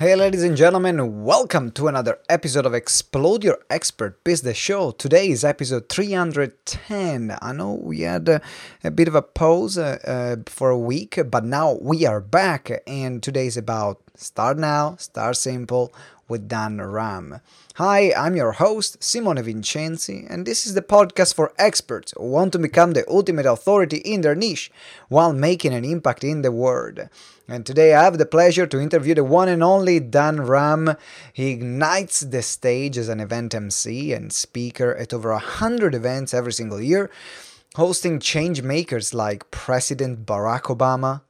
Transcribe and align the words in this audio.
Hey, 0.00 0.16
ladies 0.16 0.44
and 0.44 0.56
gentlemen, 0.56 1.24
welcome 1.24 1.70
to 1.72 1.86
another 1.86 2.20
episode 2.30 2.64
of 2.64 2.72
Explode 2.72 3.44
Your 3.44 3.58
Expert 3.68 4.24
Business 4.24 4.56
Show. 4.56 4.92
Today 4.92 5.28
is 5.28 5.44
episode 5.44 5.90
310. 5.90 7.36
I 7.42 7.52
know 7.52 7.74
we 7.74 8.00
had 8.00 8.26
a, 8.26 8.40
a 8.82 8.90
bit 8.90 9.08
of 9.08 9.14
a 9.14 9.20
pause 9.20 9.76
uh, 9.76 9.98
uh, 10.06 10.42
for 10.46 10.70
a 10.70 10.78
week, 10.78 11.18
but 11.30 11.44
now 11.44 11.76
we 11.82 12.06
are 12.06 12.22
back, 12.22 12.70
and 12.86 13.22
today 13.22 13.46
is 13.46 13.58
about 13.58 14.00
Start 14.16 14.56
Now, 14.56 14.96
Start 14.96 15.36
Simple 15.36 15.92
with 16.30 16.48
Dan 16.48 16.80
Ram. 16.80 17.40
Hi, 17.74 18.14
I'm 18.16 18.36
your 18.36 18.52
host, 18.52 19.02
Simone 19.02 19.42
Vincenzi, 19.42 20.26
and 20.30 20.46
this 20.46 20.64
is 20.64 20.72
the 20.72 20.80
podcast 20.80 21.34
for 21.34 21.52
experts 21.58 22.14
who 22.16 22.24
want 22.24 22.52
to 22.52 22.58
become 22.58 22.92
the 22.92 23.04
ultimate 23.06 23.46
authority 23.46 23.98
in 23.98 24.22
their 24.22 24.34
niche 24.34 24.70
while 25.08 25.34
making 25.34 25.74
an 25.74 25.84
impact 25.84 26.24
in 26.24 26.40
the 26.40 26.52
world. 26.52 27.00
And 27.50 27.66
today 27.66 27.94
I 27.94 28.04
have 28.04 28.16
the 28.16 28.26
pleasure 28.26 28.64
to 28.68 28.78
interview 28.78 29.12
the 29.16 29.24
one 29.24 29.48
and 29.48 29.60
only 29.60 29.98
Dan 29.98 30.42
Ram. 30.42 30.94
He 31.32 31.50
ignites 31.50 32.20
the 32.20 32.42
stage 32.42 32.96
as 32.96 33.08
an 33.08 33.18
event 33.18 33.56
MC 33.56 34.12
and 34.12 34.32
speaker 34.32 34.94
at 34.94 35.12
over 35.12 35.32
100 35.32 35.92
events 35.92 36.32
every 36.32 36.52
single 36.52 36.80
year, 36.80 37.10
hosting 37.74 38.20
change 38.20 38.62
makers 38.62 39.12
like 39.12 39.50
President 39.50 40.24
Barack 40.24 40.72
Obama, 40.74 41.22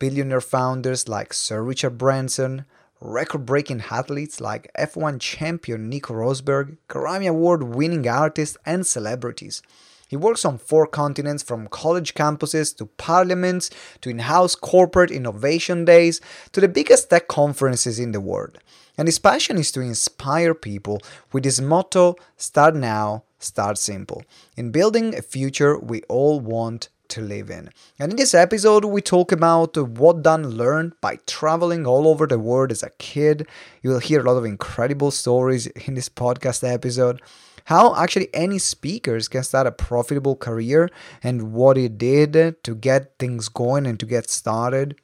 billionaire 0.00 0.40
founders 0.40 1.08
like 1.08 1.32
Sir 1.32 1.62
Richard 1.62 1.96
Branson, 1.96 2.64
record 3.00 3.46
breaking 3.46 3.84
athletes 3.92 4.40
like 4.40 4.72
F1 4.76 5.20
champion 5.20 5.88
Nico 5.88 6.14
Rosberg, 6.14 6.78
Grammy 6.88 7.28
Award 7.28 7.62
winning 7.62 8.08
artists, 8.08 8.58
and 8.66 8.84
celebrities. 8.84 9.62
He 10.10 10.16
works 10.16 10.44
on 10.44 10.58
four 10.58 10.88
continents 10.88 11.44
from 11.44 11.68
college 11.68 12.14
campuses 12.14 12.76
to 12.78 12.86
parliaments 12.86 13.70
to 14.00 14.10
in 14.10 14.18
house 14.18 14.56
corporate 14.56 15.12
innovation 15.12 15.84
days 15.84 16.20
to 16.50 16.60
the 16.60 16.66
biggest 16.66 17.10
tech 17.10 17.28
conferences 17.28 18.00
in 18.00 18.10
the 18.10 18.20
world. 18.20 18.58
And 18.98 19.06
his 19.06 19.20
passion 19.20 19.56
is 19.56 19.70
to 19.70 19.80
inspire 19.80 20.52
people 20.52 21.00
with 21.32 21.44
his 21.44 21.60
motto 21.60 22.16
Start 22.36 22.74
Now, 22.74 23.22
Start 23.38 23.78
Simple, 23.78 24.24
in 24.56 24.72
building 24.72 25.14
a 25.14 25.22
future 25.22 25.78
we 25.78 26.02
all 26.08 26.40
want 26.40 26.88
to 27.10 27.20
live 27.20 27.48
in. 27.48 27.70
And 28.00 28.10
in 28.10 28.16
this 28.16 28.34
episode, 28.34 28.84
we 28.84 29.00
talk 29.02 29.30
about 29.30 29.76
what 29.76 30.22
Dan 30.22 30.50
learned 30.50 30.94
by 31.00 31.18
traveling 31.28 31.86
all 31.86 32.08
over 32.08 32.26
the 32.26 32.38
world 32.40 32.72
as 32.72 32.82
a 32.82 32.90
kid. 32.98 33.46
You 33.82 33.90
will 33.90 34.00
hear 34.00 34.20
a 34.20 34.24
lot 34.24 34.38
of 34.38 34.44
incredible 34.44 35.12
stories 35.12 35.68
in 35.68 35.94
this 35.94 36.08
podcast 36.08 36.68
episode 36.68 37.22
how 37.66 37.94
actually 37.96 38.28
any 38.34 38.58
speakers 38.58 39.28
can 39.28 39.42
start 39.42 39.66
a 39.66 39.72
profitable 39.72 40.36
career 40.36 40.90
and 41.22 41.52
what 41.52 41.76
he 41.76 41.88
did 41.88 42.62
to 42.64 42.74
get 42.74 43.18
things 43.18 43.48
going 43.48 43.86
and 43.86 43.98
to 44.00 44.06
get 44.06 44.30
started. 44.30 44.96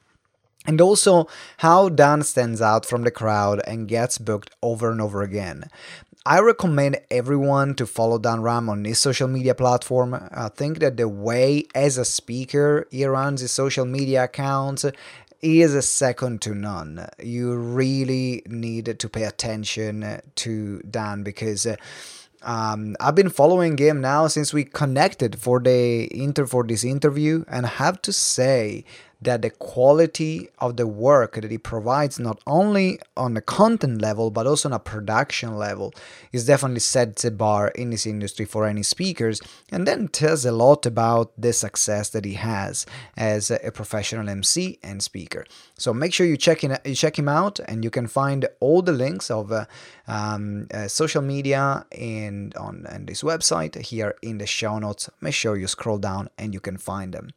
And 0.67 0.81
also 0.81 1.29
how 1.59 1.89
Dan 1.89 2.23
stands 2.23 2.61
out 2.61 2.85
from 2.85 3.03
the 3.03 3.11
crowd 3.11 3.63
and 3.67 3.87
gets 3.87 4.19
booked 4.19 4.51
over 4.63 4.91
and 4.91 5.01
over 5.01 5.23
again. 5.23 5.65
I 6.27 6.41
recommend 6.41 6.99
everyone 7.09 7.77
to 7.77 7.87
follow 7.87 8.19
Dan 8.19 8.43
Ram 8.43 8.69
on 8.69 8.85
his 8.85 8.99
social 8.99 9.29
media 9.29 9.55
platform. 9.55 10.13
I 10.13 10.49
think 10.49 10.81
that 10.81 10.97
the 10.97 11.09
way 11.09 11.67
as 11.73 11.99
a 11.99 12.05
speaker 12.05 12.89
he 12.91 13.05
runs 13.05 13.43
his 13.43 13.53
social 13.53 13.85
media 13.85 14.25
accounts 14.25 14.85
is 15.41 15.73
a 15.73 15.83
second 15.83 16.43
to 16.43 16.53
none. 16.53 17.07
You 17.23 17.55
really 17.55 18.43
need 18.47 18.99
to 18.99 19.09
pay 19.09 19.23
attention 19.23 20.21
to 20.35 20.81
Dan 20.81 21.23
because 21.23 21.65
uh, 21.65 21.77
um, 22.47 22.95
I've 23.01 23.17
been 23.17 23.29
following 23.29 23.77
him 23.77 24.01
now 24.01 24.29
since 24.29 24.55
we 24.55 24.63
connected 24.63 25.39
for 25.39 25.59
the 25.59 26.09
inter 26.17 26.47
for 26.47 26.63
this 26.63 26.85
interview, 26.85 27.45
and 27.49 27.67
I 27.67 27.71
have 27.71 28.01
to 28.03 28.13
say 28.13 28.85
that 29.21 29.43
the 29.43 29.51
quality 29.51 30.49
of 30.59 30.77
the 30.77 30.87
work 30.87 31.35
that 31.35 31.51
he 31.51 31.59
provides, 31.59 32.21
not 32.21 32.41
only 32.47 33.01
on 33.17 33.35
the 33.35 33.41
content 33.41 34.01
level 34.01 34.31
but 34.31 34.47
also 34.47 34.69
on 34.69 34.75
a 34.75 34.79
production 34.79 35.57
level, 35.57 35.93
is 36.33 36.47
definitely 36.47 36.81
sets 36.81 37.25
a 37.25 37.31
bar 37.33 37.69
in 37.69 37.91
this 37.91 38.07
industry 38.07 38.45
for 38.45 38.67
any 38.67 38.85
speakers, 38.85 39.41
and 39.73 39.87
then 39.87 40.07
tells 40.07 40.45
a 40.45 40.53
lot 40.53 40.87
about 40.87 41.33
the 41.37 41.53
success 41.53 42.11
that 42.11 42.25
he 42.25 42.35
has 42.35 42.87
as 43.17 43.51
a 43.51 43.73
professional 43.73 44.29
MC 44.29 44.79
and 44.85 45.03
speaker. 45.03 45.45
So 45.79 45.93
make 45.93 46.15
sure 46.15 46.27
you 46.27 46.37
check 46.39 46.65
in, 46.65 46.79
you 46.85 46.95
check 46.95 47.19
him 47.19 47.29
out, 47.29 47.61
and 47.61 47.85
you 47.85 47.91
can 47.91 48.07
find 48.07 48.49
all 48.61 48.81
the 48.81 48.93
links 48.93 49.31
of 49.31 49.53
uh, 49.53 49.67
um, 50.09 50.69
uh, 50.73 50.89
social 50.89 51.21
media 51.21 51.85
and 51.93 52.55
on 52.57 52.87
and 52.89 53.07
this 53.07 53.23
website 53.23 53.77
here 53.77 54.15
in 54.23 54.39
the 54.39 54.47
show 54.47 54.79
notes. 54.79 55.11
Make 55.21 55.35
sure 55.35 55.57
you 55.57 55.67
scroll 55.67 55.99
down 55.99 56.31
and 56.39 56.55
you 56.55 56.61
can 56.61 56.79
find 56.79 57.13
them. 57.13 57.31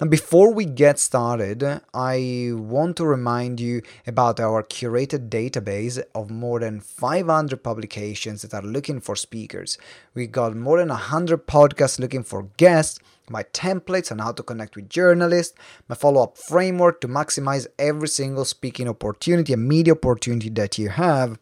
Now, 0.00 0.06
before 0.06 0.52
we 0.52 0.64
get 0.64 0.98
started 0.98 1.62
I 1.94 2.50
want 2.54 2.96
to 2.96 3.04
remind 3.04 3.60
you 3.60 3.82
about 4.06 4.40
our 4.40 4.62
curated 4.62 5.28
database 5.28 6.02
of 6.14 6.30
more 6.30 6.60
than 6.60 6.80
500 6.80 7.62
publications 7.62 8.42
that 8.42 8.54
are 8.54 8.62
looking 8.62 9.00
for 9.00 9.16
speakers. 9.16 9.78
We 10.14 10.26
got 10.26 10.56
more 10.56 10.78
than 10.78 10.88
100 10.88 11.46
podcasts 11.46 11.98
looking 11.98 12.22
for 12.22 12.48
guests, 12.56 12.98
my 13.30 13.42
templates 13.44 14.10
on 14.10 14.18
how 14.18 14.32
to 14.32 14.42
connect 14.42 14.76
with 14.76 14.88
journalists, 14.88 15.54
my 15.88 15.94
follow 15.94 16.22
up 16.22 16.38
framework 16.38 17.00
to 17.00 17.08
maximize 17.08 17.66
every 17.78 18.08
single 18.08 18.44
speaking 18.44 18.88
opportunity 18.88 19.52
and 19.52 19.66
media 19.66 19.92
opportunity 19.92 20.48
that 20.50 20.78
you 20.78 20.88
have 20.88 21.38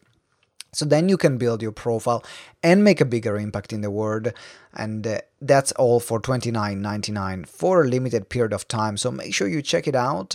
so 0.73 0.85
then 0.85 1.09
you 1.09 1.17
can 1.17 1.37
build 1.37 1.61
your 1.61 1.73
profile 1.73 2.23
and 2.63 2.83
make 2.83 3.01
a 3.01 3.05
bigger 3.05 3.37
impact 3.37 3.73
in 3.73 3.81
the 3.81 3.91
world. 3.91 4.31
And 4.73 5.05
uh, 5.05 5.19
that's 5.41 5.73
all 5.73 5.99
for 5.99 6.21
$29.99 6.21 7.47
for 7.47 7.83
a 7.83 7.87
limited 7.87 8.29
period 8.29 8.53
of 8.53 8.67
time. 8.67 8.95
So 8.97 9.11
make 9.11 9.33
sure 9.33 9.47
you 9.47 9.61
check 9.61 9.87
it 9.87 9.95
out. 9.95 10.33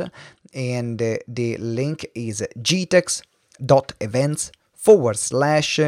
And 0.52 1.00
uh, 1.00 1.16
the 1.26 1.56
link 1.56 2.06
is 2.14 2.46
gtex.events 2.58 3.22
forward 4.74 5.16
slash 5.16 5.80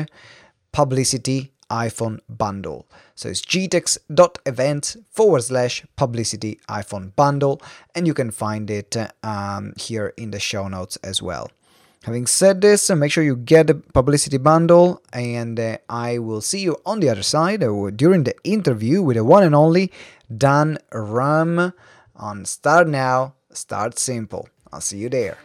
publicity 0.72 1.52
hyphen 1.70 2.20
bundle. 2.28 2.86
So 3.14 3.28
it's 3.28 3.42
gtex.events 3.42 4.96
forward 5.10 5.42
slash 5.42 5.84
publicity 5.96 6.60
iPhone 6.68 7.14
bundle. 7.14 7.60
And 7.94 8.06
you 8.06 8.14
can 8.14 8.30
find 8.30 8.70
it 8.70 8.96
um, 9.22 9.74
here 9.76 10.12
in 10.16 10.30
the 10.30 10.40
show 10.40 10.68
notes 10.68 10.96
as 11.02 11.22
well. 11.22 11.50
Having 12.04 12.26
said 12.26 12.60
this, 12.60 12.88
make 12.90 13.10
sure 13.10 13.24
you 13.24 13.36
get 13.36 13.66
the 13.66 13.74
publicity 13.74 14.38
bundle, 14.38 15.02
and 15.12 15.58
uh, 15.58 15.78
I 15.90 16.18
will 16.18 16.40
see 16.40 16.60
you 16.60 16.76
on 16.86 17.00
the 17.00 17.10
other 17.10 17.24
side 17.24 17.62
uh, 17.62 17.90
during 17.90 18.22
the 18.22 18.36
interview 18.44 19.02
with 19.02 19.16
the 19.16 19.24
one 19.24 19.42
and 19.42 19.54
only 19.54 19.92
Dan 20.34 20.78
Ram 20.92 21.72
on 22.14 22.44
Start 22.44 22.88
Now, 22.88 23.34
Start 23.52 23.98
Simple. 23.98 24.48
I'll 24.72 24.80
see 24.80 24.98
you 24.98 25.08
there. 25.08 25.38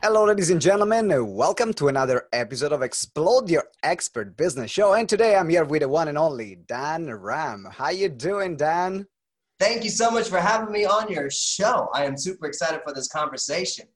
Hello, 0.00 0.26
ladies 0.26 0.50
and 0.50 0.60
gentlemen. 0.60 1.34
Welcome 1.34 1.74
to 1.74 1.88
another 1.88 2.28
episode 2.32 2.70
of 2.70 2.82
Explode 2.82 3.50
Your 3.50 3.64
Expert 3.82 4.36
Business 4.36 4.70
Show. 4.70 4.94
And 4.94 5.08
today 5.08 5.34
I'm 5.34 5.48
here 5.48 5.64
with 5.64 5.82
the 5.82 5.88
one 5.88 6.06
and 6.06 6.16
only 6.16 6.54
Dan 6.68 7.12
Ram. 7.12 7.66
How 7.68 7.90
you 7.90 8.08
doing, 8.08 8.56
Dan? 8.56 9.08
Thank 9.58 9.82
you 9.82 9.90
so 9.90 10.08
much 10.08 10.28
for 10.28 10.38
having 10.38 10.70
me 10.70 10.84
on 10.84 11.10
your 11.10 11.28
show. 11.32 11.88
I 11.92 12.04
am 12.04 12.16
super 12.16 12.46
excited 12.46 12.80
for 12.86 12.94
this 12.94 13.08
conversation. 13.08 13.86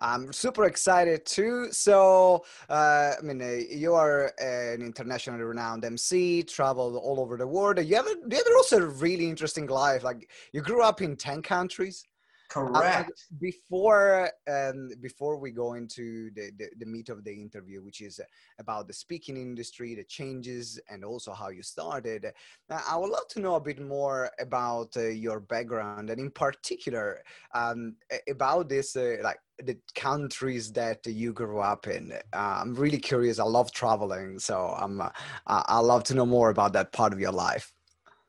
I'm 0.00 0.32
super 0.32 0.64
excited 0.64 1.24
too. 1.24 1.68
So, 1.70 2.44
uh, 2.68 3.12
I 3.16 3.22
mean, 3.22 3.40
uh, 3.40 3.60
you 3.70 3.94
are 3.94 4.32
an 4.40 4.82
internationally 4.82 5.44
renowned 5.44 5.84
MC, 5.84 6.42
traveled 6.42 6.96
all 6.96 7.20
over 7.20 7.36
the 7.36 7.46
world. 7.46 7.78
You 7.78 7.94
have, 7.94 8.06
a, 8.08 8.16
you 8.28 8.36
have 8.36 8.46
also 8.56 8.78
a 8.78 8.86
really 8.86 9.28
interesting 9.28 9.68
life. 9.68 10.02
Like, 10.02 10.28
you 10.52 10.62
grew 10.62 10.82
up 10.82 11.00
in 11.00 11.14
10 11.14 11.42
countries. 11.42 12.04
Correct. 12.48 13.10
Uh, 13.10 13.12
before 13.40 14.30
um, 14.50 14.90
before 15.02 15.36
we 15.36 15.50
go 15.50 15.74
into 15.74 16.30
the, 16.30 16.50
the, 16.58 16.68
the 16.78 16.86
meat 16.86 17.10
of 17.10 17.22
the 17.22 17.32
interview, 17.32 17.82
which 17.82 18.00
is 18.00 18.20
about 18.58 18.86
the 18.86 18.94
speaking 18.94 19.36
industry, 19.36 19.94
the 19.94 20.04
changes, 20.04 20.80
and 20.88 21.04
also 21.04 21.32
how 21.32 21.50
you 21.50 21.62
started, 21.62 22.32
uh, 22.70 22.80
I 22.88 22.96
would 22.96 23.10
love 23.10 23.28
to 23.30 23.40
know 23.40 23.56
a 23.56 23.60
bit 23.60 23.80
more 23.80 24.30
about 24.40 24.96
uh, 24.96 25.08
your 25.08 25.40
background, 25.40 26.08
and 26.08 26.18
in 26.18 26.30
particular 26.30 27.22
um, 27.54 27.96
about 28.30 28.70
this, 28.70 28.96
uh, 28.96 29.16
like 29.22 29.40
the 29.62 29.76
countries 29.94 30.72
that 30.72 31.06
you 31.06 31.34
grew 31.34 31.60
up 31.60 31.86
in. 31.86 32.12
Uh, 32.32 32.60
I'm 32.62 32.74
really 32.74 32.98
curious. 32.98 33.38
I 33.38 33.44
love 33.44 33.72
traveling, 33.72 34.38
so 34.38 34.74
I'm 34.78 35.02
uh, 35.02 35.10
I 35.46 35.80
love 35.80 36.02
to 36.04 36.14
know 36.14 36.26
more 36.26 36.48
about 36.48 36.72
that 36.72 36.92
part 36.92 37.12
of 37.12 37.20
your 37.20 37.32
life. 37.32 37.74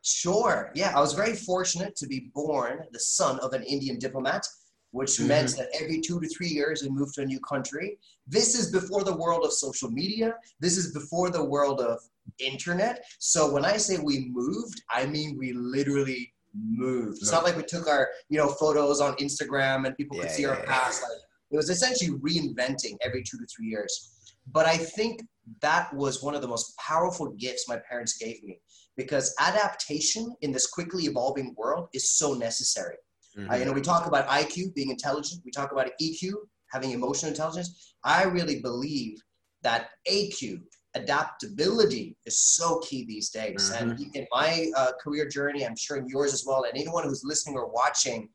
Sure. 0.10 0.72
Yeah, 0.74 0.92
I 0.96 1.00
was 1.00 1.14
very 1.14 1.36
fortunate 1.36 1.96
to 1.98 2.08
be 2.08 2.32
born 2.34 2.80
the 2.92 3.00
son 3.00 3.40
of 3.40 3.54
an 3.54 3.64
Indian 3.64 4.00
diplomat, 4.00 4.46
which 4.92 5.12
mm-hmm. 5.12 5.28
meant 5.28 5.56
that 5.58 5.70
every 5.80 6.02
two 6.02 6.20
to 6.20 6.28
three 6.28 6.48
years 6.48 6.82
we 6.82 6.90
moved 6.90 7.14
to 7.16 7.22
a 7.22 7.26
new 7.26 7.40
country. 7.42 7.98
This 8.28 8.58
is 8.58 8.72
before 8.72 9.04
the 9.04 9.16
world 9.16 9.46
of 9.46 9.54
social 9.54 9.92
media. 9.92 10.34
This 10.60 10.78
is 10.78 10.94
before 10.94 11.30
the 11.30 11.44
world 11.44 11.80
of 11.80 12.00
internet. 12.40 13.04
So 13.20 13.52
when 13.52 13.66
I 13.66 13.78
say 13.78 13.98
we 13.98 14.30
moved, 14.32 14.82
I 14.90 15.06
mean 15.06 15.38
we 15.38 15.54
literally 15.54 16.34
moved. 16.56 17.20
It's 17.22 17.32
not 17.32 17.44
like 17.44 17.56
we 17.56 17.64
took 17.64 17.88
our, 17.88 18.10
you 18.30 18.40
know, 18.40 18.48
photos 18.48 19.02
on 19.02 19.16
Instagram 19.18 19.86
and 19.86 19.96
people 19.96 20.18
yeah, 20.18 20.24
could 20.24 20.32
see 20.32 20.44
yeah, 20.44 20.50
our 20.50 20.64
past. 20.64 21.04
Like 21.04 21.12
it 21.52 21.56
was 21.56 21.70
essentially 21.70 22.18
reinventing 22.18 22.98
every 23.02 23.24
two 23.24 23.38
to 23.38 23.46
three 23.56 23.68
years. 23.68 24.16
But 24.52 24.66
I 24.66 24.78
think 24.78 25.22
that 25.62 25.94
was 25.94 26.24
one 26.24 26.34
of 26.34 26.42
the 26.42 26.48
most 26.48 26.76
powerful 26.78 27.32
gifts 27.38 27.68
my 27.68 27.80
parents 27.88 28.18
gave 28.18 28.44
me 28.44 28.60
because 29.00 29.34
adaptation 29.40 30.36
in 30.42 30.52
this 30.52 30.68
quickly 30.68 31.06
evolving 31.06 31.56
world 31.58 31.88
is 31.94 32.12
so 32.12 32.34
necessary. 32.34 32.98
Mm-hmm. 33.38 33.50
Uh, 33.50 33.56
you 33.56 33.64
know, 33.64 33.72
we 33.72 33.80
talk 33.80 34.08
about 34.08 34.28
IQ 34.28 34.76
being 34.76 34.90
intelligent. 34.90 35.42
We 35.46 35.52
talk 35.52 35.72
about 35.72 35.88
EQ 36.02 36.34
having 36.68 36.92
emotional 36.92 37.32
intelligence. 37.32 37.96
I 38.04 38.24
really 38.24 38.60
believe 38.60 39.18
that 39.62 39.92
AQ 40.12 40.60
adaptability 40.96 42.18
is 42.26 42.44
so 42.44 42.80
key 42.80 43.06
these 43.06 43.30
days. 43.30 43.72
Mm-hmm. 43.74 43.90
And 43.92 44.16
in 44.16 44.28
my 44.34 44.70
uh, 44.76 44.92
career 45.02 45.30
journey, 45.30 45.66
I'm 45.66 45.78
sure 45.78 45.96
in 45.96 46.06
yours 46.10 46.34
as 46.34 46.44
well, 46.46 46.66
and 46.66 46.78
anyone 46.78 47.06
who's 47.06 47.24
listening 47.24 47.56
or 47.56 47.72
watching, 47.72 48.28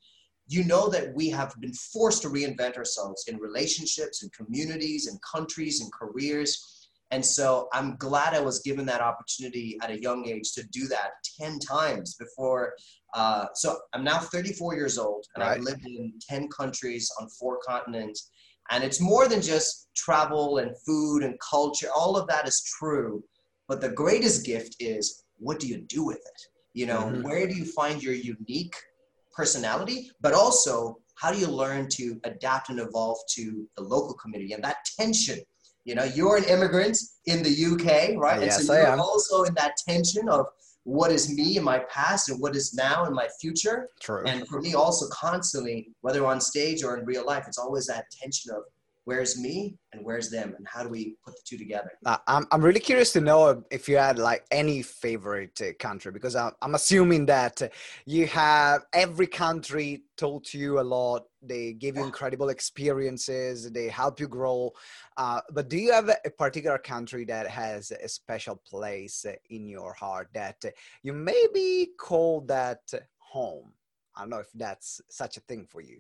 you 0.49 0.65
know 0.65 0.89
that 0.89 1.15
we 1.15 1.29
have 1.29 1.55
been 1.61 1.75
forced 1.75 2.23
to 2.23 2.29
reinvent 2.29 2.79
ourselves 2.79 3.27
in 3.29 3.37
relationships, 3.37 4.23
and 4.23 4.33
communities, 4.33 5.09
and 5.09 5.19
countries, 5.21 5.83
and 5.83 5.93
careers. 5.93 6.84
And 7.11 7.25
so 7.25 7.69
I'm 7.73 7.97
glad 7.97 8.35
I 8.35 8.41
was 8.41 8.61
given 8.61 8.87
that 8.87 9.01
opportunity 9.01 9.79
at 9.83 9.91
a 9.91 10.01
young 10.01 10.27
age 10.27 10.53
to 10.53 10.67
do 10.69 10.89
that 10.89 11.11
10 11.41 11.59
times 11.61 12.17
before. 12.17 12.75
Uh, 13.15 13.47
so 13.55 13.77
I'm 13.93 14.03
now 14.03 14.19
34 14.19 14.75
years 14.75 14.99
old 14.99 15.25
and 15.35 15.45
right. 15.45 15.59
I've 15.59 15.63
lived 15.63 15.87
in 15.87 16.13
10 16.29 16.49
countries 16.49 17.11
on 17.21 17.29
four 17.29 17.59
continents. 17.67 18.31
And 18.71 18.83
it's 18.83 19.01
more 19.01 19.29
than 19.29 19.43
just 19.43 19.89
travel 19.95 20.59
and 20.59 20.75
food 20.87 21.23
and 21.23 21.39
culture. 21.39 21.89
All 21.95 22.17
of 22.17 22.27
that 22.29 22.49
is 22.49 22.63
true. 22.79 23.23
But 23.69 23.81
the 23.81 23.91
greatest 23.91 24.45
gift 24.45 24.77
is 24.81 25.25
what 25.37 25.61
do 25.61 25.69
you 25.69 25.79
do 25.83 26.05
with 26.05 26.17
it? 26.17 26.43
You 26.73 26.87
know, 26.87 27.03
mm-hmm. 27.03 27.23
where 27.23 27.47
do 27.47 27.55
you 27.55 27.65
find 27.65 28.03
your 28.03 28.15
unique 28.15 28.75
personality? 29.37 30.11
But 30.21 30.35
also, 30.35 30.99
how 31.17 31.33
do 31.33 31.39
you 31.39 31.47
learn 31.47 31.89
to 31.91 32.21
adapt 32.25 32.71
and 32.71 32.81
evolve 32.81 33.19
to 33.35 33.69
the 33.77 33.83
local 33.83 34.15
community 34.15 34.53
and 34.53 34.65
that 34.65 34.79
tension? 34.99 35.39
You 35.85 35.95
know, 35.95 36.05
you're 36.05 36.37
an 36.37 36.45
immigrant 36.45 36.99
in 37.27 37.43
the 37.43 37.51
UK, 37.51 38.19
right? 38.19 38.41
Yes, 38.41 38.59
and 38.59 38.67
so 38.67 38.75
you're 38.75 38.99
also 38.99 39.45
in 39.45 39.55
that 39.55 39.75
tension 39.87 40.29
of 40.29 40.47
what 40.85 41.11
is 41.11 41.35
me 41.35 41.57
in 41.57 41.65
my 41.65 41.81
past 41.91 42.29
and 42.29 42.41
what 42.41 42.55
is 42.55 42.75
now 42.75 43.07
in 43.07 43.15
my 43.15 43.29
future. 43.41 43.89
True. 44.01 44.23
And 44.27 44.47
for 44.49 44.61
me, 44.61 44.75
also 44.75 45.07
constantly, 45.09 45.89
whether 46.03 46.25
on 46.27 46.41
stage 46.41 46.83
or 46.85 46.99
in 46.99 47.05
real 47.05 47.25
life, 47.25 47.45
it's 47.47 47.59
always 47.59 47.87
that 47.87 48.05
tension 48.11 48.51
of 48.53 48.63
where's 49.05 49.39
me 49.39 49.77
and 49.93 50.05
where's 50.05 50.31
them 50.31 50.55
and 50.57 50.67
how 50.67 50.83
do 50.83 50.89
we 50.89 51.17
put 51.25 51.35
the 51.35 51.43
two 51.45 51.59
together 51.59 51.91
uh, 52.07 52.17
I'm, 52.27 52.47
I'm 52.51 52.63
really 52.63 52.81
curious 52.81 53.13
to 53.13 53.21
know 53.21 53.63
if 53.71 53.89
you 53.89 53.97
had 53.97 54.19
like 54.19 54.45
any 54.51 54.83
favorite 54.83 55.61
uh, 55.61 55.73
country 55.79 56.11
because 56.11 56.35
I'm, 56.35 56.53
I'm 56.63 56.75
assuming 56.75 57.27
that 57.27 57.61
you 58.07 58.27
have 58.29 58.87
every 58.93 59.27
country 59.27 60.05
told 60.17 60.45
to 60.47 60.59
you 60.59 60.81
a 60.81 60.83
lot 60.83 61.25
they 61.49 61.73
give 61.73 61.97
you 61.97 62.05
incredible 62.05 62.49
experiences 62.49 63.71
they 63.73 63.89
help 63.89 64.21
you 64.21 64.29
grow 64.29 64.73
uh, 65.17 65.41
but 65.53 65.69
do 65.69 65.77
you 65.77 65.93
have 65.93 66.09
a 66.09 66.31
particular 66.31 66.79
country 66.79 67.25
that 67.25 67.47
has 67.47 67.93
a 67.93 68.09
special 68.09 68.57
place 68.57 69.25
in 69.51 69.69
your 69.69 69.93
heart 69.93 70.29
that 70.35 70.65
you 71.03 71.13
maybe 71.13 71.91
call 71.99 72.41
that 72.43 72.93
home? 73.19 73.73
I 74.17 74.21
don't 74.21 74.31
know 74.31 74.39
if 74.39 74.53
that's 74.55 75.01
such 75.09 75.37
a 75.37 75.41
thing 75.41 75.67
for 75.69 75.81
you. 75.81 75.99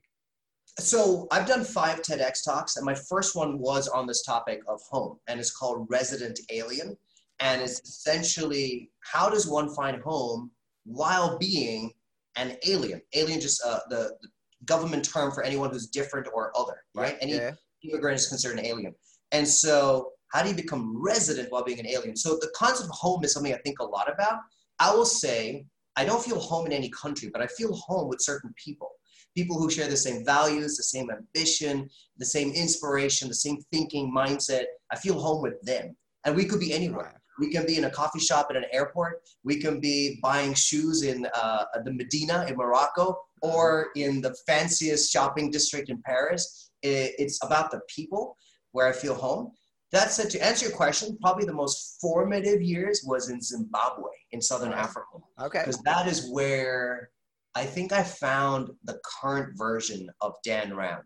So 0.79 1.29
I've 1.31 1.47
done 1.47 1.65
five 1.65 2.03
TEDx 2.03 2.45
talks, 2.45 2.77
and 2.77 2.85
my 2.85 2.95
first 2.95 3.37
one 3.37 3.59
was 3.59 3.87
on 3.87 4.07
this 4.07 4.23
topic 4.23 4.61
of 4.67 4.81
home, 4.91 5.19
and 5.29 5.39
it's 5.39 5.57
called 5.57 5.87
Resident 5.89 6.41
Alien, 6.51 6.97
and 7.41 7.63
it's 7.63 7.81
essentially 7.81 8.91
how 9.01 9.31
does 9.31 9.47
one 9.47 9.73
find 9.75 10.03
home 10.03 10.51
while 10.85 11.39
being 11.39 11.93
an 12.37 12.57
alien? 12.67 13.01
Alien, 13.15 13.41
just 13.41 13.63
uh, 13.65 13.81
the, 13.89 14.17
the, 14.21 14.29
government 14.67 15.05
term 15.05 15.33
for 15.33 15.43
anyone 15.43 15.71
who's 15.71 15.87
different 15.87 16.29
or 16.35 16.53
other, 16.57 16.83
right? 16.95 17.17
Any 17.21 17.35
yeah. 17.35 17.53
immigrant 17.83 18.19
is 18.19 18.29
considered 18.29 18.59
an 18.59 18.67
alien, 18.67 18.95
and 19.33 19.47
so 19.47 20.11
how 20.33 20.43
do 20.43 20.49
you 20.49 20.55
become 20.55 21.01
resident 21.01 21.51
while 21.51 21.65
being 21.65 21.81
an 21.81 21.87
alien? 21.87 22.17
So 22.17 22.37
the 22.37 22.51
concept 22.57 22.89
of 22.89 22.95
home 22.95 23.25
is 23.25 23.33
something 23.33 23.55
I 23.55 23.59
think 23.59 23.79
a 23.79 23.85
lot 23.85 24.13
about. 24.13 24.41
I 24.81 24.93
will 24.93 25.07
say 25.07 25.67
I 25.97 26.05
don't 26.05 26.23
feel 26.23 26.39
home 26.39 26.67
in 26.67 26.73
any 26.73 26.91
country, 26.91 27.31
but 27.33 27.41
I 27.41 27.47
feel 27.47 27.73
home 27.73 28.09
with 28.09 28.21
certain 28.21 28.53
people 28.63 28.91
people 29.35 29.59
who 29.59 29.71
share 29.71 29.89
the 29.89 29.97
same 29.97 30.25
values, 30.25 30.77
the 30.77 30.83
same 30.83 31.09
ambition, 31.11 31.89
the 32.17 32.25
same 32.25 32.53
inspiration, 32.53 33.29
the 33.29 33.35
same 33.35 33.59
thinking 33.73 34.13
mindset. 34.15 34.65
I 34.91 34.97
feel 34.97 35.19
home 35.19 35.43
with 35.43 35.61
them. 35.63 35.97
And 36.25 36.35
we 36.35 36.45
could 36.45 36.61
be 36.61 36.73
anywhere. 36.73 37.07
Right. 37.07 37.15
We 37.39 37.51
can 37.51 37.67
be 37.67 37.77
in 37.77 37.85
a 37.85 37.91
coffee 37.91 38.21
shop 38.21 38.47
at 38.51 38.57
an 38.57 38.65
airport. 38.73 39.23
We 39.43 39.61
can 39.61 39.81
be 39.81 40.21
buying 40.23 40.55
shoes 40.55 41.03
in 41.03 41.27
uh, 41.35 41.65
the 41.85 41.93
Medina 41.93 42.47
in 42.49 42.57
Morocco 42.57 43.19
or 43.45 43.89
in 43.95 44.23
the 44.23 44.35
fanciest 44.47 45.13
shopping 45.13 45.51
district 45.51 45.91
in 45.91 46.01
Paris. 46.01 46.71
It's 46.83 47.39
about 47.45 47.71
the 47.71 47.81
people 47.95 48.37
where 48.73 48.87
I 48.89 48.93
feel 48.93 49.15
home. 49.15 49.53
That 49.93 50.11
said, 50.11 50.31
to 50.31 50.45
answer 50.45 50.67
your 50.69 50.77
question, 50.77 51.19
probably 51.21 51.45
the 51.45 51.53
most 51.53 51.99
formative 52.01 52.63
years 52.63 53.05
was 53.07 53.29
in 53.29 53.41
Zimbabwe, 53.43 54.11
in 54.33 54.41
Southern 54.41 54.73
Africa. 54.73 55.19
Okay. 55.41 55.61
Because 55.61 55.81
that 55.83 56.09
is 56.09 56.31
where 56.33 57.11
I 57.55 57.65
think 57.65 57.93
I 57.93 58.03
found 58.03 58.71
the 58.85 58.99
current 59.21 59.57
version 59.59 60.09
of 60.23 60.33
Dan 60.43 60.75
Ram. 60.75 61.03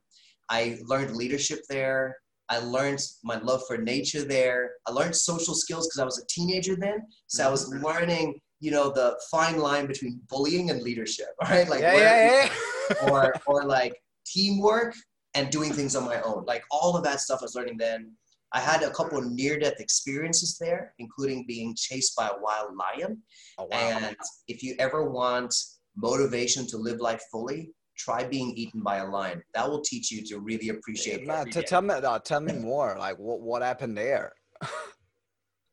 I 0.49 0.79
learned 0.85 1.17
leadership 1.17 1.61
there. 1.69 2.17
I 2.49 2.59
learned 2.61 3.01
my 3.25 3.39
love 3.41 3.63
for 3.67 3.77
nature 3.77 4.23
there. 4.23 4.71
I 4.87 4.93
learned 4.93 5.17
social 5.17 5.55
skills 5.55 5.87
because 5.87 6.01
I 6.01 6.05
was 6.05 6.19
a 6.23 6.27
teenager 6.29 6.77
then. 6.77 7.01
So 7.27 7.47
I 7.47 7.51
was 7.51 7.69
mm-hmm. 7.69 7.85
learning, 7.85 8.41
you 8.61 8.71
know, 8.71 8.91
the 8.91 9.19
fine 9.31 9.59
line 9.59 9.87
between 9.87 10.21
bullying 10.29 10.71
and 10.71 10.83
leadership, 10.83 11.29
right? 11.43 11.69
Like, 11.69 11.81
yeah, 11.81 11.97
yeah, 11.97 12.51
yeah. 12.91 13.11
or, 13.11 13.35
or 13.47 13.65
like 13.65 13.95
teamwork 14.27 14.95
and 15.35 15.51
doing 15.51 15.73
things 15.73 15.95
on 15.95 16.05
my 16.05 16.21
own. 16.23 16.45
Like 16.47 16.65
all 16.71 16.97
of 16.97 17.05
that 17.05 17.21
stuff 17.21 17.41
I 17.41 17.45
was 17.45 17.55
learning 17.55 17.77
then. 17.79 18.13
I 18.53 18.61
had 18.61 18.83
a 18.83 18.91
couple 18.91 19.19
of 19.19 19.31
near 19.31 19.59
death 19.59 19.79
experiences 19.79 20.57
there, 20.59 20.95
including 20.99 21.45
being 21.47 21.75
chased 21.77 22.17
by 22.17 22.29
a 22.29 22.41
wild 22.41 22.71
lion. 22.75 23.23
Oh, 23.59 23.65
wow. 23.71 23.79
And 23.79 24.17
if 24.47 24.63
you 24.63 24.75
ever 24.79 25.11
want 25.11 25.55
motivation 25.97 26.67
to 26.69 26.79
live 26.79 26.99
life 26.99 27.23
fully, 27.31 27.73
try 27.99 28.25
being 28.25 28.53
eaten 28.57 28.81
by 28.81 28.99
a 28.99 29.07
lion. 29.07 29.43
That 29.55 29.69
will 29.69 29.83
teach 29.83 30.11
you 30.11 30.25
to 30.27 30.39
really 30.39 30.71
appreciate. 30.71 31.27
Yeah, 31.27 31.45
to 31.45 31.63
tell 31.63 31.83
me, 31.83 31.95
uh, 31.95 32.19
tell 32.21 32.41
me 32.41 32.55
more. 32.55 32.97
Like 32.99 33.19
what 33.19 33.41
what 33.41 33.63
happened 33.63 33.99
there? 33.99 34.33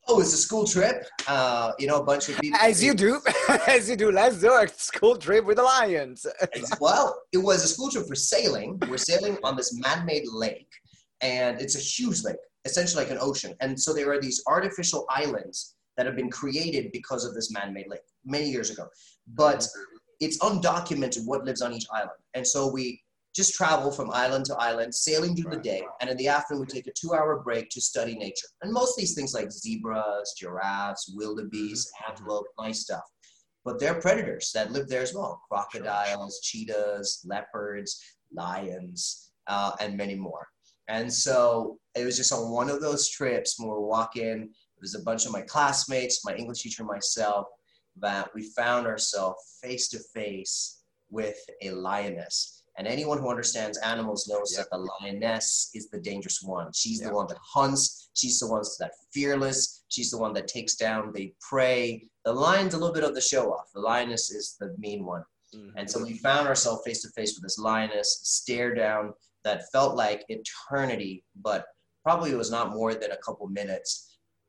oh, 0.08 0.20
it's 0.20 0.32
a 0.32 0.36
school 0.36 0.66
trip. 0.66 1.04
Uh, 1.26 1.72
you 1.78 1.86
know, 1.86 2.00
a 2.00 2.04
bunch 2.04 2.28
of 2.28 2.38
people. 2.38 2.58
As 2.60 2.82
you 2.82 2.94
do, 2.94 3.20
as 3.66 3.88
you 3.88 3.96
do. 3.96 4.10
Let's 4.10 4.40
do 4.40 4.52
a 4.52 4.68
school 4.68 5.16
trip 5.16 5.44
with 5.44 5.56
the 5.56 5.62
lions. 5.62 6.26
well, 6.80 7.22
it 7.32 7.38
was 7.38 7.64
a 7.64 7.68
school 7.68 7.90
trip 7.90 8.06
for 8.06 8.14
sailing. 8.14 8.78
We're 8.88 8.98
sailing 8.98 9.38
on 9.42 9.56
this 9.56 9.78
man-made 9.78 10.24
lake, 10.32 10.70
and 11.20 11.60
it's 11.60 11.76
a 11.76 11.80
huge 11.80 12.22
lake, 12.24 12.36
essentially 12.64 13.04
like 13.04 13.12
an 13.12 13.18
ocean. 13.20 13.54
And 13.60 13.78
so 13.78 13.92
there 13.92 14.10
are 14.12 14.20
these 14.20 14.42
artificial 14.46 15.06
islands 15.10 15.74
that 15.96 16.06
have 16.06 16.16
been 16.16 16.30
created 16.30 16.92
because 16.92 17.24
of 17.24 17.34
this 17.34 17.50
man-made 17.50 17.88
lake 17.88 18.00
many 18.24 18.50
years 18.50 18.70
ago. 18.70 18.86
But 19.34 19.66
it's 20.20 20.38
undocumented 20.38 21.26
what 21.26 21.44
lives 21.44 21.62
on 21.62 21.72
each 21.72 21.86
island. 21.92 22.10
And 22.34 22.46
so 22.46 22.70
we 22.70 23.02
just 23.36 23.54
travel 23.54 23.92
from 23.92 24.10
island 24.10 24.46
to 24.46 24.56
island, 24.56 24.94
sailing 24.94 25.36
through 25.36 25.50
right. 25.50 25.62
the 25.62 25.68
day, 25.68 25.82
and 26.00 26.08
in 26.08 26.16
the 26.16 26.26
afternoon 26.26 26.62
we 26.62 26.66
take 26.66 26.86
a 26.86 26.92
two-hour 26.98 27.42
break 27.44 27.68
to 27.70 27.80
study 27.80 28.16
nature. 28.16 28.46
And 28.62 28.72
most 28.72 28.96
of 28.96 29.00
these 29.00 29.14
things 29.14 29.34
like 29.34 29.52
zebras, 29.52 30.34
giraffes, 30.38 31.12
wildebeest, 31.14 31.88
mm-hmm. 31.88 32.10
antelope, 32.10 32.46
nice 32.58 32.80
stuff. 32.80 33.02
But 33.64 33.78
there 33.78 33.94
are 33.94 34.00
predators 34.00 34.50
that 34.54 34.72
live 34.72 34.88
there 34.88 35.02
as 35.02 35.14
well: 35.14 35.40
crocodiles, 35.48 36.40
cheetahs, 36.40 37.20
leopards, 37.26 38.02
lions, 38.32 39.30
uh, 39.46 39.72
and 39.80 39.96
many 39.96 40.14
more. 40.14 40.46
And 40.88 41.12
so 41.12 41.78
it 41.94 42.04
was 42.04 42.16
just 42.16 42.32
on 42.32 42.50
one 42.50 42.70
of 42.70 42.80
those 42.80 43.08
trips 43.08 43.58
when 43.58 43.68
we 43.68 43.74
are 43.74 43.80
walking. 43.80 44.50
It 44.76 44.80
was 44.80 44.94
a 44.94 45.02
bunch 45.02 45.26
of 45.26 45.32
my 45.32 45.42
classmates, 45.42 46.24
my 46.24 46.34
English 46.34 46.62
teacher, 46.62 46.84
myself, 46.84 47.46
that 47.98 48.30
we 48.34 48.50
found 48.50 48.86
ourselves 48.86 49.58
face 49.62 49.88
to 49.88 49.98
face 50.14 50.82
with 51.10 51.38
a 51.62 51.70
lioness. 51.70 52.55
And 52.78 52.86
anyone 52.86 53.18
who 53.18 53.30
understands 53.30 53.78
animals 53.78 54.28
knows 54.28 54.54
yep. 54.54 54.66
that 54.70 54.76
the 54.76 54.88
lioness 55.00 55.70
is 55.74 55.88
the 55.88 56.00
dangerous 56.00 56.42
one. 56.42 56.70
She's 56.74 57.00
yep. 57.00 57.10
the 57.10 57.14
one 57.14 57.26
that 57.28 57.38
hunts. 57.38 58.10
She's 58.14 58.38
the 58.38 58.48
one 58.48 58.62
that's 58.78 59.06
fearless. 59.12 59.84
She's 59.88 60.10
the 60.10 60.18
one 60.18 60.34
that 60.34 60.48
takes 60.48 60.76
down 60.76 61.12
the 61.12 61.32
prey. 61.40 62.06
The 62.24 62.32
lion's 62.32 62.74
a 62.74 62.78
little 62.78 62.94
bit 62.94 63.04
of 63.04 63.14
the 63.14 63.20
show 63.20 63.52
off. 63.52 63.70
The 63.74 63.80
lioness 63.80 64.30
is 64.30 64.56
the 64.60 64.74
mean 64.78 65.04
one. 65.04 65.24
Mm-hmm. 65.54 65.78
And 65.78 65.90
so 65.90 66.02
we 66.02 66.18
found 66.18 66.46
ourselves 66.46 66.82
face 66.84 67.02
to 67.02 67.08
face 67.10 67.34
with 67.34 67.44
this 67.44 67.58
lioness, 67.58 68.20
stare 68.22 68.74
down 68.74 69.14
that 69.44 69.70
felt 69.72 69.96
like 69.96 70.24
eternity, 70.28 71.24
but 71.40 71.66
probably 72.02 72.34
was 72.34 72.50
not 72.50 72.74
more 72.74 72.94
than 72.94 73.12
a 73.12 73.16
couple 73.24 73.46
minutes. 73.48 74.05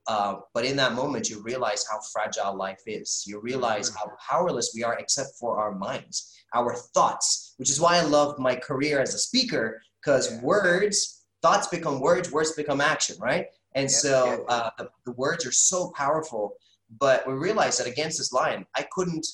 Uh, 0.08 0.38
but 0.54 0.64
in 0.64 0.78
that 0.78 0.94
moment, 0.94 1.30
you 1.30 1.42
realize 1.42 1.86
how 1.90 2.00
fragile 2.14 2.56
life 2.56 2.82
is. 2.86 3.26
You 3.28 3.42
realize 3.42 3.94
how 3.94 4.12
powerless 4.30 4.72
we 4.74 4.84
are 4.84 4.98
except 4.98 5.32
for 5.40 5.60
our 5.60 5.76
minds, 5.76 6.34
our 6.54 6.76
thoughts, 6.76 7.56
which 7.58 7.70
is 7.70 7.82
why 7.82 7.98
I 7.98 8.02
love 8.02 8.40
my 8.40 8.56
career 8.56 9.02
as 9.02 9.14
a 9.14 9.18
speaker, 9.18 9.82
because 10.02 10.32
yeah. 10.32 10.42
words, 10.42 11.26
thoughts 11.42 11.68
become 11.68 12.00
words, 12.00 12.32
words 12.32 12.54
become 12.54 12.80
action, 12.80 13.18
right? 13.20 13.48
And 13.76 13.84
yeah, 13.84 13.98
so 13.98 14.46
yeah, 14.50 14.56
uh, 14.56 14.70
the, 14.78 14.90
the 15.06 15.12
words 15.12 15.46
are 15.46 15.52
so 15.52 15.92
powerful. 15.96 16.54
But 17.00 17.28
we 17.28 17.34
realized 17.34 17.80
that 17.82 17.88
against 17.88 18.18
this 18.18 18.32
lion, 18.32 18.66
I 18.76 18.88
couldn't 18.94 19.28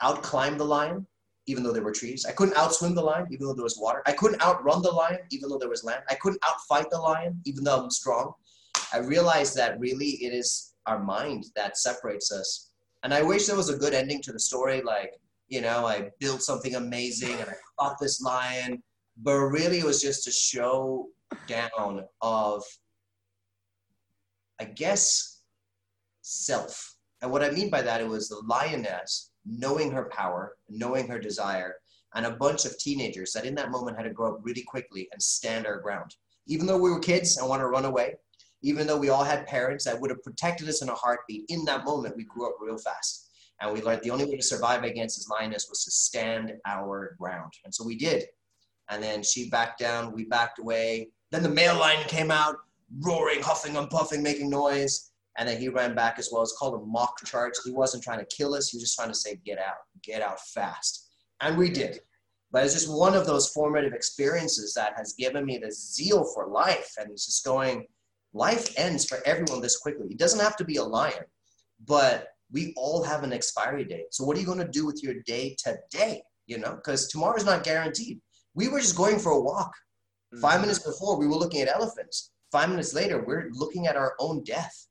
outclimb 0.00 0.56
the 0.56 0.64
lion, 0.64 1.04
even 1.46 1.64
though 1.64 1.72
there 1.72 1.82
were 1.82 1.92
trees. 1.92 2.24
I 2.24 2.32
couldn't 2.32 2.54
outswim 2.54 2.94
the 2.94 3.02
lion, 3.02 3.26
even 3.30 3.46
though 3.46 3.54
there 3.54 3.64
was 3.64 3.78
water. 3.78 4.02
I 4.06 4.12
couldn't 4.12 4.42
outrun 4.42 4.82
the 4.82 4.90
lion, 4.90 5.18
even 5.30 5.48
though 5.48 5.58
there 5.58 5.68
was 5.68 5.84
land. 5.84 6.02
I 6.08 6.14
couldn't 6.14 6.42
outfight 6.42 6.90
the 6.90 6.98
lion, 6.98 7.40
even 7.44 7.64
though 7.64 7.82
I'm 7.82 7.90
strong. 7.90 8.34
I 8.92 8.98
realized 8.98 9.56
that 9.56 9.78
really 9.78 10.10
it 10.24 10.32
is 10.32 10.74
our 10.86 11.02
mind 11.02 11.46
that 11.56 11.76
separates 11.76 12.32
us. 12.32 12.70
And 13.02 13.12
I 13.12 13.22
wish 13.22 13.46
there 13.46 13.56
was 13.56 13.68
a 13.68 13.76
good 13.76 13.94
ending 13.94 14.22
to 14.22 14.32
the 14.32 14.40
story. 14.40 14.82
Like 14.82 15.12
you 15.48 15.60
know, 15.60 15.86
I 15.86 16.10
built 16.18 16.42
something 16.42 16.74
amazing 16.74 17.34
and 17.34 17.48
I 17.48 17.54
caught 17.78 17.98
this 18.00 18.20
lion. 18.20 18.82
But 19.22 19.34
really, 19.34 19.78
it 19.78 19.84
was 19.84 20.02
just 20.02 20.28
a 20.28 20.32
show 20.32 21.08
down 21.46 22.04
of, 22.20 22.62
I 24.60 24.64
guess, 24.64 25.40
self. 26.22 26.96
And 27.22 27.30
what 27.30 27.42
I 27.42 27.50
mean 27.50 27.70
by 27.70 27.82
that, 27.82 28.00
it 28.00 28.08
was 28.08 28.28
the 28.28 28.42
lioness 28.46 29.30
knowing 29.46 29.90
her 29.92 30.10
power, 30.12 30.56
knowing 30.68 31.08
her 31.08 31.18
desire, 31.18 31.76
and 32.14 32.26
a 32.26 32.32
bunch 32.32 32.64
of 32.64 32.76
teenagers 32.78 33.32
that 33.32 33.46
in 33.46 33.54
that 33.54 33.70
moment 33.70 33.96
had 33.96 34.02
to 34.02 34.10
grow 34.10 34.34
up 34.34 34.40
really 34.42 34.62
quickly 34.62 35.08
and 35.12 35.22
stand 35.22 35.66
our 35.66 35.80
ground. 35.80 36.14
Even 36.46 36.66
though 36.66 36.78
we 36.78 36.90
were 36.90 37.00
kids 37.00 37.36
and 37.36 37.48
want 37.48 37.60
to 37.60 37.68
run 37.68 37.84
away, 37.84 38.16
even 38.66 38.84
though 38.86 38.96
we 38.96 39.10
all 39.10 39.22
had 39.22 39.46
parents 39.46 39.84
that 39.84 40.00
would 40.00 40.10
have 40.10 40.22
protected 40.24 40.68
us 40.68 40.82
in 40.82 40.88
a 40.88 40.94
heartbeat, 40.94 41.44
in 41.48 41.64
that 41.64 41.84
moment 41.84 42.16
we 42.16 42.24
grew 42.24 42.48
up 42.48 42.56
real 42.60 42.76
fast. 42.76 43.30
And 43.60 43.72
we 43.72 43.80
learned 43.80 44.02
the 44.02 44.10
only 44.10 44.24
way 44.24 44.36
to 44.36 44.42
survive 44.42 44.82
against 44.82 45.16
this 45.16 45.28
lioness 45.28 45.68
was 45.68 45.84
to 45.84 45.90
stand 45.90 46.52
our 46.66 47.16
ground. 47.18 47.52
And 47.64 47.72
so 47.72 47.84
we 47.84 47.96
did. 47.96 48.24
And 48.90 49.00
then 49.00 49.22
she 49.22 49.48
backed 49.48 49.78
down, 49.78 50.12
we 50.12 50.24
backed 50.24 50.58
away. 50.58 51.10
Then 51.30 51.44
the 51.44 51.48
male 51.48 51.78
lion 51.78 52.02
came 52.08 52.32
out, 52.32 52.56
roaring, 53.00 53.40
huffing 53.40 53.76
and 53.76 53.88
puffing, 53.88 54.22
making 54.22 54.50
noise. 54.50 55.12
And 55.38 55.48
then 55.48 55.60
he 55.60 55.68
ran 55.68 55.94
back 55.94 56.18
as 56.18 56.30
well. 56.32 56.42
It's 56.42 56.56
called 56.58 56.82
a 56.82 56.84
mock 56.84 57.24
charge. 57.24 57.52
He 57.64 57.70
wasn't 57.70 58.02
trying 58.02 58.18
to 58.18 58.36
kill 58.36 58.54
us, 58.54 58.70
he 58.70 58.76
was 58.76 58.82
just 58.82 58.96
trying 58.96 59.08
to 59.08 59.14
say, 59.14 59.38
get 59.44 59.58
out, 59.58 59.76
get 60.02 60.22
out 60.22 60.40
fast. 60.40 61.08
And 61.40 61.56
we 61.56 61.70
did. 61.70 62.00
But 62.50 62.64
it's 62.64 62.74
just 62.74 62.92
one 62.92 63.14
of 63.14 63.26
those 63.26 63.48
formative 63.50 63.92
experiences 63.92 64.74
that 64.74 64.94
has 64.96 65.14
given 65.18 65.44
me 65.44 65.58
the 65.58 65.70
zeal 65.70 66.24
for 66.34 66.48
life. 66.48 66.94
And 66.98 67.10
it's 67.10 67.26
just 67.26 67.44
going, 67.44 67.86
life 68.36 68.74
ends 68.76 69.04
for 69.04 69.18
everyone 69.24 69.62
this 69.62 69.78
quickly. 69.78 70.08
It 70.10 70.18
doesn't 70.18 70.40
have 70.40 70.56
to 70.56 70.64
be 70.64 70.76
a 70.76 70.84
lion, 70.84 71.24
but 71.86 72.28
we 72.52 72.72
all 72.76 73.02
have 73.02 73.22
an 73.22 73.32
expiry 73.32 73.84
date. 73.84 74.12
So 74.12 74.24
what 74.24 74.36
are 74.36 74.40
you 74.40 74.46
going 74.46 74.58
to 74.58 74.68
do 74.68 74.86
with 74.86 75.02
your 75.02 75.14
day 75.26 75.56
today? 75.58 76.22
You 76.46 76.58
know, 76.58 76.74
because 76.76 77.08
tomorrow 77.08 77.36
is 77.36 77.44
not 77.44 77.64
guaranteed. 77.64 78.20
We 78.54 78.68
were 78.68 78.80
just 78.80 78.96
going 78.96 79.18
for 79.18 79.32
a 79.32 79.40
walk. 79.40 79.72
Mm-hmm. 80.32 80.40
Five 80.40 80.60
minutes 80.60 80.78
before, 80.80 81.18
we 81.18 81.26
were 81.26 81.36
looking 81.36 81.62
at 81.62 81.68
elephants. 81.68 82.32
Five 82.52 82.68
minutes 82.68 82.94
later, 82.94 83.24
we're 83.26 83.48
looking 83.52 83.86
at 83.86 83.96
our 83.96 84.14
own 84.20 84.44
death. 84.44 84.86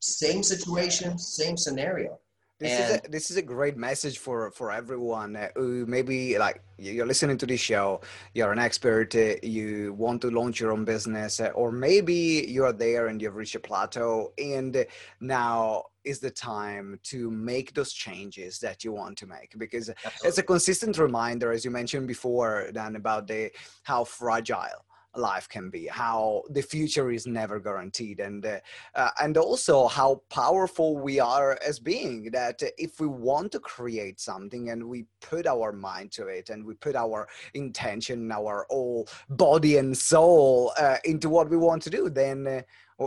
Same 0.00 0.42
situation, 0.42 1.18
same 1.18 1.56
scenario. 1.56 2.18
This 2.62 2.80
and, 2.80 2.90
is 2.90 3.00
a, 3.04 3.10
this 3.10 3.30
is 3.32 3.36
a 3.36 3.42
great 3.42 3.76
message 3.76 4.18
for 4.18 4.52
for 4.52 4.70
everyone 4.70 5.34
uh, 5.34 5.48
who 5.56 5.84
maybe 5.86 6.38
like 6.38 6.62
you're 6.78 7.06
listening 7.06 7.36
to 7.38 7.46
this 7.46 7.60
show. 7.60 8.00
You're 8.34 8.52
an 8.52 8.60
expert. 8.60 9.14
Uh, 9.16 9.34
you 9.42 9.94
want 9.94 10.22
to 10.22 10.30
launch 10.30 10.60
your 10.60 10.70
own 10.70 10.84
business, 10.84 11.40
uh, 11.40 11.48
or 11.54 11.72
maybe 11.72 12.46
you're 12.48 12.72
there 12.72 13.08
and 13.08 13.20
you've 13.20 13.34
reached 13.34 13.56
a 13.56 13.60
plateau, 13.60 14.32
and 14.38 14.86
now 15.20 15.86
is 16.04 16.20
the 16.20 16.30
time 16.30 16.98
to 17.04 17.30
make 17.30 17.74
those 17.74 17.92
changes 17.92 18.60
that 18.60 18.84
you 18.84 18.92
want 18.92 19.18
to 19.18 19.26
make 19.26 19.56
because 19.58 19.88
Absolutely. 19.88 20.28
it's 20.28 20.38
a 20.38 20.42
consistent 20.42 20.98
reminder 20.98 21.52
as 21.52 21.64
you 21.64 21.70
mentioned 21.70 22.08
before 22.08 22.68
dan 22.72 22.96
about 22.96 23.28
the 23.28 23.52
how 23.84 24.02
fragile 24.02 24.84
life 25.16 25.48
can 25.48 25.70
be 25.70 25.86
how 25.86 26.42
the 26.50 26.62
future 26.62 27.10
is 27.10 27.26
never 27.26 27.60
guaranteed 27.60 28.20
and 28.20 28.46
uh, 28.46 28.58
uh, 28.94 29.10
and 29.20 29.36
also 29.36 29.86
how 29.86 30.22
powerful 30.30 30.96
we 30.96 31.20
are 31.20 31.58
as 31.66 31.78
being 31.78 32.30
that 32.32 32.62
if 32.78 32.98
we 33.00 33.06
want 33.06 33.52
to 33.52 33.60
create 33.60 34.20
something 34.20 34.70
and 34.70 34.82
we 34.82 35.04
put 35.20 35.46
our 35.46 35.72
mind 35.72 36.10
to 36.10 36.26
it 36.26 36.50
and 36.50 36.64
we 36.64 36.74
put 36.74 36.96
our 36.96 37.28
intention 37.54 38.32
our 38.32 38.66
whole 38.70 39.06
body 39.30 39.76
and 39.76 39.96
soul 39.96 40.72
uh, 40.78 40.96
into 41.04 41.28
what 41.28 41.50
we 41.50 41.56
want 41.56 41.82
to 41.82 41.90
do 41.90 42.08
then 42.08 42.46
uh, 42.46 42.62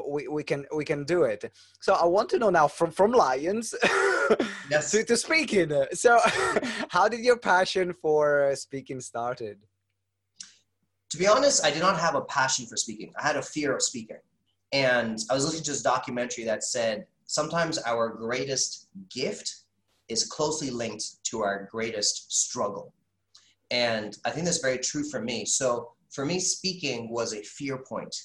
we, 0.07 0.27
we 0.27 0.43
can 0.43 0.65
we 0.75 0.85
can 0.85 1.03
do 1.05 1.23
it 1.23 1.51
so 1.79 1.93
i 1.93 2.05
want 2.05 2.29
to 2.29 2.37
know 2.37 2.49
now 2.49 2.67
from 2.67 2.91
from 2.91 3.11
lions 3.11 3.73
yes. 4.69 4.91
to, 4.91 5.03
to 5.03 5.17
speaking 5.17 5.71
so 5.93 6.19
how 6.89 7.07
did 7.07 7.21
your 7.21 7.37
passion 7.37 7.93
for 7.93 8.51
speaking 8.55 8.99
started 8.99 9.57
to 11.09 11.17
be 11.17 11.27
honest, 11.27 11.65
I 11.65 11.71
did 11.71 11.81
not 11.81 11.99
have 11.99 12.15
a 12.15 12.21
passion 12.21 12.65
for 12.65 12.77
speaking. 12.77 13.13
I 13.17 13.25
had 13.25 13.35
a 13.35 13.41
fear 13.41 13.75
of 13.75 13.81
speaking. 13.81 14.17
And 14.73 15.19
I 15.29 15.33
was 15.33 15.45
listening 15.45 15.63
to 15.63 15.71
this 15.71 15.81
documentary 15.81 16.43
that 16.45 16.63
said 16.63 17.05
sometimes 17.25 17.77
our 17.79 18.09
greatest 18.09 18.87
gift 19.09 19.63
is 20.09 20.25
closely 20.25 20.69
linked 20.69 21.23
to 21.25 21.41
our 21.41 21.67
greatest 21.71 22.31
struggle. 22.31 22.93
And 23.71 24.17
I 24.25 24.31
think 24.31 24.45
that's 24.45 24.59
very 24.59 24.77
true 24.77 25.03
for 25.03 25.21
me. 25.21 25.45
So 25.45 25.91
for 26.11 26.25
me, 26.25 26.39
speaking 26.39 27.09
was 27.09 27.33
a 27.33 27.41
fear 27.41 27.77
point. 27.77 28.15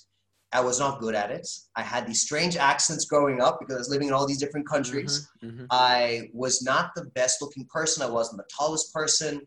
I 0.52 0.60
was 0.60 0.80
not 0.80 1.00
good 1.00 1.14
at 1.14 1.30
it. 1.30 1.46
I 1.76 1.82
had 1.82 2.06
these 2.06 2.22
strange 2.22 2.56
accents 2.56 3.04
growing 3.04 3.40
up 3.40 3.60
because 3.60 3.76
I 3.76 3.78
was 3.78 3.88
living 3.88 4.08
in 4.08 4.14
all 4.14 4.26
these 4.26 4.40
different 4.40 4.68
countries. 4.68 5.28
Mm-hmm, 5.42 5.56
mm-hmm. 5.56 5.66
I 5.70 6.28
was 6.32 6.62
not 6.62 6.90
the 6.96 7.04
best 7.04 7.40
looking 7.40 7.66
person. 7.66 8.02
I 8.02 8.10
wasn't 8.10 8.38
the 8.38 8.48
tallest 8.54 8.92
person. 8.92 9.42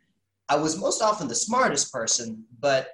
I 0.47 0.55
was 0.55 0.79
most 0.79 1.01
often 1.01 1.27
the 1.27 1.35
smartest 1.35 1.91
person, 1.91 2.45
but 2.59 2.89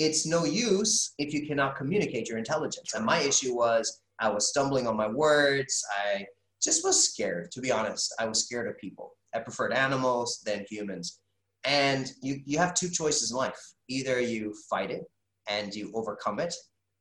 it's 0.00 0.26
no 0.26 0.44
use 0.46 1.12
if 1.18 1.34
you 1.34 1.46
cannot 1.46 1.76
communicate 1.76 2.26
your 2.26 2.38
intelligence. 2.38 2.94
And 2.94 3.04
my 3.04 3.20
issue 3.20 3.54
was 3.54 4.00
I 4.18 4.30
was 4.30 4.48
stumbling 4.48 4.86
on 4.86 4.96
my 4.96 5.06
words. 5.06 5.84
I 6.06 6.24
just 6.62 6.82
was 6.82 7.12
scared, 7.12 7.50
to 7.52 7.60
be 7.60 7.70
honest. 7.70 8.14
I 8.18 8.24
was 8.26 8.44
scared 8.44 8.66
of 8.66 8.78
people. 8.78 9.12
I 9.34 9.40
preferred 9.40 9.74
animals 9.74 10.40
than 10.46 10.64
humans. 10.70 11.20
And 11.64 12.10
you, 12.22 12.40
you 12.46 12.56
have 12.56 12.72
two 12.72 12.88
choices 12.88 13.30
in 13.30 13.36
life 13.36 13.60
either 13.88 14.20
you 14.20 14.54
fight 14.70 14.90
it 14.90 15.02
and 15.48 15.74
you 15.74 15.90
overcome 15.94 16.38
it, 16.38 16.54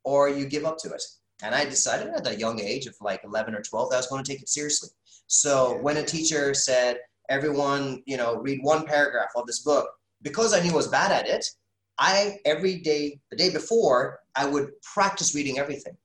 or 0.04 0.28
you 0.28 0.46
give 0.46 0.66
up 0.66 0.78
to 0.80 0.90
it. 0.90 1.04
And 1.42 1.56
I 1.56 1.64
decided 1.64 2.14
at 2.14 2.28
a 2.28 2.38
young 2.38 2.60
age 2.60 2.86
of 2.88 2.96
like 3.00 3.22
11 3.24 3.56
or 3.56 3.62
12 3.62 3.92
that 3.92 3.96
I 3.96 4.00
was 4.00 4.08
going 4.08 4.24
to 4.24 4.30
take 4.30 4.42
it 4.42 4.50
seriously. 4.50 4.90
So 5.28 5.78
when 5.78 5.98
a 5.98 6.04
teacher 6.04 6.54
said, 6.54 6.98
everyone, 7.30 8.02
you 8.06 8.18
know, 8.18 8.38
read 8.38 8.60
one 8.64 8.86
paragraph 8.86 9.30
of 9.36 9.46
this 9.46 9.60
book, 9.60 9.88
because 10.22 10.54
I 10.54 10.62
knew 10.62 10.72
I 10.72 10.76
was 10.76 10.88
bad 10.88 11.12
at 11.12 11.30
it, 11.30 11.46
I 12.00 12.40
every 12.46 12.78
day, 12.78 13.20
the 13.30 13.38
day 13.38 13.52
before, 13.52 14.20
I 14.36 14.46
would 14.46 14.72
practice 14.82 15.36
reading 15.36 15.60
everything. 15.60 15.96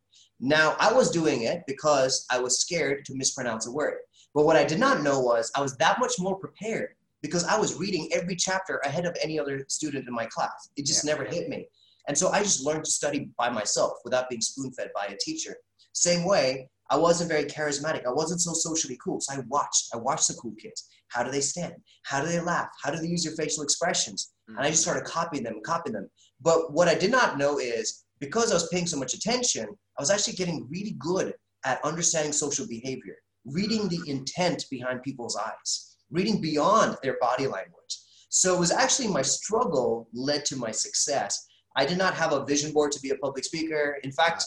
Now 0.41 0.77
I 0.81 0.93
was 0.93 1.11
doing 1.11 1.43
it 1.43 1.63
because 1.67 2.27
I 2.31 2.41
was 2.41 2.61
scared 2.61 3.05
to 3.07 3.15
mispronounce 3.15 3.67
a 3.67 3.73
word. 3.73 3.99
But 4.35 4.45
what 4.45 4.57
I 4.57 4.65
did 4.65 4.81
not 4.81 5.03
know 5.03 5.21
was 5.21 5.53
I 5.55 5.61
was 5.61 5.77
that 5.77 6.01
much 6.01 6.15
more 6.19 6.37
prepared 6.37 6.95
because 7.23 7.45
I 7.45 7.57
was 7.57 7.77
reading 7.77 8.11
every 8.13 8.35
chapter 8.35 8.79
ahead 8.85 9.07
of 9.07 9.17
any 9.23 9.39
other 9.39 9.65
student 9.69 10.09
in 10.09 10.13
my 10.13 10.27
class. 10.27 10.71
It 10.77 10.85
just 10.85 11.05
yeah. 11.05 11.13
never 11.13 11.25
hit 11.25 11.49
me. 11.49 11.67
And 12.09 12.19
so 12.19 12.31
I 12.31 12.43
just 12.43 12.67
learned 12.67 12.85
to 12.85 12.91
study 12.91 13.31
by 13.39 13.49
myself 13.49 13.93
without 14.05 14.29
being 14.29 14.43
spoon 14.43 14.73
fed 14.73 14.91
by 14.95 15.07
a 15.07 15.17
teacher. 15.19 15.57
Same 15.93 16.27
way, 16.27 16.69
I 16.91 16.99
wasn't 16.99 17.31
very 17.31 17.45
charismatic. 17.45 18.05
I 18.05 18.13
wasn't 18.13 18.41
so 18.41 18.53
socially 18.53 18.99
cool. 19.03 19.21
So 19.21 19.35
I 19.35 19.39
watched. 19.49 19.89
I 19.95 19.97
watched 19.97 20.29
the 20.29 20.35
cool 20.35 20.55
kids. 20.61 20.89
How 21.09 21.23
do 21.23 21.31
they 21.31 21.41
stand? 21.41 21.75
How 22.03 22.21
do 22.21 22.27
they 22.29 22.41
laugh? 22.41 22.69
How 22.83 22.91
do 22.91 22.99
they 22.99 23.07
use 23.07 23.25
their 23.25 23.35
facial 23.37 23.63
expressions? 23.63 24.34
Mm. 24.51 24.57
And 24.57 24.67
I 24.67 24.71
just 24.71 24.83
started 24.83 25.05
copying 25.05 25.45
them, 25.45 25.55
and 25.55 25.65
copying 25.65 25.95
them. 25.95 26.09
But 26.41 26.73
what 26.73 26.89
I 26.89 26.95
did 26.95 27.11
not 27.11 27.39
know 27.39 27.59
is 27.59 28.05
because 28.21 28.51
I 28.51 28.55
was 28.55 28.69
paying 28.69 28.87
so 28.87 28.99
much 28.99 29.15
attention, 29.15 29.67
I 29.99 30.03
was 30.03 30.11
actually 30.11 30.35
getting 30.35 30.69
really 30.71 30.97
good 30.99 31.35
at 31.65 31.85
understanding 31.85 32.33
social 32.33 32.67
behavior, 32.67 33.17
reading 33.45 33.89
the 33.89 34.01
intent 34.07 34.65
behind 34.71 35.03
people's 35.03 35.37
eyes, 35.37 35.97
reading 36.11 36.41
beyond 36.41 36.97
their 37.03 37.17
body 37.21 37.47
language. 37.47 37.99
So 38.29 38.55
it 38.55 38.59
was 38.59 38.71
actually 38.73 39.09
my 39.09 39.23
struggle 39.23 40.09
led 40.13 40.45
to 40.47 40.57
my 40.57 40.71
success. 40.71 41.47
I 41.77 41.87
did 41.87 41.99
not 41.99 42.15
have 42.15 42.33
a 42.33 42.45
vision 42.45 42.73
board 42.73 42.93
to 42.93 43.01
be 43.01 43.11
a 43.11 43.17
public 43.17 43.45
speaker. 43.45 43.99
In 44.03 44.13
fact, 44.13 44.45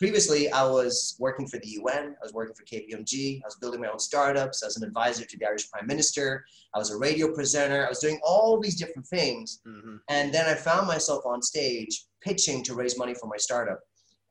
previously 0.00 0.50
I 0.50 0.64
was 0.64 1.14
working 1.18 1.46
for 1.46 1.58
the 1.58 1.68
UN, 1.80 2.16
I 2.20 2.24
was 2.24 2.32
working 2.32 2.54
for 2.54 2.64
KPMG, 2.64 3.36
I 3.36 3.46
was 3.46 3.56
building 3.60 3.82
my 3.82 3.88
own 3.88 3.98
startups, 3.98 4.62
I 4.62 4.66
was 4.66 4.78
an 4.78 4.84
advisor 4.84 5.26
to 5.26 5.36
the 5.38 5.46
Irish 5.46 5.70
Prime 5.70 5.86
Minister, 5.86 6.42
I 6.74 6.78
was 6.78 6.90
a 6.90 6.96
radio 6.96 7.34
presenter, 7.34 7.84
I 7.84 7.88
was 7.90 7.98
doing 7.98 8.18
all 8.24 8.58
these 8.58 8.76
different 8.76 9.06
things. 9.06 9.60
Mm-hmm. 9.68 9.96
And 10.08 10.32
then 10.32 10.46
I 10.46 10.54
found 10.54 10.86
myself 10.86 11.26
on 11.26 11.42
stage 11.42 12.06
pitching 12.22 12.64
to 12.64 12.74
raise 12.74 12.96
money 12.96 13.12
for 13.12 13.26
my 13.26 13.36
startup. 13.36 13.80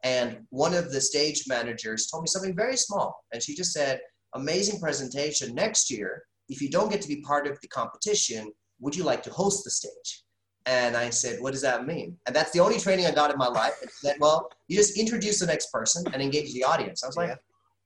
And 0.03 0.39
one 0.49 0.73
of 0.73 0.91
the 0.91 0.99
stage 0.99 1.43
managers 1.47 2.07
told 2.07 2.23
me 2.23 2.27
something 2.27 2.55
very 2.55 2.75
small. 2.75 3.23
And 3.31 3.43
she 3.43 3.55
just 3.55 3.71
said, 3.71 3.99
Amazing 4.35 4.79
presentation. 4.79 5.55
Next 5.55 5.89
year, 5.89 6.23
if 6.49 6.61
you 6.61 6.69
don't 6.69 6.91
get 6.91 7.01
to 7.01 7.07
be 7.07 7.21
part 7.21 7.47
of 7.47 7.59
the 7.61 7.67
competition, 7.67 8.51
would 8.79 8.95
you 8.95 9.03
like 9.03 9.23
to 9.23 9.31
host 9.31 9.63
the 9.63 9.71
stage? 9.71 10.23
And 10.69 10.95
I 10.95 11.09
said, 11.09 11.41
what 11.41 11.51
does 11.51 11.63
that 11.63 11.87
mean? 11.87 12.15
And 12.27 12.35
that's 12.35 12.51
the 12.51 12.59
only 12.59 12.77
training 12.77 13.07
I 13.07 13.11
got 13.11 13.31
in 13.31 13.39
my 13.39 13.47
life. 13.47 13.73
That 14.03 14.19
well, 14.19 14.51
you 14.67 14.77
just 14.77 14.99
introduce 14.99 15.39
the 15.39 15.47
next 15.47 15.71
person 15.71 16.03
and 16.13 16.21
engage 16.21 16.53
the 16.53 16.63
audience. 16.63 17.03
I 17.03 17.07
was 17.07 17.17
like, 17.17 17.29
yeah. 17.29 17.35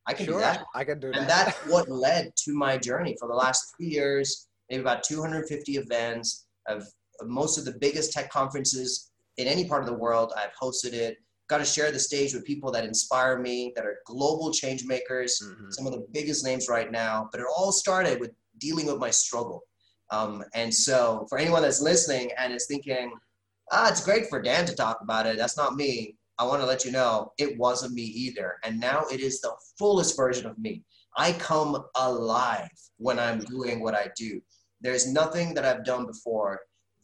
I 0.06 0.14
can 0.14 0.26
sure, 0.26 0.34
do 0.36 0.40
that. 0.42 0.66
I 0.76 0.84
can 0.84 1.00
do 1.00 1.12
that. 1.14 1.18
And 1.18 1.30
that's 1.30 1.58
what 1.68 1.88
led 1.88 2.36
to 2.44 2.54
my 2.54 2.78
journey 2.78 3.16
for 3.18 3.30
the 3.30 3.36
last 3.36 3.74
three 3.78 3.88
years, 3.88 4.50
maybe 4.70 4.82
about 4.82 5.02
250 5.04 5.78
events 5.78 6.46
of, 6.68 6.84
of 7.22 7.30
most 7.30 7.58
of 7.58 7.64
the 7.64 7.72
biggest 7.80 8.12
tech 8.12 8.30
conferences 8.30 9.12
in 9.38 9.48
any 9.48 9.66
part 9.66 9.82
of 9.82 9.88
the 9.88 9.98
world. 9.98 10.34
I've 10.36 10.52
hosted 10.62 10.92
it. 10.92 11.16
Got 11.48 11.60
to 11.60 11.66
share 11.66 11.90
the 11.90 12.00
stage 12.00 12.34
with 12.34 12.44
people 12.44 12.70
that 12.72 12.84
inspire 12.84 13.40
me, 13.40 13.72
that 13.78 13.86
are 13.86 14.00
global 14.06 14.52
change 14.52 14.84
makers, 14.86 15.42
mm-hmm. 15.42 15.70
some 15.70 15.88
of 15.88 15.94
the 15.94 16.06
biggest 16.12 16.44
names 16.44 16.68
right 16.68 16.92
now. 16.92 17.30
But 17.32 17.40
it 17.40 17.48
all 17.58 17.72
started 17.72 18.20
with 18.20 18.32
dealing 18.60 18.88
with 18.88 18.98
my 18.98 19.10
struggle 19.10 19.64
um, 20.14 20.44
and 20.54 20.72
so 20.74 21.26
for 21.28 21.40
anyone 21.40 21.64
that's 21.64 21.82
listening 21.82 22.30
and 22.38 22.54
is 22.54 22.68
thinking, 22.68 23.12
ah, 23.72 23.90
it's 23.90 24.06
great 24.06 24.30
for 24.30 24.42
Dan 24.42 24.66
to 24.68 24.76
talk 24.76 25.00
about 25.02 25.26
it. 25.26 25.38
That's 25.38 25.58
not 25.58 25.76
me. 25.76 26.16
I 26.38 26.46
want 26.46 26.62
to 26.62 26.68
let 26.68 26.86
you 26.86 26.92
know 26.92 27.32
it 27.40 27.58
wasn't 27.58 27.94
me 27.94 28.04
either. 28.04 28.58
And 28.64 28.80
now 28.80 29.06
it 29.12 29.22
is 29.22 29.42
the 29.42 29.54
fullest 29.80 30.16
version 30.16 30.46
of 30.46 30.58
me. 30.60 30.84
I 31.18 31.34
come 31.34 31.84
alive 31.96 32.70
when 32.98 33.18
I'm 33.18 33.40
doing 33.40 33.82
what 33.82 33.96
I 33.96 34.10
do. 34.16 34.40
There's 34.82 35.12
nothing 35.12 35.54
that 35.56 35.66
I've 35.66 35.86
done 35.86 36.06
before 36.06 36.60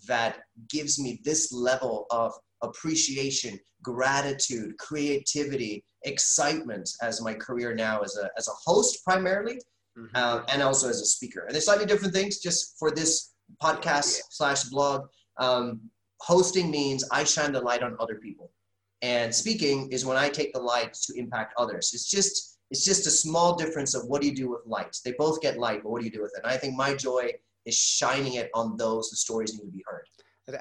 that 0.07 0.39
gives 0.69 0.99
me 0.99 1.19
this 1.23 1.51
level 1.51 2.05
of 2.11 2.33
appreciation, 2.61 3.59
gratitude, 3.81 4.77
creativity, 4.77 5.83
excitement 6.03 6.89
as 7.01 7.21
my 7.21 7.33
career 7.33 7.73
now 7.73 8.01
as 8.01 8.17
a, 8.17 8.29
as 8.37 8.47
a 8.47 8.59
host 8.65 9.03
primarily, 9.03 9.59
mm-hmm. 9.99 10.15
uh, 10.15 10.41
and 10.51 10.61
also 10.61 10.89
as 10.89 11.01
a 11.01 11.05
speaker. 11.05 11.41
And 11.41 11.53
they're 11.53 11.61
slightly 11.61 11.85
different 11.85 12.13
things 12.13 12.39
just 12.39 12.77
for 12.79 12.91
this 12.91 13.33
podcast 13.61 14.17
yeah. 14.17 14.23
slash 14.29 14.63
blog. 14.65 15.07
Um, 15.37 15.81
hosting 16.21 16.69
means 16.69 17.07
I 17.11 17.23
shine 17.23 17.51
the 17.51 17.61
light 17.61 17.83
on 17.83 17.95
other 17.99 18.15
people. 18.15 18.51
And 19.01 19.33
speaking 19.33 19.89
is 19.91 20.05
when 20.05 20.17
I 20.17 20.29
take 20.29 20.53
the 20.53 20.59
light 20.59 20.93
to 20.93 21.13
impact 21.17 21.53
others. 21.57 21.91
It's 21.93 22.09
just 22.09 22.57
it's 22.71 22.85
just 22.85 23.07
a 23.07 23.11
small 23.11 23.55
difference 23.55 23.95
of 23.95 24.05
what 24.05 24.21
do 24.21 24.27
you 24.27 24.35
do 24.35 24.51
with 24.51 24.61
light. 24.65 24.95
They 25.03 25.13
both 25.17 25.41
get 25.41 25.57
light, 25.57 25.81
but 25.81 25.89
what 25.89 26.01
do 26.01 26.05
you 26.05 26.11
do 26.11 26.21
with 26.21 26.33
it? 26.37 26.43
And 26.43 26.53
I 26.53 26.57
think 26.57 26.75
my 26.75 26.93
joy 26.93 27.31
is 27.65 27.75
shining 27.75 28.35
it 28.35 28.51
on 28.53 28.77
those 28.77 29.09
the 29.09 29.15
stories 29.15 29.53
need 29.53 29.65
to 29.65 29.71
be 29.71 29.83
heard 29.87 30.05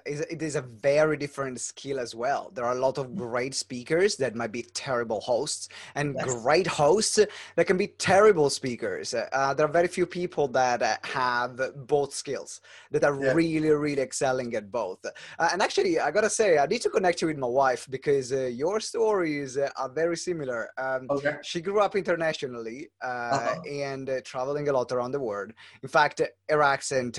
it 0.07 0.42
is 0.42 0.57
a 0.57 0.62
very 0.62 1.16
different 1.16 1.61
skill 1.61 1.99
as 1.99 2.14
well. 2.14 2.50
There 2.54 2.64
are 2.64 2.76
a 2.76 2.80
lot 2.80 2.99
of 2.99 3.16
great 3.16 3.54
speakers 3.54 4.16
that 4.16 4.35
might 4.35 4.52
be 4.52 4.62
terrible 4.62 5.21
hosts, 5.21 5.68
and 5.95 6.14
yes. 6.14 6.42
great 6.42 6.66
hosts 6.66 7.18
that 7.57 7.66
can 7.66 7.76
be 7.76 7.88
terrible 7.88 8.50
speakers. 8.50 9.14
Uh, 9.14 9.54
there 9.54 9.66
are 9.66 9.73
very 9.73 9.88
few 9.88 10.07
people 10.07 10.49
that 10.49 10.83
uh, 10.83 10.97
have 11.04 11.61
both 11.87 12.12
skills 12.14 12.61
that 12.90 13.04
are 13.04 13.23
yeah. 13.23 13.33
really, 13.33 13.71
really 13.71 14.02
excelling 14.02 14.54
at 14.54 14.71
both. 14.71 15.04
Uh, 15.04 15.49
and 15.52 15.62
actually, 15.62 15.99
I 15.99 16.11
gotta 16.11 16.30
say, 16.30 16.59
I 16.59 16.66
need 16.66 16.83
to 16.83 16.90
connect 16.90 17.23
you 17.23 17.28
with 17.28 17.38
my 17.38 17.47
wife 17.47 17.87
because 17.90 18.33
uh, 18.33 18.47
your 18.47 18.80
stories 18.80 19.57
uh, 19.57 19.71
are 19.76 19.88
very 19.88 20.16
similar. 20.16 20.71
Um, 20.78 21.07
okay. 21.11 21.37
She 21.42 21.61
grew 21.61 21.80
up 21.80 21.97
internationally 21.97 22.88
uh, 23.02 23.07
uh-huh. 23.07 23.61
and 23.71 24.23
traveling 24.25 24.68
a 24.68 24.73
lot 24.73 24.92
around 24.92 25.12
the 25.12 25.21
world. 25.21 25.52
In 25.83 25.88
fact, 25.88 26.21
her 26.49 26.62
accent 26.62 27.18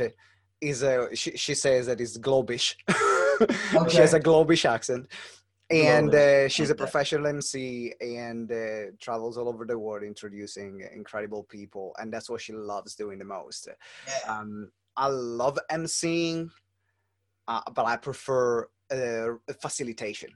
is 0.62 0.84
a 0.84 1.16
she, 1.16 1.32
she 1.38 1.54
says 1.54 1.86
that 1.86 2.02
it's 2.02 2.18
globish 2.18 2.76
okay. 2.90 3.90
she 3.90 3.98
has 3.98 4.14
a 4.14 4.20
globish 4.20 4.66
accent 4.66 5.08
and 5.70 6.14
uh, 6.16 6.48
she's 6.48 6.72
a 6.72 6.76
professional 6.76 7.28
MC 7.28 7.94
and 8.02 8.52
uh, 8.52 8.92
travels 9.00 9.38
all 9.38 9.48
over 9.48 9.66
the 9.66 9.78
world 9.78 10.04
introducing 10.04 10.84
incredible 10.96 11.44
people, 11.44 11.96
and 12.00 12.12
that's 12.12 12.30
what 12.30 12.42
she 12.42 12.54
loves 12.54 12.96
doing 12.96 13.20
the 13.20 13.26
most. 13.26 13.70
Yeah. 14.08 14.34
Um, 14.34 14.72
I 14.98 15.08
love 15.08 15.60
MCing, 15.72 16.50
uh, 17.48 17.62
but 17.74 17.86
I 17.86 17.98
prefer 17.98 18.68
uh, 18.92 19.54
facilitation. 19.62 20.32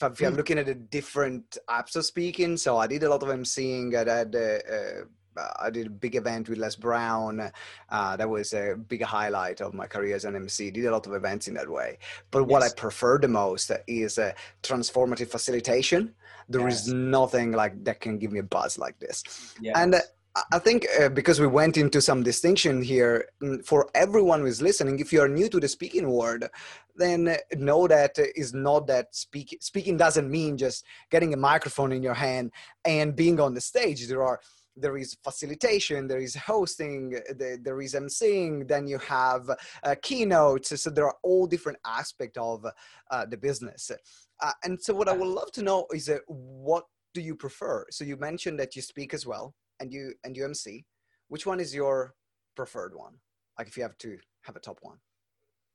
If 0.00 0.22
I'm, 0.22 0.30
hmm. 0.30 0.36
looking 0.36 0.58
at 0.58 0.66
the 0.66 0.74
different 0.74 1.58
apps 1.68 1.96
of 1.96 2.04
speaking, 2.04 2.56
so 2.56 2.76
I 2.76 2.86
did 2.86 3.02
a 3.02 3.08
lot 3.08 3.22
of 3.22 3.28
MCing. 3.28 3.94
I 3.94 4.18
had 4.18 4.36
uh, 4.36 4.72
uh, 4.72 5.04
I 5.58 5.70
did 5.70 5.86
a 5.86 5.90
big 5.90 6.16
event 6.16 6.48
with 6.48 6.58
Les 6.58 6.76
Brown. 6.76 7.50
Uh, 7.88 8.16
that 8.16 8.28
was 8.28 8.52
a 8.52 8.74
big 8.76 9.02
highlight 9.02 9.60
of 9.60 9.74
my 9.74 9.86
career 9.86 10.16
as 10.16 10.24
an 10.24 10.36
MC. 10.36 10.70
Did 10.70 10.86
a 10.86 10.90
lot 10.90 11.06
of 11.06 11.14
events 11.14 11.48
in 11.48 11.54
that 11.54 11.68
way. 11.68 11.98
But 12.30 12.40
yes. 12.40 12.48
what 12.48 12.62
I 12.62 12.68
prefer 12.76 13.18
the 13.18 13.28
most 13.28 13.70
is 13.86 14.18
uh, 14.18 14.32
transformative 14.62 15.28
facilitation. 15.28 16.14
There 16.48 16.62
yes. 16.62 16.86
is 16.86 16.92
nothing 16.92 17.52
like 17.52 17.84
that 17.84 18.00
can 18.00 18.18
give 18.18 18.32
me 18.32 18.38
a 18.38 18.44
buzz 18.44 18.78
like 18.78 18.98
this. 18.98 19.54
Yes. 19.60 19.76
And 19.76 19.96
uh, 19.96 20.00
I 20.52 20.58
think 20.58 20.86
uh, 21.00 21.08
because 21.08 21.40
we 21.40 21.46
went 21.46 21.78
into 21.78 22.02
some 22.02 22.22
distinction 22.22 22.82
here 22.82 23.28
mm, 23.42 23.64
for 23.64 23.88
everyone 23.94 24.40
who 24.40 24.46
is 24.46 24.60
listening, 24.60 24.98
if 24.98 25.12
you 25.12 25.20
are 25.22 25.28
new 25.28 25.48
to 25.48 25.58
the 25.58 25.68
speaking 25.68 26.10
world, 26.10 26.44
then 26.94 27.36
know 27.56 27.86
that 27.88 28.18
is 28.34 28.52
not 28.52 28.86
that 28.86 29.14
speak, 29.14 29.56
speaking 29.60 29.96
doesn't 29.96 30.30
mean 30.30 30.58
just 30.58 30.84
getting 31.10 31.32
a 31.32 31.38
microphone 31.38 31.92
in 31.92 32.02
your 32.02 32.14
hand 32.14 32.52
and 32.84 33.16
being 33.16 33.40
on 33.40 33.54
the 33.54 33.60
stage. 33.60 34.06
There 34.06 34.22
are 34.22 34.40
there 34.76 34.96
is 34.96 35.16
facilitation, 35.24 36.06
there 36.06 36.20
is 36.20 36.34
hosting, 36.34 37.18
there, 37.36 37.56
there 37.56 37.80
is 37.80 37.94
emceeing, 37.94 38.68
then 38.68 38.86
you 38.86 38.98
have 38.98 39.48
uh, 39.82 39.94
keynotes. 40.02 40.80
So 40.80 40.90
there 40.90 41.06
are 41.06 41.16
all 41.22 41.46
different 41.46 41.78
aspects 41.86 42.38
of 42.38 42.66
uh, 43.10 43.26
the 43.26 43.36
business. 43.36 43.90
Uh, 44.42 44.52
and 44.64 44.80
so 44.80 44.94
what 44.94 45.08
I 45.08 45.12
would 45.12 45.28
love 45.28 45.50
to 45.52 45.62
know 45.62 45.86
is 45.92 46.08
uh, 46.08 46.18
what 46.26 46.84
do 47.14 47.20
you 47.20 47.34
prefer? 47.34 47.86
So 47.90 48.04
you 48.04 48.16
mentioned 48.16 48.60
that 48.60 48.76
you 48.76 48.82
speak 48.82 49.14
as 49.14 49.26
well 49.26 49.54
and 49.80 49.92
you 49.92 50.12
and 50.24 50.36
you 50.36 50.44
MC. 50.44 50.84
Which 51.28 51.46
one 51.46 51.60
is 51.60 51.74
your 51.74 52.14
preferred 52.54 52.94
one? 52.94 53.14
Like 53.58 53.68
if 53.68 53.76
you 53.76 53.82
have 53.82 53.98
to 53.98 54.18
have 54.42 54.56
a 54.56 54.60
top 54.60 54.78
one. 54.82 54.98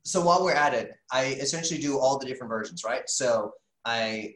So 0.03 0.21
while 0.21 0.43
we're 0.43 0.53
at 0.53 0.73
it, 0.73 0.93
I 1.11 1.25
essentially 1.25 1.79
do 1.79 1.99
all 1.99 2.17
the 2.17 2.25
different 2.25 2.49
versions, 2.49 2.83
right? 2.83 3.07
So 3.07 3.51
I 3.85 4.35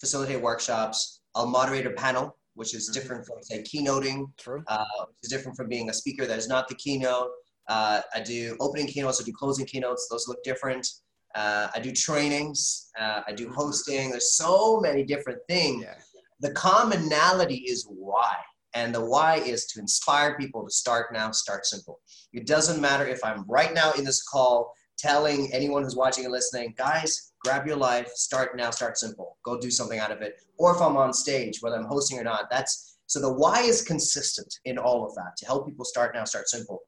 facilitate 0.00 0.42
workshops. 0.42 1.20
I'll 1.34 1.46
moderate 1.46 1.86
a 1.86 1.90
panel 1.90 2.36
which 2.56 2.74
is 2.74 2.90
mm-hmm. 2.90 3.00
different 3.00 3.26
from 3.26 3.42
say 3.42 3.62
keynoting. 3.62 4.26
True. 4.38 4.64
Uh, 4.66 4.84
which 5.08 5.18
is 5.22 5.30
different 5.30 5.56
from 5.56 5.68
being 5.68 5.88
a 5.88 5.92
speaker 5.92 6.26
that 6.26 6.38
is 6.38 6.48
not 6.48 6.68
the 6.68 6.74
keynote. 6.74 7.30
Uh, 7.68 8.00
I 8.14 8.20
do 8.20 8.56
opening 8.60 8.86
keynotes. 8.86 9.20
I 9.20 9.24
do 9.24 9.32
closing 9.32 9.66
keynotes. 9.66 10.08
Those 10.10 10.26
look 10.26 10.42
different. 10.42 10.86
Uh, 11.34 11.68
I 11.74 11.80
do 11.80 11.92
trainings. 11.92 12.90
Uh, 12.98 13.20
I 13.26 13.32
do 13.32 13.44
mm-hmm. 13.44 13.54
hosting. 13.54 14.10
There's 14.10 14.32
so 14.32 14.80
many 14.80 15.04
different 15.04 15.38
things. 15.48 15.84
Yeah. 15.84 15.94
The 16.40 16.52
commonality 16.52 17.64
is 17.68 17.86
why. 17.88 18.34
And 18.74 18.94
the 18.94 19.04
why 19.04 19.36
is 19.36 19.64
to 19.66 19.80
inspire 19.80 20.36
people 20.36 20.62
to 20.64 20.70
start 20.70 21.12
now, 21.12 21.30
start 21.30 21.64
simple. 21.64 22.00
It 22.34 22.46
doesn't 22.46 22.80
matter 22.80 23.06
if 23.06 23.24
I'm 23.24 23.44
right 23.48 23.72
now 23.72 23.92
in 23.92 24.04
this 24.04 24.22
call 24.22 24.74
telling 24.98 25.52
anyone 25.52 25.82
who's 25.82 25.96
watching 25.96 26.24
and 26.24 26.32
listening, 26.32 26.74
guys, 26.76 27.32
grab 27.44 27.66
your 27.66 27.76
life, 27.76 28.08
start 28.08 28.56
now, 28.56 28.70
start 28.70 28.98
simple, 28.98 29.36
go 29.44 29.58
do 29.58 29.70
something 29.70 29.98
out 29.98 30.10
of 30.10 30.22
it. 30.22 30.34
Or 30.58 30.74
if 30.74 30.80
I'm 30.80 30.96
on 30.96 31.12
stage, 31.12 31.58
whether 31.60 31.76
I'm 31.76 31.86
hosting 31.86 32.18
or 32.18 32.24
not, 32.24 32.50
that's 32.50 32.98
so 33.06 33.20
the 33.20 33.32
why 33.32 33.60
is 33.60 33.82
consistent 33.82 34.52
in 34.64 34.78
all 34.78 35.06
of 35.06 35.14
that 35.14 35.36
to 35.38 35.46
help 35.46 35.66
people 35.66 35.84
start 35.84 36.14
now, 36.14 36.24
start 36.24 36.48
simple. 36.48 36.80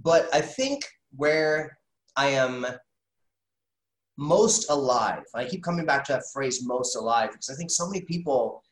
But 0.00 0.28
I 0.32 0.40
think 0.40 0.84
where 1.16 1.78
I 2.16 2.28
am 2.28 2.66
most 4.16 4.70
alive, 4.70 5.24
I 5.34 5.44
keep 5.44 5.64
coming 5.64 5.84
back 5.84 6.04
to 6.04 6.12
that 6.12 6.22
phrase 6.32 6.64
most 6.64 6.96
alive 6.96 7.30
because 7.32 7.50
I 7.50 7.54
think 7.54 7.70
so 7.70 7.88
many 7.88 8.02
people 8.02 8.62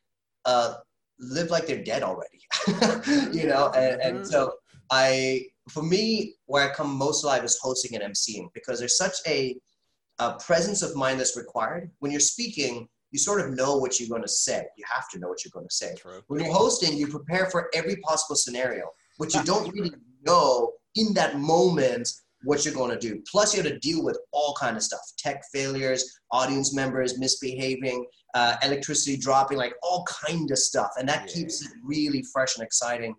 uh, 0.45 0.75
live 1.19 1.51
like 1.51 1.67
they're 1.67 1.83
dead 1.83 2.03
already, 2.03 2.41
you 3.37 3.49
know, 3.49 3.71
and, 3.75 4.01
and 4.01 4.27
so 4.27 4.55
I 4.91 5.47
for 5.69 5.83
me, 5.83 6.35
where 6.47 6.69
I 6.69 6.75
come 6.75 6.95
most 6.95 7.25
alive 7.25 7.45
is 7.45 7.59
hosting 7.63 7.95
and 7.97 8.13
emceeing 8.13 8.49
because 8.55 8.79
there's 8.79 8.97
such 8.97 9.17
a, 9.27 9.57
a 10.19 10.35
presence 10.35 10.83
of 10.83 10.97
mind 10.97 11.21
that's 11.21 11.37
required. 11.37 11.91
When 12.01 12.11
you're 12.11 12.21
speaking, 12.21 12.89
you 13.11 13.19
sort 13.19 13.41
of 13.41 13.51
know 13.51 13.77
what 13.77 14.01
you're 14.01 14.09
going 14.09 14.23
to 14.23 14.29
say. 14.29 14.65
You 14.77 14.85
have 14.91 15.09
to 15.11 15.19
know 15.19 15.29
what 15.29 15.45
you're 15.45 15.53
going 15.53 15.69
to 15.69 15.75
say. 15.75 15.95
True. 15.97 16.23
When 16.29 16.41
you're 16.41 16.53
hosting, 16.53 16.97
you 16.97 17.07
prepare 17.07 17.47
for 17.51 17.71
every 17.75 17.97
possible 17.97 18.37
scenario, 18.37 18.87
but 19.19 19.35
you 19.35 19.43
don't 19.45 19.73
really 19.73 19.93
know 20.27 20.73
in 20.97 21.15
that 21.15 21.39
moment 21.39 22.09
what 22.45 22.65
you're 22.65 22.75
going 22.75 22.91
to 22.91 22.99
do. 22.99 23.23
Plus, 23.31 23.55
you 23.55 23.63
have 23.63 23.71
to 23.71 23.79
deal 23.79 24.03
with 24.03 24.19
all 24.33 24.57
kind 24.59 24.77
of 24.77 24.83
stuff: 24.83 25.01
tech 25.19 25.43
failures, 25.53 26.21
audience 26.33 26.75
members 26.75 27.19
misbehaving, 27.19 28.05
uh, 28.35 28.57
electricity 28.63 29.17
dropping, 29.17 29.59
like 29.59 29.75
all 29.83 30.05
kind 30.07 30.51
of 30.51 30.59
stuff, 30.59 30.91
and 30.99 31.09
that 31.09 31.29
yeah. 31.29 31.35
keeps 31.35 31.65
it 31.65 31.71
really 31.85 32.25
fresh 32.33 32.57
and 32.57 32.65
exciting. 32.65 33.15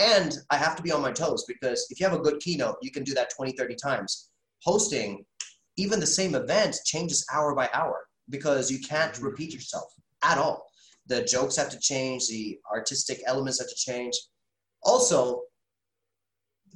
And 0.00 0.38
I 0.48 0.56
have 0.56 0.76
to 0.76 0.82
be 0.82 0.92
on 0.92 1.02
my 1.02 1.12
toes 1.12 1.44
because 1.46 1.86
if 1.90 2.00
you 2.00 2.06
have 2.08 2.18
a 2.18 2.22
good 2.22 2.40
keynote, 2.40 2.76
you 2.80 2.90
can 2.90 3.04
do 3.04 3.12
that 3.14 3.30
20, 3.36 3.52
30 3.52 3.74
times. 3.74 4.30
Hosting, 4.64 5.26
even 5.76 6.00
the 6.00 6.06
same 6.06 6.34
event 6.34 6.76
changes 6.86 7.26
hour 7.32 7.54
by 7.54 7.68
hour 7.74 7.98
because 8.30 8.70
you 8.70 8.78
can't 8.80 9.12
mm-hmm. 9.12 9.26
repeat 9.26 9.52
yourself 9.52 9.92
at 10.24 10.38
all. 10.38 10.66
The 11.06 11.22
jokes 11.24 11.56
have 11.56 11.68
to 11.70 11.78
change, 11.78 12.28
the 12.28 12.58
artistic 12.72 13.20
elements 13.26 13.58
have 13.58 13.68
to 13.68 13.74
change. 13.74 14.14
Also, 14.84 15.42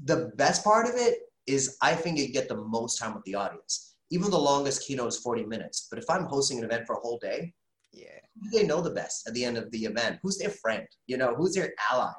the 0.04 0.32
best 0.36 0.62
part 0.62 0.86
of 0.86 0.94
it 0.96 1.20
is 1.46 1.78
I 1.80 1.94
think 1.94 2.18
you 2.18 2.28
get 2.28 2.48
the 2.48 2.56
most 2.56 2.98
time 2.98 3.14
with 3.14 3.24
the 3.24 3.36
audience. 3.36 3.96
Even 4.10 4.30
the 4.30 4.38
longest 4.38 4.86
keynote 4.86 5.08
is 5.08 5.18
40 5.18 5.46
minutes. 5.46 5.86
But 5.88 5.98
if 5.98 6.10
I'm 6.10 6.24
hosting 6.24 6.58
an 6.58 6.64
event 6.64 6.86
for 6.86 6.96
a 6.96 7.00
whole 7.00 7.18
day, 7.18 7.54
yeah, 7.92 8.18
who 8.34 8.50
do 8.50 8.58
they 8.58 8.66
know 8.66 8.82
the 8.82 8.90
best 8.90 9.26
at 9.26 9.34
the 9.34 9.44
end 9.44 9.56
of 9.56 9.70
the 9.70 9.84
event? 9.84 10.18
Who's 10.22 10.36
their 10.36 10.50
friend? 10.50 10.86
You 11.06 11.16
know, 11.16 11.34
who's 11.34 11.54
their 11.54 11.72
ally? 11.90 12.12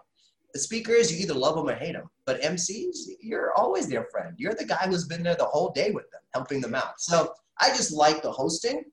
The 0.55 0.61
speakers, 0.61 1.11
you 1.11 1.21
either 1.21 1.33
love 1.33 1.55
them 1.55 1.67
or 1.67 1.75
hate 1.75 1.91
them. 1.91 2.09
But 2.25 2.41
MCs, 2.41 2.95
you're 3.19 3.51
always 3.57 3.89
their 3.89 4.05
friend. 4.05 4.33
You're 4.37 4.53
the 4.53 4.63
guy 4.63 4.87
who's 4.87 5.05
been 5.05 5.21
there 5.21 5.35
the 5.35 5.43
whole 5.43 5.71
day 5.73 5.91
with 5.91 6.09
them, 6.11 6.21
helping 6.33 6.61
them 6.61 6.73
out. 6.73 7.01
So 7.01 7.33
I 7.59 7.71
just 7.71 7.91
like 7.91 8.21
the 8.21 8.31
hosting. 8.31 8.85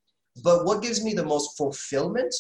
But 0.43 0.65
what 0.65 0.83
gives 0.83 1.05
me 1.05 1.15
the 1.15 1.25
most 1.25 1.57
fulfillment 1.57 2.35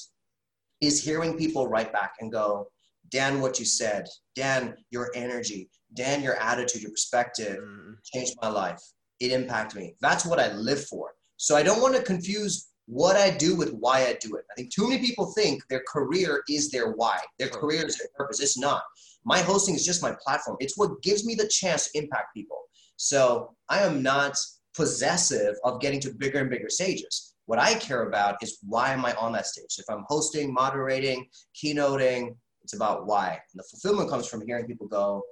is 0.80 1.04
hearing 1.04 1.38
people 1.38 1.68
write 1.68 1.92
back 1.92 2.14
and 2.20 2.32
go, 2.32 2.66
Dan, 3.10 3.40
what 3.40 3.60
you 3.60 3.64
said, 3.64 4.08
Dan, 4.34 4.74
your 4.90 5.12
energy, 5.14 5.70
Dan, 5.94 6.20
your 6.20 6.34
attitude, 6.42 6.82
your 6.82 6.90
perspective 6.90 7.58
mm. 7.62 7.94
changed 8.02 8.34
my 8.42 8.48
life. 8.48 8.80
It 9.20 9.30
impacted 9.30 9.78
me. 9.78 9.94
That's 10.00 10.26
what 10.26 10.40
I 10.40 10.52
live 10.54 10.84
for. 10.86 11.12
So 11.36 11.54
I 11.54 11.62
don't 11.62 11.80
want 11.80 11.94
to 11.94 12.02
confuse 12.02 12.72
what 12.86 13.14
I 13.14 13.30
do 13.30 13.54
with 13.54 13.70
why 13.74 14.06
I 14.06 14.18
do 14.20 14.34
it. 14.34 14.44
I 14.50 14.54
think 14.54 14.72
too 14.72 14.88
many 14.88 15.00
people 15.00 15.32
think 15.32 15.62
their 15.68 15.84
career 15.86 16.42
is 16.48 16.70
their 16.70 16.92
why, 16.92 17.18
their 17.38 17.48
career 17.48 17.86
is 17.86 17.96
their 17.98 18.08
purpose. 18.16 18.40
It's 18.40 18.58
not. 18.58 18.82
My 19.24 19.38
hosting 19.38 19.74
is 19.74 19.84
just 19.84 20.02
my 20.02 20.14
platform. 20.24 20.56
It's 20.60 20.76
what 20.76 21.02
gives 21.02 21.24
me 21.24 21.34
the 21.34 21.48
chance 21.48 21.90
to 21.90 21.98
impact 21.98 22.34
people. 22.34 22.58
So 22.96 23.54
I 23.68 23.80
am 23.80 24.02
not 24.02 24.36
possessive 24.76 25.54
of 25.64 25.80
getting 25.80 26.00
to 26.00 26.14
bigger 26.14 26.40
and 26.40 26.50
bigger 26.50 26.68
stages. 26.68 27.34
What 27.46 27.58
I 27.58 27.74
care 27.74 28.04
about 28.04 28.36
is 28.42 28.58
why 28.66 28.92
am 28.92 29.04
I 29.04 29.12
on 29.14 29.32
that 29.32 29.46
stage? 29.46 29.76
If 29.78 29.84
I'm 29.90 30.04
hosting, 30.08 30.52
moderating, 30.52 31.26
keynoting, 31.54 32.36
it's 32.62 32.74
about 32.74 33.06
why. 33.06 33.30
And 33.30 33.58
the 33.58 33.64
fulfillment 33.64 34.08
comes 34.08 34.28
from 34.28 34.46
hearing 34.46 34.66
people 34.66 34.86
go, 34.86 35.22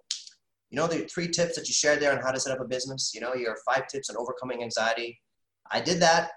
you 0.70 0.76
know, 0.76 0.86
the 0.86 1.00
three 1.06 1.28
tips 1.28 1.56
that 1.56 1.68
you 1.68 1.74
shared 1.74 2.00
there 2.00 2.12
on 2.12 2.22
how 2.22 2.30
to 2.30 2.40
set 2.40 2.52
up 2.52 2.64
a 2.64 2.68
business, 2.68 3.12
you 3.14 3.20
know, 3.20 3.34
your 3.34 3.56
five 3.64 3.86
tips 3.88 4.10
on 4.10 4.16
overcoming 4.16 4.62
anxiety. 4.62 5.20
I 5.70 5.80
did 5.80 6.00
that, 6.00 6.30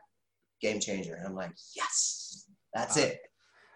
game 0.61 0.79
changer. 0.79 1.15
And 1.15 1.27
I'm 1.27 1.35
like, 1.35 1.51
yes, 1.75 2.45
that's 2.73 2.97
it. 2.97 3.19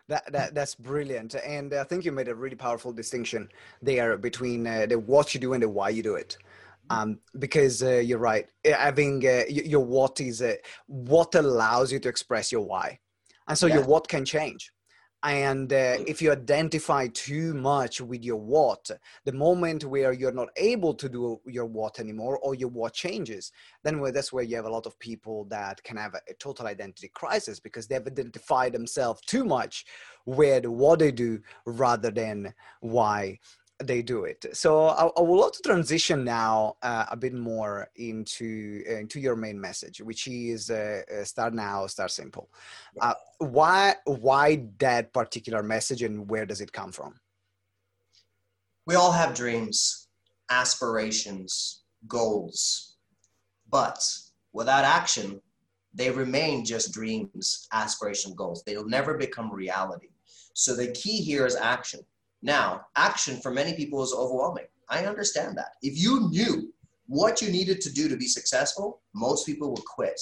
That, 0.10 0.32
that 0.32 0.56
that's 0.56 0.74
brilliant, 0.74 1.36
and 1.36 1.74
I 1.74 1.84
think 1.84 2.06
you 2.06 2.14
made 2.14 2.30
a 2.30 2.36
really 2.36 2.56
powerful 2.56 2.94
distinction 2.94 3.50
there 3.82 4.18
between 4.18 4.66
uh, 4.66 4.86
the 4.86 4.98
what 4.98 5.34
you 5.34 5.40
do 5.42 5.52
and 5.52 5.62
the 5.62 5.68
why 5.68 5.90
you 5.90 6.02
do 6.02 6.16
it. 6.16 6.38
Um, 6.90 7.20
because 7.40 7.84
uh, 7.84 7.98
you're 7.98 8.18
right, 8.18 8.48
having 8.64 9.28
uh, 9.28 9.44
your 9.50 9.84
what 9.84 10.22
is 10.22 10.42
uh, 10.42 10.56
what 10.86 11.36
allows 11.36 11.92
you 11.92 12.00
to 12.00 12.08
express 12.08 12.54
your 12.54 12.62
why, 12.62 13.00
and 13.50 13.58
so 13.58 13.68
yeah. 13.68 13.76
your 13.76 13.84
what 13.84 14.08
can 14.08 14.24
change 14.24 14.72
and 15.28 15.74
uh, 15.74 15.98
if 16.08 16.22
you 16.22 16.32
identify 16.32 17.08
too 17.08 17.54
much 17.54 18.00
with 18.00 18.24
your 18.24 18.38
what 18.38 18.90
the 19.26 19.32
moment 19.32 19.84
where 19.84 20.14
you're 20.14 20.32
not 20.32 20.50
able 20.56 20.94
to 20.94 21.10
do 21.10 21.40
your 21.46 21.66
what 21.66 22.00
anymore 22.00 22.38
or 22.40 22.56
your 22.56 22.70
what 22.70 22.94
changes 22.94 23.52
then 23.84 24.02
that's 24.14 24.32
where 24.32 24.44
you 24.44 24.56
have 24.56 24.66
a 24.66 24.70
lot 24.70 24.86
of 24.86 24.98
people 25.00 25.46
that 25.46 25.84
can 25.84 25.98
have 25.98 26.14
a, 26.14 26.22
a 26.30 26.34
total 26.36 26.68
identity 26.68 27.10
crisis 27.14 27.60
because 27.60 27.88
they've 27.88 28.08
identified 28.08 28.72
themselves 28.72 29.22
too 29.26 29.44
much 29.44 29.86
with 30.26 30.66
what 30.66 31.00
they 31.00 31.12
do 31.12 31.40
rather 31.66 32.10
than 32.10 32.54
why 32.80 33.38
they 33.80 34.02
do 34.02 34.24
it. 34.26 34.46
So 34.54 34.88
I, 34.88 35.06
I 35.06 35.22
would 35.22 35.40
love 35.40 35.52
to 35.54 35.62
transition 35.62 36.24
now 36.24 36.78
uh, 36.82 37.06
a 37.12 37.18
bit 37.18 37.34
more 37.34 37.90
into 37.96 38.84
uh, 38.90 38.96
into 38.96 39.20
your 39.20 39.36
main 39.36 39.60
message, 39.60 40.02
which 40.02 40.28
is 40.28 40.70
uh, 40.70 41.02
uh 41.12 41.24
start 41.24 41.54
now, 41.54 41.86
start 41.88 42.12
simple. 42.12 42.50
Uh, 43.00 43.14
why 43.38 43.96
why 44.06 44.64
that 44.80 45.14
particular 45.14 45.62
message, 45.62 46.02
and 46.02 46.30
where 46.30 46.46
does 46.46 46.62
it 46.62 46.72
come 46.72 46.92
from? 46.92 47.20
We 48.86 48.96
all 48.96 49.12
have 49.12 49.36
dreams, 49.36 50.08
aspirations, 50.50 51.84
goals, 52.08 52.96
but 53.70 54.04
without 54.54 54.86
action, 54.86 55.42
they 55.94 56.10
remain 56.10 56.66
just 56.66 56.94
dreams, 56.94 57.68
aspiration, 57.74 58.34
goals. 58.34 58.64
They'll 58.66 58.88
never 58.88 59.18
become 59.18 59.52
reality. 59.52 60.08
So 60.54 60.76
the 60.76 60.88
key 60.94 61.22
here 61.22 61.46
is 61.46 61.56
action 61.56 62.00
now, 62.42 62.86
action 62.96 63.40
for 63.42 63.52
many 63.52 63.74
people 63.74 64.04
is 64.04 64.14
overwhelming. 64.14 64.66
I 64.90 65.06
understand 65.06 65.58
that. 65.58 65.76
If 65.82 66.02
you 66.02 66.30
knew 66.30 66.74
what 67.08 67.42
you 67.42 67.50
needed 67.50 67.82
to 67.82 67.92
do 67.92 68.08
to 68.08 68.18
be 68.18 68.28
successful, 68.28 69.02
most 69.14 69.46
people 69.46 69.72
would 69.72 69.86
quit. 69.86 70.20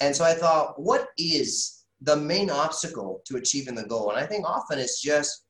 And 0.00 0.14
so 0.14 0.24
I 0.24 0.34
thought, 0.34 0.80
what 0.80 1.08
is 1.16 1.84
the 2.00 2.16
main 2.16 2.50
obstacle 2.50 3.20
to 3.26 3.36
achieving 3.36 3.74
the 3.74 3.84
goal? 3.84 4.10
And 4.10 4.18
I 4.18 4.26
think 4.26 4.46
often 4.46 4.78
it's 4.78 5.00
just, 5.00 5.44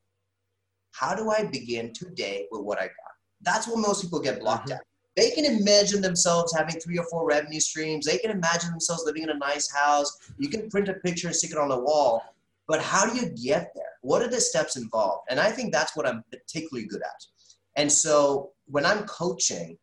how 0.91 1.15
do 1.15 1.29
I 1.29 1.45
begin 1.45 1.93
today 1.93 2.45
with 2.51 2.61
what 2.61 2.79
I 2.79 2.85
got? 2.85 3.13
That's 3.41 3.67
what 3.67 3.79
most 3.79 4.01
people 4.01 4.19
get 4.19 4.39
blocked 4.39 4.69
mm-hmm. 4.69 4.77
at. 4.77 4.83
They 5.15 5.31
can 5.31 5.45
imagine 5.45 6.01
themselves 6.01 6.55
having 6.55 6.79
three 6.79 6.97
or 6.97 7.05
four 7.05 7.27
revenue 7.27 7.59
streams. 7.59 8.05
They 8.05 8.17
can 8.17 8.31
imagine 8.31 8.71
themselves 8.71 9.03
living 9.05 9.23
in 9.23 9.29
a 9.29 9.37
nice 9.37 9.69
house. 9.71 10.17
You 10.37 10.49
can 10.49 10.69
print 10.69 10.87
a 10.87 10.93
picture 10.93 11.27
and 11.27 11.35
stick 11.35 11.51
it 11.51 11.57
on 11.57 11.69
the 11.69 11.79
wall. 11.79 12.23
But 12.69 12.81
how 12.83 13.11
do 13.11 13.19
you 13.19 13.29
get 13.31 13.71
there? 13.73 13.93
What 14.01 14.21
are 14.21 14.29
the 14.29 14.39
steps 14.39 14.77
involved? 14.77 15.23
And 15.29 15.39
I 15.39 15.51
think 15.51 15.73
that's 15.73 15.97
what 15.97 16.07
I'm 16.07 16.23
particularly 16.31 16.87
good 16.87 17.01
at. 17.01 17.25
And 17.75 17.91
so 17.91 18.51
when 18.67 18.85
I'm 18.85 19.05
coaching, 19.05 19.77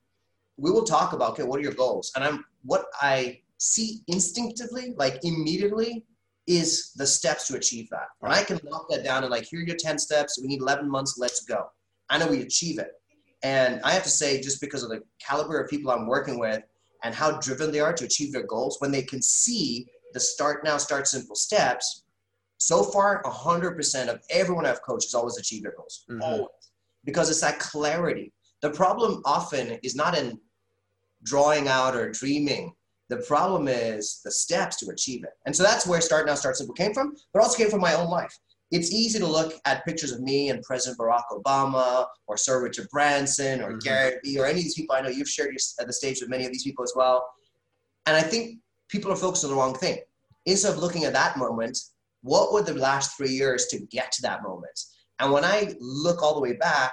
we 0.56 0.70
will 0.70 0.84
talk 0.84 1.12
about 1.12 1.32
okay, 1.32 1.42
what 1.42 1.58
are 1.58 1.64
your 1.64 1.74
goals? 1.74 2.12
And 2.14 2.24
I'm 2.24 2.44
what 2.62 2.86
I 3.02 3.40
see 3.58 4.02
instinctively, 4.06 4.94
like 4.96 5.18
immediately, 5.24 6.04
is 6.46 6.92
the 6.94 7.06
steps 7.06 7.48
to 7.48 7.56
achieve 7.56 7.90
that. 7.90 8.06
And 8.22 8.32
I 8.32 8.44
can 8.44 8.60
knock 8.62 8.88
that 8.90 9.02
down 9.02 9.24
and 9.24 9.32
like, 9.32 9.46
here 9.46 9.60
are 9.60 9.64
your 9.64 9.76
10 9.76 9.98
steps. 9.98 10.38
We 10.40 10.46
need 10.46 10.60
11 10.60 10.88
months. 10.88 11.16
Let's 11.18 11.44
go. 11.44 11.66
I 12.08 12.18
know 12.18 12.28
we 12.28 12.42
achieve 12.42 12.78
it. 12.78 12.92
And 13.42 13.80
I 13.82 13.90
have 13.90 14.04
to 14.04 14.10
say, 14.10 14.40
just 14.40 14.60
because 14.60 14.84
of 14.84 14.90
the 14.90 15.02
caliber 15.20 15.60
of 15.60 15.68
people 15.68 15.90
I'm 15.90 16.06
working 16.06 16.38
with 16.38 16.62
and 17.02 17.14
how 17.14 17.38
driven 17.40 17.72
they 17.72 17.80
are 17.80 17.92
to 17.92 18.04
achieve 18.04 18.32
their 18.32 18.46
goals, 18.46 18.76
when 18.78 18.92
they 18.92 19.02
can 19.02 19.20
see 19.20 19.86
the 20.12 20.20
start 20.20 20.62
now, 20.64 20.76
start 20.76 21.08
simple 21.08 21.34
steps, 21.34 22.04
so 22.58 22.82
far, 22.82 23.22
100% 23.22 24.08
of 24.08 24.20
everyone 24.30 24.66
I've 24.66 24.82
coached 24.82 25.06
has 25.06 25.14
always 25.14 25.38
achieved 25.38 25.64
their 25.64 25.74
goals. 25.76 26.04
Mm-hmm. 26.10 26.22
Always. 26.22 26.48
Because 27.04 27.30
it's 27.30 27.40
that 27.40 27.58
clarity. 27.58 28.32
The 28.62 28.70
problem 28.70 29.22
often 29.24 29.78
is 29.82 29.94
not 29.94 30.16
in 30.16 30.38
drawing 31.22 31.68
out 31.68 31.94
or 31.94 32.10
dreaming. 32.10 32.72
The 33.08 33.18
problem 33.18 33.68
is 33.68 34.20
the 34.24 34.30
steps 34.30 34.76
to 34.78 34.90
achieve 34.90 35.22
it. 35.24 35.30
And 35.44 35.54
so 35.54 35.62
that's 35.62 35.86
where 35.86 36.00
Start 36.00 36.26
Now, 36.26 36.34
Start 36.34 36.56
Simple 36.56 36.74
came 36.74 36.92
from, 36.92 37.14
but 37.32 37.42
also 37.42 37.56
came 37.56 37.70
from 37.70 37.80
my 37.80 37.94
own 37.94 38.08
life. 38.08 38.36
It's 38.72 38.90
easy 38.90 39.20
to 39.20 39.26
look 39.26 39.54
at 39.64 39.84
pictures 39.84 40.10
of 40.10 40.20
me 40.20 40.48
and 40.48 40.60
President 40.62 40.98
Barack 40.98 41.22
Obama 41.30 42.06
or 42.26 42.36
Sir 42.36 42.60
Richard 42.60 42.88
Branson 42.90 43.60
or 43.60 43.70
mm-hmm. 43.70 43.78
Gary 43.78 44.16
Vee 44.24 44.40
or 44.40 44.46
any 44.46 44.58
of 44.58 44.64
these 44.64 44.74
people. 44.74 44.96
I 44.96 45.02
know 45.02 45.08
you've 45.08 45.28
shared 45.28 45.54
at 45.80 45.86
the 45.86 45.92
stage 45.92 46.20
with 46.20 46.30
many 46.30 46.46
of 46.46 46.52
these 46.52 46.64
people 46.64 46.82
as 46.82 46.92
well. 46.96 47.28
And 48.06 48.16
I 48.16 48.22
think 48.22 48.58
people 48.88 49.12
are 49.12 49.16
focused 49.16 49.44
on 49.44 49.50
the 49.50 49.56
wrong 49.56 49.74
thing. 49.74 49.98
Instead 50.46 50.72
of 50.72 50.78
looking 50.78 51.04
at 51.04 51.12
that 51.12 51.36
moment 51.36 51.78
what 52.26 52.52
were 52.52 52.62
the 52.62 52.74
last 52.74 53.16
three 53.16 53.30
years 53.30 53.66
to 53.66 53.78
get 53.86 54.10
to 54.10 54.22
that 54.22 54.42
moment? 54.42 54.78
And 55.20 55.32
when 55.32 55.44
I 55.44 55.74
look 55.78 56.22
all 56.22 56.34
the 56.34 56.40
way 56.40 56.54
back, 56.54 56.92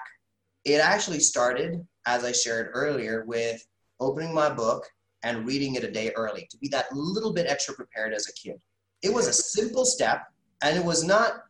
it 0.63 0.79
actually 0.79 1.19
started, 1.19 1.85
as 2.05 2.23
I 2.23 2.31
shared 2.31 2.69
earlier, 2.73 3.25
with 3.25 3.65
opening 3.99 4.33
my 4.33 4.49
book 4.49 4.85
and 5.23 5.47
reading 5.47 5.73
it 5.73 5.83
a 5.83 5.91
day 5.91 6.11
early 6.15 6.47
to 6.51 6.57
be 6.59 6.67
that 6.67 6.85
little 6.93 7.33
bit 7.33 7.47
extra 7.47 7.73
prepared 7.73 8.13
as 8.13 8.27
a 8.29 8.33
kid. 8.33 8.61
It 9.01 9.11
was 9.11 9.27
a 9.27 9.33
simple 9.33 9.85
step, 9.85 10.23
and 10.61 10.77
it 10.77 10.85
was 10.85 11.03
not, 11.03 11.43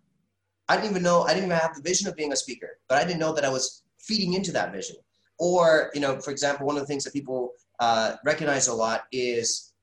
I 0.69 0.77
didn't 0.77 0.91
even 0.91 1.03
know, 1.03 1.23
I 1.23 1.33
didn't 1.33 1.47
even 1.47 1.57
have 1.57 1.75
the 1.75 1.81
vision 1.81 2.07
of 2.07 2.15
being 2.15 2.31
a 2.31 2.37
speaker, 2.37 2.79
but 2.87 2.97
I 2.97 3.03
didn't 3.03 3.19
know 3.19 3.33
that 3.33 3.45
I 3.45 3.49
was 3.49 3.83
feeding 3.99 4.33
into 4.33 4.53
that 4.53 4.71
vision. 4.71 4.95
Or, 5.39 5.91
you 5.93 5.99
know, 5.99 6.21
for 6.21 6.31
example, 6.31 6.65
one 6.65 6.77
of 6.77 6.83
the 6.83 6.87
things 6.87 7.03
that 7.03 7.11
people 7.11 7.51
uh, 7.81 8.15
recognize 8.23 8.67
a 8.67 8.73
lot 8.73 9.01
is 9.11 9.73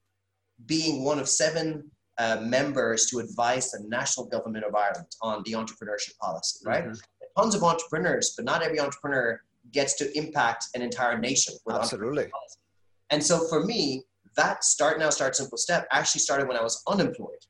being 0.64 1.04
one 1.04 1.18
of 1.18 1.28
seven 1.28 1.90
uh, 2.20 2.38
members 2.42 3.06
to 3.06 3.18
advise 3.18 3.70
the 3.70 3.82
national 3.88 4.26
government 4.26 4.64
of 4.66 4.74
Ireland 4.74 5.06
on 5.22 5.42
the 5.46 5.52
entrepreneurship 5.52 6.18
policy, 6.18 6.58
right? 6.66 6.84
Mm-hmm. 6.84 7.40
Tons 7.40 7.54
of 7.54 7.62
entrepreneurs, 7.62 8.34
but 8.36 8.44
not 8.44 8.62
every 8.62 8.78
entrepreneur 8.78 9.40
gets 9.72 9.94
to 9.94 10.18
impact 10.18 10.66
an 10.74 10.82
entire 10.82 11.18
nation 11.18 11.54
with 11.64 11.76
Absolutely. 11.76 12.26
And 13.08 13.24
so 13.24 13.48
for 13.48 13.64
me, 13.64 14.04
that 14.36 14.64
start 14.64 14.98
now, 14.98 15.08
start 15.08 15.34
simple 15.34 15.56
step 15.56 15.88
actually 15.92 16.20
started 16.20 16.46
when 16.46 16.58
I 16.58 16.62
was 16.62 16.82
unemployed. 16.88 17.42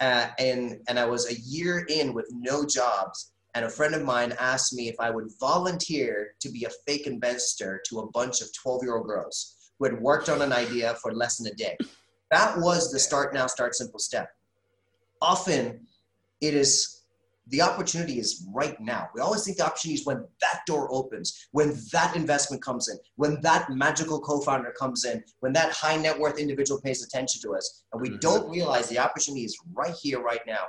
Uh, 0.00 0.28
and, 0.40 0.80
and 0.88 0.98
I 0.98 1.04
was 1.04 1.30
a 1.30 1.38
year 1.40 1.86
in 1.88 2.12
with 2.12 2.26
no 2.32 2.66
jobs. 2.66 3.32
And 3.54 3.64
a 3.64 3.70
friend 3.70 3.94
of 3.94 4.02
mine 4.02 4.34
asked 4.40 4.74
me 4.74 4.88
if 4.88 4.96
I 4.98 5.10
would 5.10 5.28
volunteer 5.38 6.34
to 6.40 6.48
be 6.48 6.64
a 6.64 6.70
fake 6.86 7.06
investor 7.06 7.80
to 7.88 8.00
a 8.00 8.10
bunch 8.10 8.40
of 8.40 8.48
12 8.52 8.82
year 8.82 8.96
old 8.96 9.06
girls 9.06 9.70
who 9.78 9.84
had 9.84 10.00
worked 10.00 10.28
on 10.28 10.42
an 10.42 10.52
idea 10.52 10.96
for 10.96 11.14
less 11.14 11.38
than 11.38 11.52
a 11.52 11.54
day. 11.54 11.76
That 12.30 12.58
was 12.58 12.92
the 12.92 12.98
start 12.98 13.32
now, 13.32 13.46
start 13.46 13.74
simple 13.74 13.98
step. 13.98 14.30
Often 15.20 15.80
it 16.40 16.54
is 16.54 16.98
the 17.50 17.62
opportunity 17.62 18.18
is 18.18 18.46
right 18.52 18.78
now. 18.78 19.08
We 19.14 19.22
always 19.22 19.44
think 19.44 19.56
the 19.56 19.64
opportunity 19.64 20.00
is 20.00 20.06
when 20.06 20.26
that 20.42 20.60
door 20.66 20.88
opens, 20.92 21.48
when 21.52 21.74
that 21.92 22.14
investment 22.14 22.62
comes 22.62 22.88
in, 22.88 22.98
when 23.16 23.40
that 23.40 23.70
magical 23.70 24.20
co-founder 24.20 24.74
comes 24.78 25.06
in, 25.06 25.22
when 25.40 25.54
that 25.54 25.72
high 25.72 25.96
net 25.96 26.18
worth 26.18 26.38
individual 26.38 26.78
pays 26.80 27.02
attention 27.02 27.40
to 27.42 27.56
us. 27.56 27.84
And 27.92 28.02
we 28.02 28.10
mm-hmm. 28.10 28.18
don't 28.18 28.50
realize 28.50 28.88
the 28.88 28.98
opportunity 28.98 29.44
is 29.44 29.58
right 29.72 29.94
here, 30.02 30.20
right 30.20 30.42
now. 30.46 30.64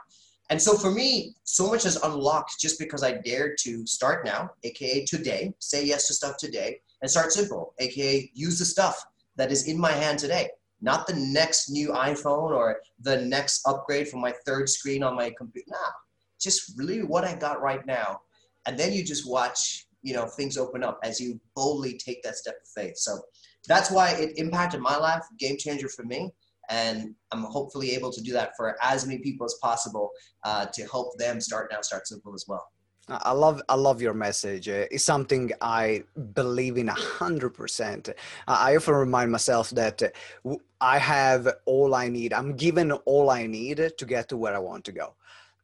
And 0.50 0.60
so 0.60 0.78
for 0.78 0.90
me, 0.90 1.36
so 1.44 1.68
much 1.68 1.84
has 1.84 1.98
unlocked 1.98 2.60
just 2.60 2.80
because 2.80 3.04
I 3.04 3.12
dared 3.12 3.58
to 3.60 3.86
start 3.86 4.26
now, 4.26 4.50
aka 4.64 5.04
today, 5.06 5.54
say 5.60 5.86
yes 5.86 6.08
to 6.08 6.14
stuff 6.14 6.38
today, 6.38 6.80
and 7.02 7.12
start 7.12 7.34
simple, 7.34 7.74
aka 7.80 8.32
use 8.34 8.58
the 8.58 8.66
stuff 8.66 9.06
that 9.36 9.52
is 9.52 9.68
in 9.68 9.78
my 9.78 9.92
hand 9.92 10.18
today 10.18 10.50
not 10.82 11.08
the 11.08 11.16
next 11.16 11.70
new 11.70 11.90
iPhone 11.90 12.52
or 12.52 12.80
the 13.02 13.22
next 13.22 13.68
upgrade 13.68 14.08
for 14.08 14.18
my 14.18 14.34
third 14.46 14.70
screen 14.70 15.04
on 15.04 15.16
my 15.16 15.32
computer. 15.38 15.68
Nah, 15.72 15.92
just 16.40 16.78
really 16.78 17.04
what 17.04 17.26
I 17.26 17.36
got 17.36 17.62
right 17.62 17.86
now. 17.86 18.22
And 18.66 18.78
then 18.78 18.94
you 18.94 19.04
just 19.04 19.30
watch, 19.30 19.88
you 20.02 20.14
know, 20.14 20.28
things 20.28 20.58
open 20.58 20.84
up 20.84 21.00
as 21.04 21.20
you 21.20 21.40
boldly 21.56 21.98
take 21.98 22.24
that 22.24 22.38
step 22.38 22.56
of 22.62 22.68
faith. 22.70 22.98
So 22.98 23.20
that's 23.68 23.92
why 23.92 24.12
it 24.12 24.38
impacted 24.38 24.80
my 24.80 24.96
life, 24.96 25.24
game 25.38 25.58
changer 25.58 25.90
for 25.90 26.04
me. 26.04 26.32
And 26.70 27.16
I'm 27.32 27.44
hopefully 27.44 27.92
able 27.92 28.12
to 28.12 28.22
do 28.22 28.32
that 28.34 28.52
for 28.56 28.78
as 28.82 29.06
many 29.06 29.20
people 29.20 29.46
as 29.46 29.56
possible 29.62 30.12
uh, 30.44 30.68
to 30.74 30.84
help 30.84 31.18
them 31.18 31.42
start 31.42 31.70
now, 31.72 31.82
start 31.82 32.08
simple 32.08 32.34
as 32.34 32.46
well. 32.48 32.68
I 33.10 33.32
love 33.32 33.62
I 33.68 33.76
love 33.76 34.02
your 34.02 34.14
message. 34.14 34.70
Uh, 34.70 34.86
it's 34.92 35.04
something 35.04 35.52
I 35.62 36.04
believe 36.34 36.78
in 36.78 36.90
a 36.90 36.94
hundred 36.94 37.52
percent. 37.52 38.10
I 38.48 38.76
often 38.76 38.94
remind 38.94 39.32
myself 39.32 39.72
that 39.72 40.02
I 40.80 40.98
have 41.00 41.48
all 41.66 41.96
I 41.96 42.08
need. 42.08 42.34
I'm 42.34 42.56
given 42.56 42.92
all 42.92 43.30
I 43.30 43.48
need 43.48 43.92
to 43.98 44.06
get 44.06 44.30
to 44.30 44.38
where 44.38 44.56
I 44.56 44.60
want 44.60 44.86
to 44.86 44.92
go, 44.92 45.16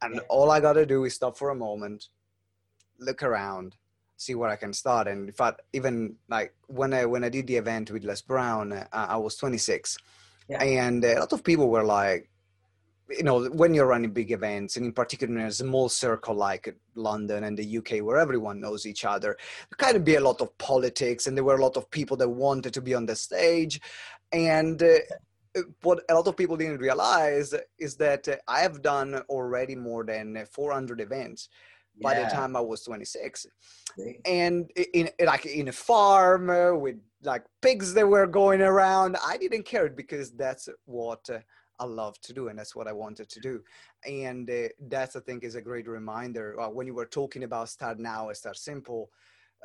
and 0.02 0.20
all 0.28 0.50
I 0.50 0.60
gotta 0.60 0.84
do 0.84 1.04
is 1.04 1.14
stop 1.14 1.36
for 1.36 1.50
a 1.50 1.54
moment, 1.54 2.08
look 2.98 3.22
around, 3.22 3.76
see 4.16 4.34
where 4.34 4.50
I 4.50 4.56
can 4.56 4.72
start. 4.72 5.06
And 5.06 5.28
in 5.28 5.34
fact, 5.34 5.62
even 5.72 6.16
like 6.28 6.54
when 6.66 6.92
I 6.92 7.04
when 7.04 7.22
I 7.24 7.28
did 7.28 7.46
the 7.46 7.56
event 7.56 7.90
with 7.90 8.04
Les 8.04 8.22
Brown, 8.22 8.72
uh, 8.72 8.86
I 8.92 9.16
was 9.16 9.36
26, 9.36 9.98
yeah. 10.48 10.62
and 10.62 11.04
a 11.04 11.20
lot 11.20 11.32
of 11.32 11.44
people 11.44 11.68
were 11.68 11.84
like, 11.84 12.28
you 13.08 13.22
know 13.22 13.44
when 13.46 13.72
you're 13.72 13.86
running 13.86 14.10
big 14.10 14.32
events 14.32 14.76
and 14.76 14.84
in 14.84 14.92
particular 14.92 15.38
in 15.38 15.46
a 15.46 15.52
small 15.52 15.88
circle 15.88 16.34
like 16.34 16.74
london 16.94 17.44
and 17.44 17.56
the 17.56 17.78
uk 17.78 17.90
where 18.04 18.18
everyone 18.18 18.58
knows 18.58 18.84
each 18.84 19.04
other 19.04 19.36
there 19.70 19.76
kind 19.76 19.96
of 19.96 20.04
be 20.04 20.16
a 20.16 20.20
lot 20.20 20.40
of 20.40 20.56
politics 20.58 21.26
and 21.26 21.36
there 21.36 21.44
were 21.44 21.56
a 21.56 21.62
lot 21.62 21.76
of 21.76 21.90
people 21.90 22.16
that 22.16 22.28
wanted 22.28 22.72
to 22.74 22.80
be 22.80 22.94
on 22.94 23.06
the 23.06 23.16
stage. 23.16 23.80
And 24.32 24.82
uh, 24.82 24.98
what 25.82 26.00
a 26.08 26.14
lot 26.14 26.26
of 26.26 26.36
people 26.36 26.56
didn't 26.56 26.80
realize 26.80 27.54
is 27.78 27.96
that 27.96 28.28
uh, 28.28 28.36
i 28.46 28.60
have 28.60 28.82
done 28.82 29.14
already 29.30 29.74
more 29.74 30.04
than 30.04 30.44
400 30.52 31.00
events 31.00 31.48
by 32.02 32.12
the 32.12 32.26
time 32.26 32.56
i 32.56 32.60
was 32.60 32.82
26 32.82 33.46
and 34.26 34.70
in 34.92 35.08
like 35.24 35.46
in 35.46 35.68
a 35.68 35.72
farm 35.72 36.50
uh, 36.50 36.74
with 36.74 36.96
like 37.22 37.42
pigs 37.62 37.94
that 37.94 38.06
were 38.06 38.26
going 38.26 38.60
around 38.60 39.16
i 39.26 39.38
didn't 39.38 39.62
care 39.62 39.88
because 39.88 40.30
that's 40.32 40.68
what 40.84 41.26
uh, 41.30 41.38
I 41.78 41.84
love 41.84 42.20
to 42.22 42.32
do, 42.32 42.48
and 42.48 42.58
that's 42.58 42.74
what 42.74 42.88
I 42.88 42.92
wanted 42.92 43.28
to 43.28 43.40
do. 43.40 43.62
And 44.06 44.48
uh, 44.48 44.68
that's 44.88 45.16
I 45.16 45.20
think 45.20 45.44
is 45.44 45.54
a 45.54 45.60
great 45.60 45.88
reminder. 45.88 46.58
Uh, 46.60 46.68
when 46.68 46.86
you 46.86 46.94
were 46.94 47.06
talking 47.06 47.44
about 47.44 47.68
start 47.68 47.98
now 47.98 48.28
and 48.28 48.36
start 48.36 48.56
simple, 48.56 49.10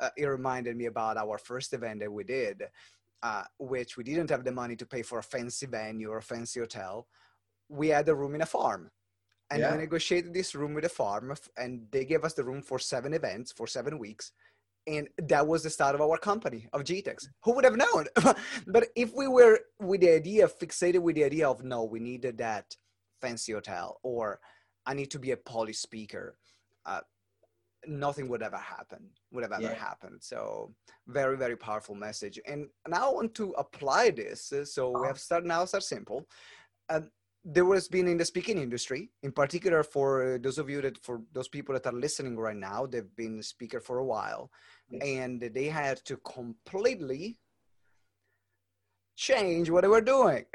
uh, 0.00 0.10
it 0.16 0.26
reminded 0.26 0.76
me 0.76 0.86
about 0.86 1.16
our 1.16 1.38
first 1.38 1.72
event 1.72 2.00
that 2.00 2.12
we 2.12 2.24
did, 2.24 2.64
uh, 3.22 3.44
which 3.58 3.96
we 3.96 4.04
didn't 4.04 4.30
have 4.30 4.44
the 4.44 4.52
money 4.52 4.76
to 4.76 4.86
pay 4.86 5.02
for 5.02 5.18
a 5.18 5.22
fancy 5.22 5.66
venue 5.66 6.10
or 6.10 6.18
a 6.18 6.22
fancy 6.22 6.60
hotel. 6.60 7.06
We 7.68 7.88
had 7.88 8.08
a 8.08 8.14
room 8.14 8.34
in 8.34 8.42
a 8.42 8.46
farm. 8.46 8.90
And 9.50 9.60
yeah. 9.60 9.72
we 9.72 9.82
negotiated 9.82 10.32
this 10.32 10.54
room 10.54 10.72
with 10.72 10.86
a 10.86 10.88
farm, 10.88 11.34
and 11.58 11.82
they 11.90 12.06
gave 12.06 12.24
us 12.24 12.32
the 12.32 12.42
room 12.42 12.62
for 12.62 12.78
seven 12.78 13.12
events 13.12 13.52
for 13.52 13.66
seven 13.66 13.98
weeks 13.98 14.32
and 14.86 15.08
that 15.18 15.46
was 15.46 15.62
the 15.62 15.70
start 15.70 15.94
of 15.94 16.00
our 16.00 16.18
company 16.18 16.66
of 16.72 16.82
GTEx. 16.82 17.26
Who 17.44 17.54
would 17.54 17.64
have 17.64 17.76
known? 17.76 18.06
but 18.66 18.88
if 18.96 19.14
we 19.14 19.28
were 19.28 19.60
with 19.80 20.00
the 20.00 20.10
idea, 20.10 20.48
fixated 20.48 21.00
with 21.00 21.16
the 21.16 21.24
idea 21.24 21.48
of 21.48 21.62
no, 21.62 21.84
we 21.84 22.00
needed 22.00 22.38
that 22.38 22.74
fancy 23.20 23.52
hotel, 23.52 24.00
or 24.02 24.40
I 24.86 24.94
need 24.94 25.10
to 25.12 25.18
be 25.18 25.30
a 25.30 25.36
poly 25.36 25.72
speaker, 25.72 26.36
uh, 26.84 27.00
nothing 27.86 28.28
would 28.28 28.42
ever 28.42 28.56
happen. 28.56 29.08
Would 29.32 29.44
have 29.44 29.52
ever 29.52 29.62
yeah. 29.62 29.74
happened. 29.74 30.18
So 30.20 30.74
very 31.06 31.36
very 31.36 31.56
powerful 31.56 31.94
message. 31.94 32.40
And 32.46 32.66
now 32.88 33.10
I 33.10 33.14
want 33.14 33.34
to 33.36 33.50
apply 33.52 34.10
this. 34.10 34.52
So 34.64 35.00
we 35.00 35.06
have 35.06 35.18
started 35.18 35.46
now. 35.46 35.64
Start 35.64 35.84
simple. 35.84 36.26
Um, 36.88 37.10
there 37.44 37.64
was 37.64 37.88
been 37.88 38.06
in 38.06 38.16
the 38.16 38.24
speaking 38.24 38.58
industry 38.58 39.10
in 39.22 39.32
particular 39.32 39.82
for 39.82 40.38
those 40.42 40.58
of 40.58 40.70
you 40.70 40.80
that 40.80 40.96
for 41.02 41.22
those 41.32 41.48
people 41.48 41.72
that 41.72 41.86
are 41.86 41.92
listening 41.92 42.36
right 42.36 42.56
now 42.56 42.86
they've 42.86 43.16
been 43.16 43.40
a 43.40 43.42
speaker 43.42 43.80
for 43.80 43.98
a 43.98 44.04
while 44.04 44.50
yes. 44.90 45.02
and 45.04 45.40
they 45.40 45.66
had 45.66 45.96
to 46.04 46.16
completely 46.18 47.40
change 49.16 49.70
what 49.70 49.82
they 49.82 49.88
were 49.88 50.00
doing. 50.00 50.44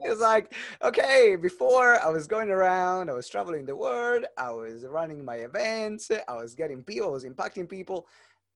It's 0.00 0.22
like 0.22 0.54
okay 0.82 1.36
before 1.36 2.02
i 2.02 2.08
was 2.08 2.26
going 2.26 2.48
around 2.48 3.10
i 3.10 3.12
was 3.12 3.28
traveling 3.28 3.66
the 3.66 3.76
world 3.76 4.24
i 4.38 4.50
was 4.50 4.86
running 4.86 5.22
my 5.22 5.36
events 5.36 6.10
i 6.26 6.34
was 6.34 6.54
getting 6.54 6.82
people 6.82 7.08
i 7.08 7.10
was 7.10 7.26
impacting 7.26 7.68
people 7.68 8.06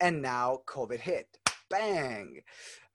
and 0.01 0.23
now 0.23 0.61
covid 0.67 0.99
hit. 0.99 1.29
Bang! 1.69 2.41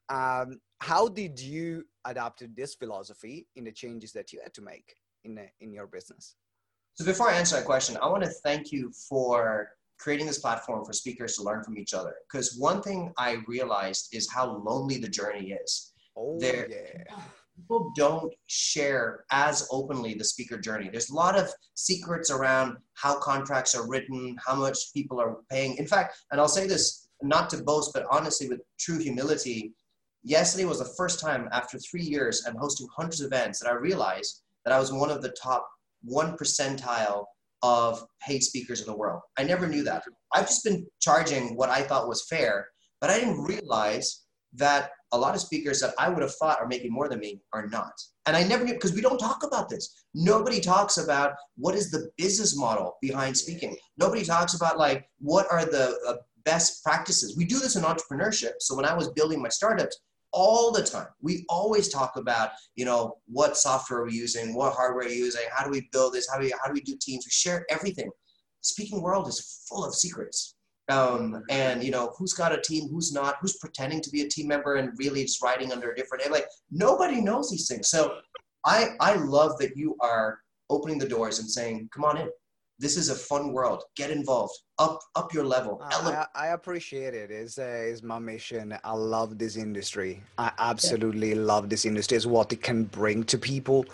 Um, 0.08 0.60
how 0.80 1.08
did 1.08 1.40
you 1.40 1.84
adapt 2.06 2.42
this 2.54 2.74
philosophy 2.74 3.46
in 3.56 3.64
the 3.64 3.72
changes 3.72 4.12
that 4.12 4.32
you 4.32 4.40
had 4.42 4.54
to 4.54 4.62
make 4.62 4.94
in, 5.24 5.34
the, 5.34 5.46
in 5.60 5.72
your 5.72 5.86
business? 5.86 6.36
So 6.94 7.04
before 7.04 7.28
I 7.28 7.34
answer 7.34 7.56
that 7.56 7.66
question, 7.66 7.98
I 8.00 8.08
want 8.08 8.24
to 8.24 8.30
thank 8.42 8.72
you 8.72 8.90
for 9.08 9.68
creating 9.98 10.26
this 10.26 10.38
platform 10.38 10.84
for 10.84 10.92
speakers 10.92 11.36
to 11.36 11.42
learn 11.42 11.62
from 11.62 11.76
each 11.78 11.94
other. 11.94 12.14
Because 12.30 12.56
one 12.58 12.82
thing 12.82 13.12
I 13.18 13.38
realized 13.46 14.08
is 14.12 14.30
how 14.30 14.56
lonely 14.58 14.98
the 14.98 15.08
journey 15.08 15.52
is. 15.52 15.92
Oh, 16.16 16.38
there, 16.38 16.68
yeah. 16.70 17.16
People 17.56 17.90
don't 17.96 18.32
share 18.46 19.24
as 19.30 19.66
openly 19.70 20.14
the 20.14 20.24
speaker 20.24 20.58
journey. 20.58 20.90
There's 20.90 21.10
a 21.10 21.14
lot 21.14 21.38
of 21.38 21.50
secrets 21.74 22.30
around 22.30 22.76
how 22.94 23.18
contracts 23.18 23.74
are 23.74 23.88
written, 23.88 24.36
how 24.46 24.54
much 24.54 24.92
people 24.92 25.20
are 25.20 25.36
paying. 25.50 25.76
In 25.76 25.86
fact, 25.86 26.18
and 26.30 26.40
I'll 26.40 26.48
say 26.48 26.66
this 26.66 27.08
not 27.22 27.48
to 27.50 27.62
boast, 27.62 27.92
but 27.94 28.06
honestly, 28.10 28.48
with 28.48 28.60
true 28.78 28.98
humility, 28.98 29.72
yesterday 30.26 30.64
was 30.64 30.80
the 30.80 30.94
first 30.96 31.20
time 31.20 31.48
after 31.52 31.78
three 31.78 32.02
years 32.02 32.44
and 32.44 32.58
hosting 32.58 32.88
hundreds 32.94 33.20
of 33.20 33.28
events 33.28 33.60
that 33.60 33.70
I 33.70 33.74
realized 33.74 34.42
that 34.64 34.74
I 34.74 34.80
was 34.80 34.92
one 34.92 35.10
of 35.10 35.22
the 35.22 35.34
top 35.40 35.66
one 36.02 36.36
percentile 36.36 37.24
of 37.62 38.04
paid 38.20 38.42
speakers 38.42 38.80
in 38.80 38.86
the 38.86 38.96
world. 38.96 39.22
I 39.38 39.44
never 39.44 39.68
knew 39.68 39.84
that. 39.84 40.02
I've 40.34 40.48
just 40.48 40.64
been 40.64 40.84
charging 41.00 41.56
what 41.56 41.70
I 41.70 41.82
thought 41.82 42.08
was 42.08 42.26
fair, 42.28 42.66
but 43.00 43.08
I 43.08 43.20
didn't 43.20 43.42
realize 43.44 44.24
that 44.54 44.90
a 45.12 45.18
lot 45.18 45.34
of 45.36 45.40
speakers 45.40 45.80
that 45.80 45.94
I 45.98 46.08
would 46.08 46.22
have 46.22 46.34
thought 46.34 46.60
are 46.60 46.66
making 46.66 46.92
more 46.92 47.08
than 47.08 47.20
me 47.20 47.40
are 47.52 47.68
not. 47.68 47.92
And 48.26 48.36
I 48.36 48.42
never 48.42 48.64
knew 48.64 48.74
because 48.74 48.94
we 48.94 49.00
don't 49.00 49.18
talk 49.18 49.44
about 49.44 49.68
this. 49.68 50.04
Nobody 50.12 50.60
talks 50.60 50.96
about 50.98 51.34
what 51.56 51.76
is 51.76 51.90
the 51.90 52.10
business 52.18 52.58
model 52.58 52.96
behind 53.00 53.36
speaking. 53.36 53.76
Nobody 53.96 54.24
talks 54.24 54.54
about 54.54 54.76
like 54.76 55.08
what 55.18 55.46
are 55.52 55.64
the 55.64 55.96
uh, 56.08 56.14
best 56.44 56.82
practices. 56.82 57.36
We 57.36 57.44
do 57.44 57.58
this 57.58 57.76
in 57.76 57.82
entrepreneurship. 57.82 58.52
So 58.60 58.74
when 58.74 58.84
I 58.84 58.94
was 58.94 59.10
building 59.10 59.40
my 59.40 59.48
startups, 59.48 59.98
all 60.36 60.70
the 60.70 60.82
time. 60.82 61.06
We 61.22 61.46
always 61.48 61.88
talk 61.88 62.16
about, 62.16 62.50
you 62.74 62.84
know, 62.84 63.16
what 63.26 63.56
software 63.56 64.00
are 64.00 64.04
we 64.04 64.12
using, 64.12 64.54
what 64.54 64.74
hardware 64.74 65.06
are 65.06 65.08
we 65.08 65.16
using, 65.16 65.42
how 65.50 65.64
do 65.64 65.70
we 65.70 65.88
build 65.92 66.12
this, 66.12 66.28
how 66.30 66.38
do 66.38 66.44
we, 66.44 66.54
how 66.62 66.68
do 66.68 66.74
we 66.74 66.82
do 66.82 66.96
teams? 67.00 67.24
We 67.26 67.30
share 67.30 67.64
everything. 67.70 68.10
Speaking 68.60 69.00
world 69.00 69.28
is 69.28 69.64
full 69.66 69.84
of 69.84 69.94
secrets. 69.94 70.54
Um, 70.88 71.42
and 71.50 71.82
you 71.82 71.90
know 71.90 72.12
who's 72.16 72.32
got 72.32 72.52
a 72.52 72.60
team, 72.60 72.88
who's 72.88 73.12
not, 73.12 73.36
who's 73.40 73.56
pretending 73.56 74.00
to 74.02 74.10
be 74.10 74.22
a 74.22 74.28
team 74.28 74.46
member 74.46 74.76
and 74.76 74.92
really 74.98 75.22
just 75.22 75.42
writing 75.42 75.72
under 75.72 75.90
a 75.90 75.96
different. 75.96 76.30
Like 76.30 76.46
nobody 76.70 77.20
knows 77.20 77.50
these 77.50 77.66
things. 77.66 77.88
So 77.88 78.18
I 78.64 78.90
I 79.00 79.14
love 79.14 79.58
that 79.58 79.76
you 79.76 79.96
are 80.00 80.38
opening 80.70 80.98
the 80.98 81.08
doors 81.08 81.40
and 81.40 81.50
saying, 81.50 81.88
"Come 81.92 82.04
on 82.04 82.18
in 82.18 82.28
this 82.78 82.96
is 82.96 83.08
a 83.08 83.14
fun 83.14 83.52
world. 83.52 83.82
Get 83.96 84.10
involved. 84.10 84.52
Up 84.78 85.00
up 85.14 85.32
your 85.32 85.44
level. 85.44 85.80
Uh, 85.82 86.24
I, 86.34 86.46
I, 86.46 86.46
appreciate 86.48 87.14
it. 87.14 87.30
It's, 87.30 87.58
uh, 87.58 87.62
it's 87.62 88.02
my 88.02 88.18
mission. 88.18 88.76
I 88.84 88.92
love 88.92 89.38
this 89.38 89.56
industry. 89.56 90.22
I 90.36 90.52
absolutely 90.58 91.30
yeah. 91.30 91.40
love 91.40 91.70
this 91.70 91.86
industry. 91.86 92.18
It's 92.18 92.26
what 92.26 92.52
it 92.52 92.62
can 92.62 92.84
bring 92.84 93.24
to 93.24 93.38
people. 93.38 93.86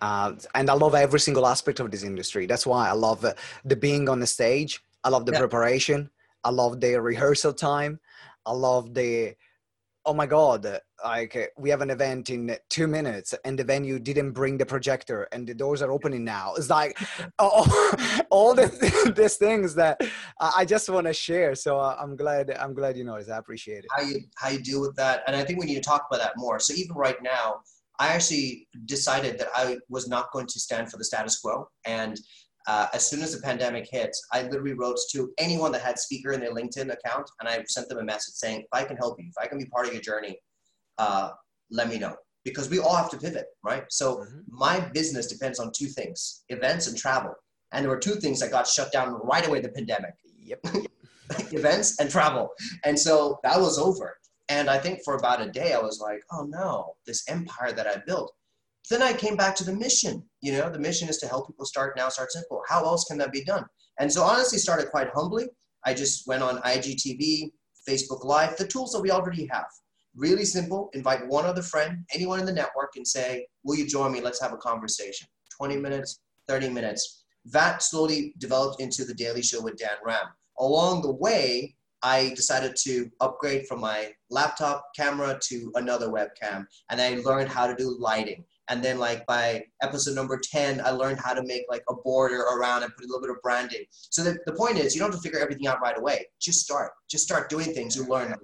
Uh, 0.00 0.32
and 0.56 0.68
i 0.68 0.72
love 0.72 0.96
every 0.96 1.20
single 1.20 1.46
aspect 1.46 1.78
of 1.78 1.90
this 1.90 2.02
industry. 2.02 2.46
That's 2.46 2.66
why 2.66 2.88
i 2.88 2.92
love 2.92 3.24
uh, 3.24 3.34
the 3.64 3.76
being 3.76 4.08
on 4.08 4.20
the 4.20 4.26
stage. 4.26 4.82
I 5.04 5.10
love 5.10 5.26
the 5.26 5.32
yeah. 5.32 5.38
preparation. 5.38 6.10
I 6.42 6.50
love 6.50 6.80
the 6.80 7.00
rehearsal 7.00 7.52
time. 7.52 8.00
I 8.46 8.52
love 8.52 8.94
the 8.94 9.34
oh 10.04 10.14
my 10.14 10.26
god 10.26 10.80
like 11.04 11.52
we 11.56 11.70
have 11.70 11.80
an 11.80 11.90
event 11.90 12.30
in 12.30 12.56
two 12.68 12.86
minutes 12.86 13.34
and 13.44 13.58
the 13.58 13.64
venue 13.64 13.98
didn't 13.98 14.32
bring 14.32 14.58
the 14.58 14.66
projector 14.66 15.28
and 15.32 15.46
the 15.46 15.54
doors 15.54 15.82
are 15.82 15.90
opening 15.90 16.24
now. 16.24 16.54
It's 16.54 16.70
like 16.70 16.98
oh, 17.38 18.24
all 18.30 18.54
the, 18.54 18.66
these 19.16 19.36
things 19.36 19.74
that 19.74 20.00
i 20.40 20.64
just 20.64 20.88
want 20.88 21.06
to 21.06 21.12
share. 21.12 21.54
So 21.54 21.78
uh, 21.78 21.96
i'm 22.00 22.16
glad 22.16 22.50
i'm 22.58 22.74
glad 22.74 22.96
you 22.96 23.04
noticed. 23.04 23.30
I 23.30 23.38
appreciate 23.38 23.84
it. 23.84 23.86
How 23.90 24.02
you 24.02 24.20
how 24.36 24.48
you 24.50 24.60
deal 24.60 24.80
with 24.80 24.96
that. 24.96 25.22
And 25.26 25.36
i 25.36 25.44
think 25.44 25.58
we 25.58 25.66
need 25.66 25.76
to 25.82 25.88
talk 25.88 26.06
about 26.10 26.22
that 26.22 26.34
more. 26.36 26.58
So 26.58 26.74
even 26.74 26.96
right 26.96 27.20
now 27.22 27.60
i 27.98 28.08
actually 28.08 28.68
decided 28.86 29.38
that 29.38 29.48
i 29.54 29.76
was 29.88 30.08
not 30.08 30.32
going 30.32 30.46
to 30.46 30.58
stand 30.58 30.90
for 30.90 30.96
the 30.96 31.04
status 31.04 31.38
quo. 31.40 31.68
And 31.84 32.18
uh, 32.66 32.86
as 32.94 33.08
soon 33.08 33.22
as 33.22 33.34
the 33.34 33.42
pandemic 33.42 33.88
hit, 33.90 34.16
I 34.32 34.42
literally 34.42 34.74
wrote 34.74 34.98
to 35.10 35.32
anyone 35.38 35.72
that 35.72 35.82
had 35.82 35.98
speaker 35.98 36.32
in 36.32 36.40
their 36.40 36.54
LinkedIn 36.54 36.92
account, 36.92 37.28
and 37.40 37.48
I 37.48 37.64
sent 37.66 37.88
them 37.88 37.98
a 37.98 38.04
message 38.04 38.34
saying, 38.34 38.60
"If 38.60 38.68
I 38.72 38.84
can 38.84 38.96
help 38.96 39.20
you, 39.20 39.26
if 39.28 39.34
I 39.42 39.48
can 39.48 39.58
be 39.58 39.66
part 39.66 39.86
of 39.86 39.92
your 39.92 40.02
journey, 40.02 40.38
uh, 40.98 41.30
let 41.70 41.88
me 41.88 41.98
know." 41.98 42.16
Because 42.44 42.68
we 42.68 42.80
all 42.80 42.96
have 42.96 43.10
to 43.10 43.16
pivot, 43.16 43.46
right? 43.62 43.84
So 43.88 44.16
mm-hmm. 44.16 44.40
my 44.48 44.80
business 44.80 45.26
depends 45.26 45.58
on 45.58 45.72
two 45.74 45.86
things: 45.86 46.44
events 46.48 46.86
and 46.86 46.96
travel. 46.96 47.34
And 47.72 47.82
there 47.82 47.90
were 47.90 47.98
two 47.98 48.16
things 48.16 48.38
that 48.40 48.50
got 48.50 48.66
shut 48.66 48.92
down 48.92 49.14
right 49.24 49.46
away. 49.46 49.60
The 49.60 49.70
pandemic. 49.70 50.14
Yep. 50.44 50.64
events 51.52 51.98
and 51.98 52.10
travel, 52.10 52.50
and 52.84 52.98
so 52.98 53.38
that 53.42 53.58
was 53.58 53.78
over. 53.78 54.16
And 54.48 54.68
I 54.68 54.78
think 54.78 55.00
for 55.04 55.14
about 55.14 55.40
a 55.40 55.50
day, 55.50 55.72
I 55.72 55.78
was 55.78 56.00
like, 56.00 56.22
"Oh 56.32 56.44
no, 56.44 56.94
this 57.06 57.24
empire 57.28 57.72
that 57.72 57.86
I 57.86 58.02
built." 58.06 58.32
Then 58.90 59.02
I 59.02 59.12
came 59.12 59.36
back 59.36 59.54
to 59.56 59.64
the 59.64 59.74
mission. 59.74 60.24
You 60.40 60.52
know, 60.52 60.68
the 60.68 60.78
mission 60.78 61.08
is 61.08 61.18
to 61.18 61.28
help 61.28 61.46
people 61.46 61.64
start 61.64 61.96
now, 61.96 62.08
start 62.08 62.32
simple. 62.32 62.62
How 62.68 62.84
else 62.84 63.04
can 63.04 63.16
that 63.18 63.32
be 63.32 63.44
done? 63.44 63.64
And 63.98 64.12
so 64.12 64.22
honestly 64.22 64.58
started 64.58 64.90
quite 64.90 65.08
humbly. 65.14 65.46
I 65.84 65.94
just 65.94 66.26
went 66.26 66.42
on 66.42 66.58
IGTV, 66.62 67.52
Facebook 67.88 68.24
Live, 68.24 68.56
the 68.56 68.66
tools 68.66 68.92
that 68.92 69.00
we 69.00 69.10
already 69.10 69.46
have. 69.50 69.66
Really 70.14 70.44
simple. 70.44 70.90
Invite 70.92 71.26
one 71.26 71.46
other 71.46 71.62
friend, 71.62 72.04
anyone 72.14 72.38
in 72.38 72.46
the 72.46 72.52
network, 72.52 72.92
and 72.96 73.06
say, 73.06 73.46
Will 73.64 73.76
you 73.76 73.86
join 73.86 74.12
me? 74.12 74.20
Let's 74.20 74.40
have 74.42 74.52
a 74.52 74.58
conversation. 74.58 75.26
20 75.56 75.76
minutes, 75.76 76.20
30 76.48 76.68
minutes. 76.68 77.24
That 77.46 77.82
slowly 77.82 78.34
developed 78.38 78.80
into 78.80 79.04
the 79.04 79.14
Daily 79.14 79.42
Show 79.42 79.62
with 79.62 79.76
Dan 79.76 79.96
Ram. 80.04 80.26
Along 80.58 81.02
the 81.02 81.12
way, 81.12 81.74
I 82.02 82.32
decided 82.34 82.76
to 82.82 83.10
upgrade 83.20 83.66
from 83.66 83.80
my 83.80 84.12
laptop 84.28 84.84
camera 84.96 85.38
to 85.44 85.72
another 85.76 86.08
webcam, 86.08 86.66
and 86.90 87.00
I 87.00 87.20
learned 87.24 87.48
how 87.48 87.66
to 87.66 87.74
do 87.74 87.96
lighting 87.98 88.44
and 88.68 88.82
then 88.82 88.98
like 88.98 89.24
by 89.26 89.62
episode 89.82 90.14
number 90.14 90.40
10 90.42 90.80
i 90.84 90.90
learned 90.90 91.18
how 91.18 91.34
to 91.34 91.42
make 91.44 91.64
like 91.68 91.82
a 91.88 91.94
border 92.04 92.40
around 92.42 92.82
and 92.82 92.94
put 92.94 93.04
a 93.04 93.08
little 93.08 93.20
bit 93.20 93.30
of 93.30 93.36
branding 93.42 93.84
so 93.90 94.22
the, 94.22 94.36
the 94.46 94.52
point 94.52 94.78
is 94.78 94.94
you 94.94 95.00
don't 95.00 95.12
have 95.12 95.20
to 95.20 95.22
figure 95.22 95.40
everything 95.40 95.66
out 95.66 95.80
right 95.80 95.98
away 95.98 96.24
just 96.40 96.60
start 96.60 96.92
just 97.10 97.24
start 97.24 97.50
doing 97.50 97.72
things 97.74 97.96
you 97.96 98.04
learn 98.06 98.34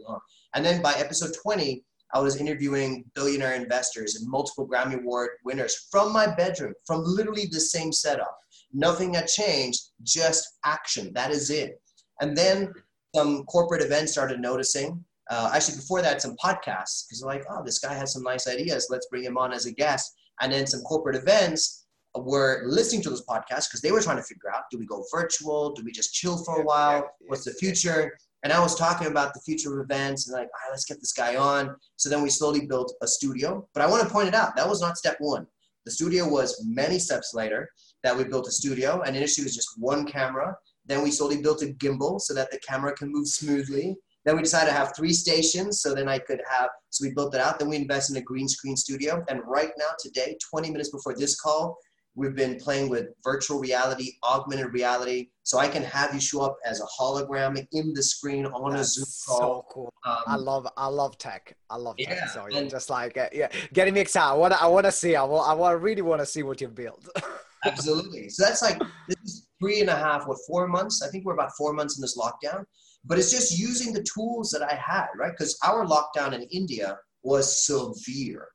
and 0.54 0.64
then 0.64 0.82
by 0.82 0.94
episode 0.94 1.34
20 1.42 1.84
I 2.14 2.20
was 2.20 2.36
interviewing 2.36 3.04
billionaire 3.14 3.54
investors 3.54 4.16
and 4.16 4.28
multiple 4.28 4.66
Grammy 4.66 4.98
Award 4.98 5.30
winners 5.44 5.88
from 5.90 6.12
my 6.12 6.34
bedroom, 6.34 6.72
from 6.86 7.02
literally 7.04 7.46
the 7.50 7.60
same 7.60 7.92
setup. 7.92 8.34
Nothing 8.72 9.14
had 9.14 9.26
changed, 9.26 9.80
just 10.02 10.58
action. 10.64 11.12
That 11.12 11.30
is 11.30 11.50
it. 11.50 11.80
And 12.20 12.36
then 12.36 12.72
some 13.14 13.44
corporate 13.44 13.82
events 13.82 14.12
started 14.12 14.40
noticing. 14.40 15.04
Uh, 15.30 15.50
actually, 15.54 15.76
before 15.76 16.00
that, 16.00 16.22
some 16.22 16.36
podcasts 16.42 17.06
because 17.06 17.22
like, 17.24 17.44
oh, 17.50 17.62
this 17.64 17.78
guy 17.78 17.94
has 17.94 18.14
some 18.14 18.22
nice 18.22 18.48
ideas. 18.48 18.88
Let's 18.90 19.06
bring 19.08 19.24
him 19.24 19.36
on 19.36 19.52
as 19.52 19.66
a 19.66 19.72
guest. 19.72 20.10
And 20.40 20.52
then 20.52 20.66
some 20.66 20.80
corporate 20.82 21.16
events 21.16 21.86
were 22.14 22.62
listening 22.66 23.02
to 23.02 23.10
those 23.10 23.24
podcasts 23.26 23.68
because 23.68 23.80
they 23.82 23.92
were 23.92 24.00
trying 24.00 24.16
to 24.16 24.22
figure 24.22 24.50
out: 24.54 24.62
do 24.70 24.78
we 24.78 24.86
go 24.86 25.04
virtual? 25.12 25.72
Do 25.72 25.84
we 25.84 25.92
just 25.92 26.14
chill 26.14 26.42
for 26.44 26.62
a 26.62 26.64
while? 26.64 27.10
What's 27.26 27.44
the 27.44 27.52
future? 27.52 28.16
And 28.44 28.52
I 28.52 28.60
was 28.60 28.76
talking 28.76 29.08
about 29.08 29.34
the 29.34 29.40
future 29.40 29.80
of 29.80 29.84
events 29.84 30.28
and 30.28 30.34
like, 30.34 30.46
all 30.46 30.68
right, 30.68 30.70
let's 30.70 30.84
get 30.84 31.00
this 31.00 31.12
guy 31.12 31.36
on. 31.36 31.74
So 31.96 32.08
then 32.08 32.22
we 32.22 32.30
slowly 32.30 32.66
built 32.66 32.94
a 33.02 33.06
studio. 33.06 33.68
But 33.74 33.82
I 33.82 33.86
want 33.88 34.02
to 34.02 34.12
point 34.12 34.28
it 34.28 34.34
out 34.34 34.54
that 34.56 34.68
was 34.68 34.80
not 34.80 34.96
step 34.96 35.16
one. 35.18 35.46
The 35.84 35.90
studio 35.92 36.28
was 36.28 36.64
many 36.66 36.98
steps 36.98 37.32
later 37.34 37.68
that 38.04 38.16
we 38.16 38.24
built 38.24 38.46
a 38.46 38.52
studio. 38.52 39.02
And 39.02 39.16
initially 39.16 39.42
it 39.42 39.46
was 39.46 39.56
just 39.56 39.74
one 39.76 40.06
camera. 40.06 40.56
Then 40.86 41.02
we 41.02 41.10
slowly 41.10 41.42
built 41.42 41.62
a 41.62 41.66
gimbal 41.66 42.20
so 42.20 42.32
that 42.34 42.50
the 42.50 42.58
camera 42.60 42.92
can 42.92 43.10
move 43.10 43.26
smoothly. 43.26 43.96
Then 44.24 44.36
we 44.36 44.42
decided 44.42 44.70
to 44.70 44.76
have 44.76 44.94
three 44.94 45.12
stations 45.12 45.80
so 45.80 45.94
then 45.94 46.08
I 46.08 46.18
could 46.18 46.42
have, 46.50 46.68
so 46.90 47.06
we 47.06 47.14
built 47.14 47.32
that 47.32 47.40
out. 47.40 47.58
Then 47.58 47.68
we 47.68 47.76
invested 47.76 48.16
in 48.16 48.22
a 48.22 48.24
green 48.24 48.48
screen 48.48 48.76
studio. 48.76 49.24
And 49.28 49.40
right 49.46 49.70
now, 49.78 49.90
today, 49.98 50.36
20 50.50 50.70
minutes 50.70 50.90
before 50.90 51.14
this 51.14 51.40
call, 51.40 51.78
We've 52.18 52.34
been 52.34 52.56
playing 52.58 52.88
with 52.88 53.06
virtual 53.22 53.60
reality, 53.60 54.14
augmented 54.24 54.72
reality, 54.72 55.28
so 55.44 55.58
I 55.58 55.68
can 55.68 55.84
have 55.84 56.12
you 56.12 56.20
show 56.20 56.40
up 56.40 56.56
as 56.66 56.80
a 56.80 56.86
hologram 57.00 57.64
in 57.70 57.94
the 57.94 58.02
screen 58.02 58.44
on 58.46 58.72
That's 58.72 58.98
a 58.98 59.04
Zoom 59.04 59.06
call. 59.38 59.38
So 59.38 59.64
cool. 59.70 59.92
Um, 60.04 60.18
I 60.26 60.34
love, 60.34 60.66
I 60.76 60.88
love 60.88 61.16
tech. 61.16 61.56
I 61.70 61.76
love 61.76 61.96
tech. 61.96 62.08
Yeah, 62.16 62.26
So 62.26 62.46
and- 62.46 62.68
just 62.68 62.90
like, 62.90 63.16
uh, 63.16 63.28
yeah, 63.32 63.48
getting 63.72 63.94
me 63.94 64.00
excited. 64.00 64.32
I 64.32 64.34
want 64.34 64.52
to, 64.52 64.60
I 64.60 64.66
want 64.66 64.86
to 64.86 64.90
see. 64.92 65.14
I 65.14 65.22
want, 65.22 65.48
I 65.48 65.54
want, 65.54 65.80
really 65.80 66.02
want 66.02 66.20
to 66.20 66.26
see 66.26 66.42
what 66.42 66.60
you 66.60 66.66
build. 66.66 67.08
Absolutely. 67.64 68.28
So 68.30 68.44
that's 68.44 68.62
like 68.62 68.80
this 69.08 69.16
is 69.24 69.48
three 69.60 69.80
and 69.80 69.88
a 69.88 69.94
half, 69.96 70.26
what 70.26 70.38
four 70.44 70.66
months? 70.66 71.02
I 71.02 71.10
think 71.10 71.24
we're 71.24 71.34
about 71.34 71.52
four 71.56 71.72
months 71.72 71.98
in 71.98 72.02
this 72.02 72.18
lockdown. 72.18 72.64
But 73.04 73.18
it's 73.18 73.30
just 73.30 73.56
using 73.56 73.92
the 73.92 74.02
tools 74.12 74.50
that 74.50 74.62
I 74.62 74.74
had, 74.74 75.06
right? 75.16 75.30
Because 75.30 75.56
our 75.64 75.86
lockdown 75.86 76.32
in 76.32 76.42
India 76.50 76.98
was 77.22 77.64
severe, 77.64 78.48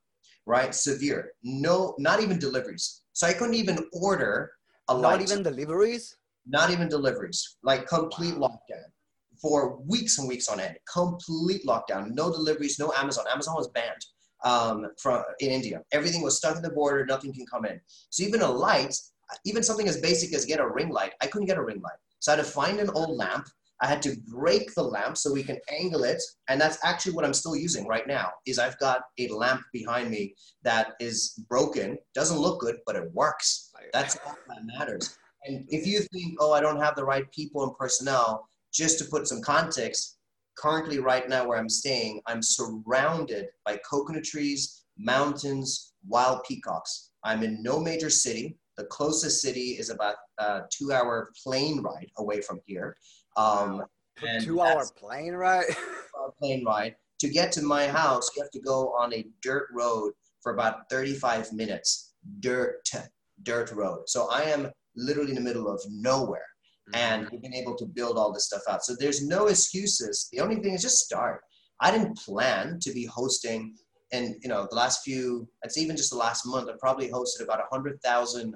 right? 0.45 0.75
Severe. 0.75 1.31
No, 1.43 1.95
not 1.97 2.21
even 2.21 2.39
deliveries. 2.39 3.02
So 3.13 3.27
I 3.27 3.33
couldn't 3.33 3.55
even 3.55 3.87
order 3.93 4.51
a 4.89 4.93
Not 4.93 5.01
light. 5.01 5.21
even 5.21 5.43
deliveries. 5.43 6.17
not 6.45 6.71
even 6.71 6.89
deliveries, 6.89 7.55
like 7.63 7.87
complete 7.87 8.35
Wow. 8.35 8.49
lockdown 8.49 8.83
for 9.41 9.77
weeks 9.87 10.17
and 10.17 10.27
weeks 10.27 10.49
on 10.49 10.59
end. 10.59 10.77
Complete 10.91 11.61
lockdown, 11.65 12.11
no 12.11 12.31
deliveries, 12.31 12.77
no 12.79 12.91
Amazon. 12.93 13.25
Amazon 13.31 13.55
was 13.55 13.69
banned 13.69 14.03
um, 14.43 14.87
from 15.01 15.23
in 15.39 15.51
India. 15.51 15.81
Everything 15.93 16.21
was 16.21 16.35
stuck 16.37 16.57
in 16.57 16.61
the 16.61 16.69
border. 16.71 17.05
Nothing 17.05 17.33
can 17.33 17.45
come 17.45 17.65
in. 17.65 17.79
So 18.09 18.23
even 18.23 18.41
a 18.41 18.49
light, 18.51 18.93
even 19.45 19.63
something 19.63 19.87
as 19.87 20.01
basic 20.01 20.33
as 20.33 20.43
get 20.43 20.59
a 20.59 20.67
ring 20.67 20.89
light, 20.89 21.13
I 21.21 21.27
couldn't 21.27 21.47
get 21.47 21.57
a 21.57 21.63
ring 21.63 21.81
light. 21.81 21.99
So 22.19 22.33
I 22.33 22.35
had 22.35 22.43
to 22.45 22.51
find 22.51 22.79
an 22.79 22.89
old 22.89 23.15
lamp. 23.17 23.47
I 23.83 23.87
had 23.87 24.01
to 24.03 24.15
break 24.29 24.73
the 24.73 24.81
lamp 24.81 25.17
so 25.17 25.33
we 25.33 25.43
can 25.43 25.59
angle 25.69 26.05
it, 26.05 26.23
and 26.47 26.59
that's 26.59 26.77
actually 26.85 27.11
what 27.11 27.25
I'm 27.25 27.33
still 27.33 27.53
using 27.55 27.85
right 27.85 28.07
now. 28.07 28.31
Is 28.45 28.57
I've 28.57 28.79
got 28.79 29.01
a 29.19 29.27
lamp 29.27 29.61
behind 29.73 30.09
me 30.09 30.35
that 30.63 30.93
is 31.01 31.33
broken, 31.49 31.97
doesn't 32.15 32.39
look 32.39 32.61
good, 32.61 32.77
but 32.85 32.95
it 32.95 33.11
works. 33.11 33.71
That's 33.91 34.17
all 34.25 34.37
that 34.47 34.65
matters. 34.65 35.17
And 35.43 35.65
if 35.67 35.85
you 35.85 35.99
think, 36.13 36.37
oh, 36.39 36.53
I 36.53 36.61
don't 36.61 36.79
have 36.79 36.95
the 36.95 37.03
right 37.03 37.29
people 37.33 37.61
and 37.63 37.75
personnel, 37.75 38.47
just 38.73 38.99
to 38.99 39.05
put 39.05 39.27
some 39.27 39.41
context, 39.41 40.17
currently, 40.57 40.99
right 40.99 41.27
now, 41.27 41.45
where 41.45 41.57
I'm 41.57 41.67
staying, 41.67 42.21
I'm 42.25 42.41
surrounded 42.41 43.47
by 43.65 43.81
coconut 43.89 44.23
trees, 44.23 44.85
mountains, 44.97 45.93
wild 46.07 46.41
peacocks. 46.47 47.09
I'm 47.25 47.43
in 47.43 47.61
no 47.61 47.81
major 47.81 48.09
city. 48.09 48.55
The 48.77 48.85
closest 48.85 49.41
city 49.41 49.77
is 49.79 49.89
about 49.89 50.15
a 50.39 50.61
two 50.71 50.91
hour 50.91 51.31
plane 51.43 51.81
ride 51.81 52.09
away 52.17 52.41
from 52.41 52.59
here. 52.65 52.97
Um, 53.37 53.83
two 54.41 54.61
hour 54.61 54.85
plane 54.97 55.33
ride. 55.33 55.65
uh, 55.69 56.31
plane 56.39 56.63
ride. 56.65 56.95
To 57.19 57.29
get 57.29 57.51
to 57.53 57.61
my 57.61 57.87
house, 57.87 58.29
you 58.35 58.41
have 58.41 58.51
to 58.51 58.59
go 58.59 58.93
on 58.99 59.13
a 59.13 59.25
dirt 59.41 59.67
road 59.73 60.13
for 60.41 60.53
about 60.53 60.89
35 60.89 61.53
minutes. 61.53 62.13
Dirt, 62.39 62.89
dirt 63.43 63.71
road. 63.71 64.03
So 64.07 64.29
I 64.29 64.43
am 64.43 64.69
literally 64.95 65.29
in 65.29 65.35
the 65.35 65.41
middle 65.41 65.69
of 65.69 65.81
nowhere. 65.89 66.45
And 66.93 67.29
we've 67.31 67.41
been 67.41 67.53
able 67.53 67.75
to 67.77 67.85
build 67.85 68.17
all 68.17 68.33
this 68.33 68.45
stuff 68.45 68.63
out. 68.69 68.83
So 68.83 68.95
there's 68.99 69.25
no 69.25 69.47
excuses. 69.47 70.27
The 70.33 70.41
only 70.41 70.57
thing 70.57 70.73
is 70.73 70.81
just 70.81 70.99
start. 70.99 71.41
I 71.79 71.91
didn't 71.91 72.17
plan 72.17 72.79
to 72.81 72.91
be 72.91 73.05
hosting, 73.05 73.75
and 74.13 74.35
you 74.41 74.49
know, 74.49 74.67
the 74.69 74.75
last 74.75 75.03
few, 75.03 75.47
it's 75.63 75.77
even 75.77 75.97
just 75.97 76.11
the 76.11 76.17
last 76.17 76.45
month, 76.45 76.69
I 76.69 76.73
probably 76.79 77.09
hosted 77.09 77.41
about 77.43 77.59
100,000 77.59 78.55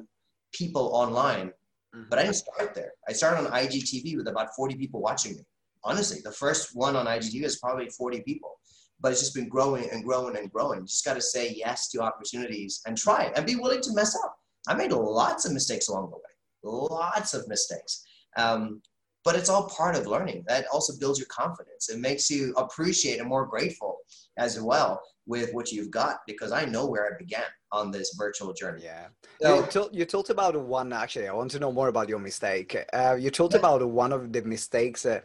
people 0.53 0.85
online 0.93 1.51
Mhm. 1.95 2.09
but 2.09 2.19
I 2.19 2.23
didn't 2.23 2.35
start 2.35 2.75
there. 2.75 2.93
I 3.07 3.13
started 3.13 3.45
on 3.45 3.51
IGTV 3.51 4.17
with 4.17 4.27
about 4.27 4.49
40 4.55 4.75
people 4.75 5.01
watching 5.01 5.35
me. 5.35 5.43
Honestly, 5.83 6.19
the 6.23 6.31
first 6.31 6.75
one 6.75 6.95
on 6.95 7.05
IGTV 7.07 7.43
is 7.45 7.59
probably 7.59 7.89
40 7.89 8.21
people, 8.21 8.59
but 8.99 9.11
it's 9.11 9.21
just 9.21 9.33
been 9.33 9.47
growing 9.47 9.89
and 9.89 10.03
growing 10.03 10.35
and 10.37 10.51
growing. 10.51 10.81
You 10.81 10.85
just 10.85 11.05
got 11.05 11.13
to 11.13 11.21
say 11.21 11.53
yes 11.55 11.89
to 11.91 12.01
opportunities 12.01 12.81
and 12.85 12.97
try 12.97 13.25
it 13.25 13.33
and 13.37 13.45
be 13.45 13.55
willing 13.55 13.81
to 13.81 13.93
mess 13.93 14.15
up. 14.23 14.35
I 14.67 14.73
made 14.75 14.91
lots 14.91 15.45
of 15.45 15.53
mistakes 15.53 15.87
along 15.87 16.09
the 16.11 16.17
way, 16.17 16.33
lots 16.63 17.33
of 17.33 17.47
mistakes. 17.47 18.03
Um, 18.35 18.81
but 19.27 19.35
it's 19.35 19.49
all 19.49 19.67
part 19.67 19.93
of 19.97 20.07
learning. 20.07 20.41
That 20.47 20.63
also 20.71 20.93
builds 21.01 21.19
your 21.19 21.27
confidence. 21.27 21.89
It 21.89 21.99
makes 21.99 22.29
you 22.29 22.53
appreciate 22.55 23.19
and 23.19 23.27
more 23.27 23.45
grateful 23.45 23.97
as 24.37 24.53
well 24.61 25.01
with 25.25 25.49
what 25.53 25.69
you've 25.69 25.91
got 25.91 26.15
because 26.25 26.53
I 26.53 26.63
know 26.63 26.85
where 26.85 27.05
I 27.07 27.17
began 27.19 27.49
on 27.73 27.91
this 27.91 28.15
virtual 28.17 28.53
journey. 28.53 28.83
Yeah. 28.85 29.07
So- 29.41 29.55
you, 29.59 29.65
told, 29.75 29.89
you 29.93 30.05
talked 30.05 30.29
about 30.29 30.55
one, 30.55 30.93
actually, 30.93 31.27
I 31.27 31.33
want 31.33 31.51
to 31.51 31.59
know 31.59 31.73
more 31.73 31.89
about 31.89 32.07
your 32.07 32.19
mistake. 32.19 32.69
Uh, 32.93 33.17
you 33.19 33.29
talked 33.29 33.53
Yeah. 33.55 33.59
about 33.63 33.85
one 34.03 34.13
of 34.13 34.31
the 34.31 34.43
mistakes 34.43 35.05
uh, 35.05 35.19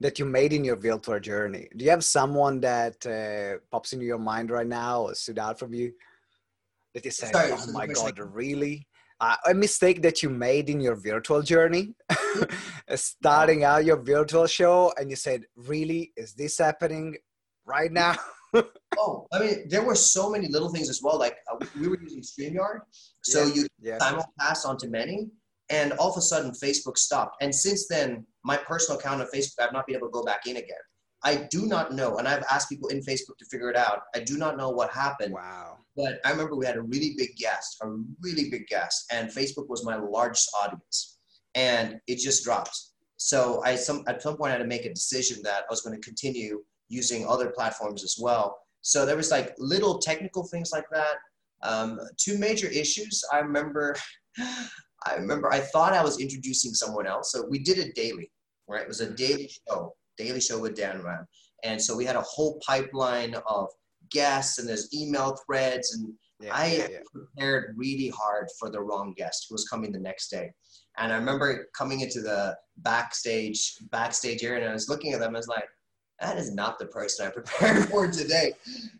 that 0.00 0.18
you 0.18 0.26
made 0.26 0.52
in 0.52 0.62
your 0.62 0.76
virtual 0.76 1.18
journey. 1.18 1.66
Do 1.74 1.82
you 1.82 1.90
have 1.96 2.04
someone 2.04 2.60
that 2.60 2.96
uh, 3.06 3.56
pops 3.70 3.94
into 3.94 4.04
your 4.04 4.18
mind 4.18 4.50
right 4.50 4.66
now 4.66 5.04
or 5.06 5.14
stood 5.14 5.38
out 5.38 5.58
from 5.58 5.72
you? 5.72 5.94
That 6.92 7.06
you 7.06 7.10
say, 7.10 7.32
Sorry, 7.32 7.52
oh 7.52 7.72
my 7.72 7.86
God, 7.86 8.18
really? 8.18 8.86
Uh, 9.18 9.36
a 9.48 9.54
mistake 9.54 10.02
that 10.02 10.22
you 10.22 10.28
made 10.28 10.68
in 10.68 10.78
your 10.78 10.94
virtual 10.94 11.40
journey, 11.40 11.94
starting 12.94 13.64
out 13.64 13.84
your 13.84 13.96
virtual 13.96 14.46
show, 14.46 14.92
and 14.98 15.08
you 15.08 15.16
said, 15.16 15.44
really, 15.56 16.12
is 16.18 16.34
this 16.34 16.58
happening 16.58 17.16
right 17.64 17.92
now? 17.92 18.14
Oh, 18.98 19.26
I 19.32 19.40
mean, 19.40 19.68
there 19.68 19.82
were 19.82 19.94
so 19.94 20.30
many 20.30 20.48
little 20.48 20.70
things 20.70 20.88
as 20.88 21.02
well. 21.02 21.18
Like 21.18 21.36
uh, 21.52 21.62
we 21.78 21.88
were 21.88 21.98
using 22.00 22.22
StreamYard, 22.22 22.78
so 23.22 23.44
Yeah. 23.44 23.52
you 23.54 23.66
yeah. 23.82 23.98
simulcast 23.98 24.64
onto 24.64 24.88
many, 24.88 25.28
and 25.68 25.92
all 25.94 26.10
of 26.10 26.16
a 26.16 26.22
sudden 26.22 26.52
Facebook 26.52 26.96
stopped. 26.96 27.36
And 27.42 27.54
since 27.54 27.86
then, 27.88 28.24
my 28.44 28.56
personal 28.56 28.98
account 28.98 29.20
on 29.20 29.26
Facebook, 29.34 29.60
I've 29.60 29.74
not 29.74 29.86
been 29.86 29.96
able 29.96 30.06
to 30.08 30.12
go 30.12 30.24
back 30.24 30.46
in 30.46 30.56
again. 30.56 30.84
I 31.26 31.48
do 31.50 31.66
not 31.66 31.92
know, 31.92 32.18
and 32.18 32.28
I've 32.28 32.44
asked 32.48 32.68
people 32.68 32.88
in 32.90 33.00
Facebook 33.00 33.36
to 33.38 33.44
figure 33.50 33.68
it 33.68 33.76
out. 33.76 34.02
I 34.14 34.20
do 34.20 34.38
not 34.38 34.56
know 34.56 34.70
what 34.70 34.90
happened, 34.92 35.34
Wow. 35.34 35.78
but 35.96 36.20
I 36.24 36.30
remember 36.30 36.54
we 36.54 36.66
had 36.66 36.76
a 36.76 36.82
really 36.82 37.14
big 37.16 37.34
guest, 37.36 37.78
a 37.82 37.88
really 38.20 38.48
big 38.48 38.68
guest, 38.68 39.06
and 39.10 39.28
Facebook 39.28 39.68
was 39.68 39.84
my 39.84 39.96
largest 39.96 40.48
audience, 40.62 41.18
and 41.56 42.00
it 42.06 42.18
just 42.18 42.44
dropped. 42.44 42.78
So 43.16 43.60
I 43.64 43.74
some 43.74 44.04
at 44.06 44.22
some 44.22 44.36
point 44.36 44.50
I 44.50 44.52
had 44.52 44.62
to 44.62 44.68
make 44.68 44.84
a 44.84 44.94
decision 44.94 45.42
that 45.42 45.64
I 45.64 45.70
was 45.70 45.80
going 45.80 46.00
to 46.00 46.08
continue 46.10 46.62
using 46.88 47.26
other 47.26 47.50
platforms 47.50 48.04
as 48.04 48.16
well. 48.20 48.58
So 48.82 49.04
there 49.04 49.16
was 49.16 49.32
like 49.32 49.52
little 49.58 49.98
technical 49.98 50.44
things 50.44 50.70
like 50.70 50.88
that. 50.92 51.16
Um, 51.62 51.98
two 52.18 52.38
major 52.38 52.68
issues. 52.68 53.24
I 53.32 53.38
remember, 53.40 53.96
I 54.38 55.14
remember 55.16 55.52
I 55.52 55.58
thought 55.58 55.92
I 55.92 56.04
was 56.04 56.20
introducing 56.20 56.72
someone 56.72 57.08
else. 57.08 57.32
So 57.32 57.46
we 57.48 57.58
did 57.58 57.78
it 57.78 57.96
daily, 57.96 58.30
right? 58.68 58.82
It 58.82 58.88
was 58.88 59.00
a 59.00 59.10
daily 59.10 59.50
show, 59.66 59.96
daily 60.16 60.40
show 60.40 60.58
with 60.58 60.76
Dan 60.76 61.02
Ram. 61.02 61.26
And 61.64 61.80
so 61.80 61.96
we 61.96 62.04
had 62.04 62.16
a 62.16 62.22
whole 62.22 62.60
pipeline 62.66 63.34
of 63.46 63.68
guests 64.10 64.58
and 64.58 64.68
there's 64.68 64.92
email 64.94 65.36
threads 65.46 65.94
and 65.94 66.12
Yeah, 66.40 66.54
I 66.54 66.66
yeah, 66.66 66.88
yeah. 66.90 66.98
prepared 67.12 67.74
really 67.76 68.08
hard 68.08 68.48
for 68.58 68.70
the 68.70 68.80
wrong 68.80 69.14
guest 69.16 69.46
who 69.48 69.54
was 69.54 69.68
coming 69.68 69.90
the 69.92 69.98
next 69.98 70.28
day. 70.28 70.52
And 70.98 71.12
I 71.12 71.16
remember 71.16 71.68
coming 71.76 72.00
into 72.00 72.20
the 72.20 72.56
backstage 72.78 73.74
backstage 73.90 74.42
area 74.44 74.60
and 74.62 74.70
I 74.70 74.74
was 74.74 74.88
looking 74.88 75.12
at 75.12 75.20
them. 75.20 75.34
I 75.34 75.38
was 75.38 75.48
like, 75.48 75.68
that 76.20 76.38
is 76.38 76.52
not 76.52 76.78
the 76.78 76.86
person 76.86 77.26
I 77.26 77.30
prepared 77.38 77.88
for 77.88 78.10
today. 78.10 78.52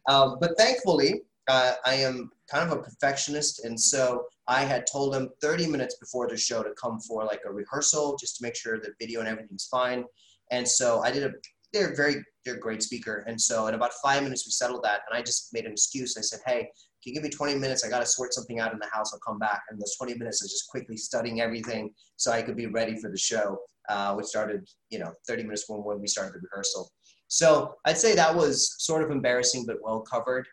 Um, 0.09 0.37
but 0.41 0.57
thankfully, 0.59 1.23
uh, 1.49 1.75
I 1.85 1.95
am 1.95 2.31
kind 2.51 2.69
of 2.71 2.77
a 2.77 2.83
perfectionist, 2.83 3.65
and 3.65 3.79
so 3.79 4.25
I 4.49 4.63
had 4.65 4.85
told 4.91 5.15
them 5.15 5.31
30 5.41 5.69
minutes 5.69 5.97
before 5.97 6.29
the 6.29 6.37
show 6.37 6.63
to 6.63 6.71
come 6.81 7.01
for 7.01 7.25
like 7.25 7.41
a 7.47 7.53
rehearsal 7.53 8.17
just 8.21 8.37
to 8.37 8.43
make 8.43 8.57
sure 8.57 8.79
the 8.81 8.93
video 9.01 9.21
and 9.21 9.29
everything's 9.29 9.67
fine. 9.67 10.05
And 10.51 10.67
so 10.67 11.03
I 11.03 11.11
did 11.11 11.25
a. 11.25 11.31
They're 11.73 11.95
very, 11.95 12.25
they're 12.45 12.55
a 12.55 12.61
great 12.61 12.83
speaker, 12.83 13.25
and 13.27 13.39
so 13.39 13.67
in 13.67 13.75
about 13.75 13.93
five 14.03 14.23
minutes 14.23 14.47
we 14.47 14.53
settled 14.53 14.85
that, 14.85 15.01
and 15.09 15.19
I 15.19 15.23
just 15.23 15.53
made 15.53 15.67
an 15.67 15.73
excuse. 15.73 16.17
I 16.17 16.21
said, 16.21 16.41
"Hey, 16.47 16.61
can 16.61 17.13
you 17.13 17.15
give 17.15 17.23
me 17.25 17.29
20 17.29 17.57
minutes? 17.57 17.85
I 17.85 17.91
got 17.91 18.01
to 18.01 18.07
sort 18.07 18.33
something 18.33 18.61
out 18.61 18.73
in 18.73 18.79
the 18.79 18.89
house. 18.93 19.13
I'll 19.13 19.21
come 19.21 19.39
back." 19.39 19.63
And 19.69 19.79
those 19.79 19.97
20 19.97 20.15
minutes 20.15 20.43
is 20.43 20.53
just 20.53 20.69
quickly 20.69 20.97
studying 20.97 21.41
everything 21.41 21.91
so 22.17 22.31
I 22.31 22.43
could 22.43 22.57
be 22.57 22.67
ready 22.67 22.99
for 22.99 23.11
the 23.11 23.19
show, 23.19 23.59
uh, 23.89 24.15
which 24.15 24.27
started, 24.27 24.67
you 24.91 25.01
know, 25.01 25.13
30 25.27 25.43
minutes 25.43 25.65
when, 25.67 25.81
when 25.81 26.01
we 26.01 26.07
started 26.07 26.35
the 26.35 26.41
rehearsal. 26.51 26.89
So 27.29 27.75
I'd 27.85 27.99
say 27.99 28.15
that 28.15 28.35
was 28.35 28.77
sort 28.79 29.03
of 29.03 29.11
embarrassing, 29.11 29.67
but 29.67 29.77
well 29.83 30.01
covered. 30.01 30.47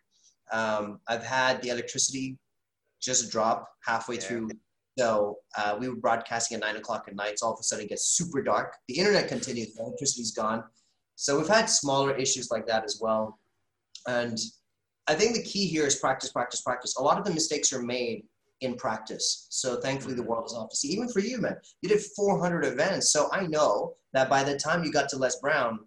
Um, 0.51 0.99
I've 1.07 1.23
had 1.23 1.61
the 1.61 1.69
electricity 1.69 2.37
just 3.01 3.31
drop 3.31 3.67
halfway 3.83 4.15
yeah. 4.15 4.21
through. 4.21 4.49
So 4.97 5.37
uh, 5.57 5.75
we 5.79 5.89
were 5.89 5.95
broadcasting 5.95 6.55
at 6.55 6.61
nine 6.61 6.75
o'clock 6.75 7.05
at 7.07 7.15
night. 7.15 7.39
So 7.39 7.47
all 7.47 7.53
of 7.53 7.59
a 7.59 7.63
sudden 7.63 7.85
it 7.85 7.89
gets 7.89 8.09
super 8.09 8.41
dark. 8.41 8.75
The 8.87 8.97
internet 8.97 9.27
continues. 9.27 9.73
The 9.73 9.83
electricity's 9.83 10.31
gone. 10.31 10.63
So 11.15 11.37
we've 11.37 11.47
had 11.47 11.65
smaller 11.65 12.15
issues 12.15 12.51
like 12.51 12.67
that 12.67 12.83
as 12.83 12.99
well. 13.01 13.39
And 14.07 14.37
I 15.07 15.15
think 15.15 15.35
the 15.35 15.43
key 15.43 15.67
here 15.67 15.85
is 15.85 15.95
practice, 15.95 16.31
practice, 16.31 16.61
practice. 16.61 16.95
A 16.97 17.01
lot 17.01 17.17
of 17.17 17.25
the 17.25 17.31
mistakes 17.31 17.73
are 17.73 17.81
made 17.81 18.23
in 18.61 18.75
practice. 18.75 19.47
So 19.49 19.79
thankfully, 19.79 20.15
the 20.15 20.23
world 20.23 20.45
is 20.45 20.53
off 20.53 20.69
to 20.69 20.75
see. 20.75 20.89
Even 20.89 21.09
for 21.09 21.19
you, 21.19 21.39
man, 21.39 21.57
you 21.81 21.89
did 21.89 22.01
400 22.15 22.65
events. 22.65 23.11
So 23.11 23.29
I 23.31 23.47
know 23.47 23.95
that 24.13 24.29
by 24.29 24.43
the 24.43 24.57
time 24.57 24.83
you 24.83 24.91
got 24.91 25.09
to 25.09 25.17
Les 25.17 25.39
Brown, 25.39 25.79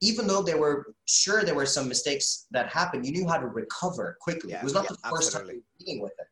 even 0.00 0.26
though 0.26 0.42
there 0.42 0.58
were 0.58 0.94
sure 1.06 1.42
there 1.42 1.54
were 1.54 1.66
some 1.66 1.88
mistakes 1.88 2.46
that 2.52 2.68
happened, 2.68 3.04
you 3.04 3.12
knew 3.12 3.28
how 3.28 3.36
to 3.36 3.46
recover 3.46 4.16
quickly. 4.20 4.52
Yeah, 4.52 4.60
it 4.60 4.64
was 4.64 4.74
not 4.74 4.84
yeah, 4.84 4.90
the 5.02 5.10
first 5.10 5.34
absolutely. 5.34 5.54
time 5.54 5.56
you 5.56 5.62
were 5.62 5.86
dealing 5.86 6.02
with 6.02 6.12
it. 6.18 6.26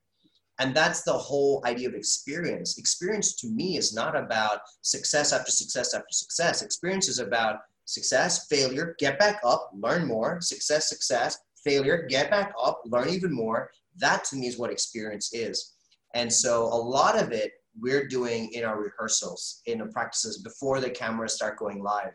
And 0.60 0.74
that's 0.74 1.02
the 1.02 1.12
whole 1.12 1.62
idea 1.64 1.88
of 1.88 1.94
experience. 1.94 2.78
Experience 2.78 3.36
to 3.36 3.48
me 3.48 3.76
is 3.76 3.94
not 3.94 4.16
about 4.16 4.60
success 4.82 5.32
after 5.32 5.52
success 5.52 5.94
after 5.94 6.10
success. 6.10 6.62
Experience 6.62 7.08
is 7.08 7.20
about 7.20 7.60
success, 7.84 8.46
failure, 8.48 8.96
get 8.98 9.18
back 9.18 9.40
up, 9.44 9.70
learn 9.72 10.06
more, 10.06 10.40
success, 10.40 10.88
success, 10.88 11.38
failure, 11.64 12.06
get 12.08 12.30
back 12.30 12.52
up, 12.60 12.80
learn 12.86 13.08
even 13.08 13.32
more. 13.32 13.70
That 13.96 14.24
to 14.24 14.36
me 14.36 14.46
is 14.46 14.58
what 14.58 14.70
experience 14.70 15.32
is. 15.32 15.74
And 16.14 16.32
so 16.32 16.64
a 16.64 16.80
lot 16.96 17.20
of 17.20 17.32
it 17.32 17.52
we're 17.80 18.08
doing 18.08 18.50
in 18.52 18.64
our 18.64 18.80
rehearsals, 18.80 19.62
in 19.66 19.78
the 19.78 19.86
practices 19.86 20.38
before 20.38 20.80
the 20.80 20.90
cameras 20.90 21.34
start 21.34 21.58
going 21.58 21.82
live. 21.82 22.14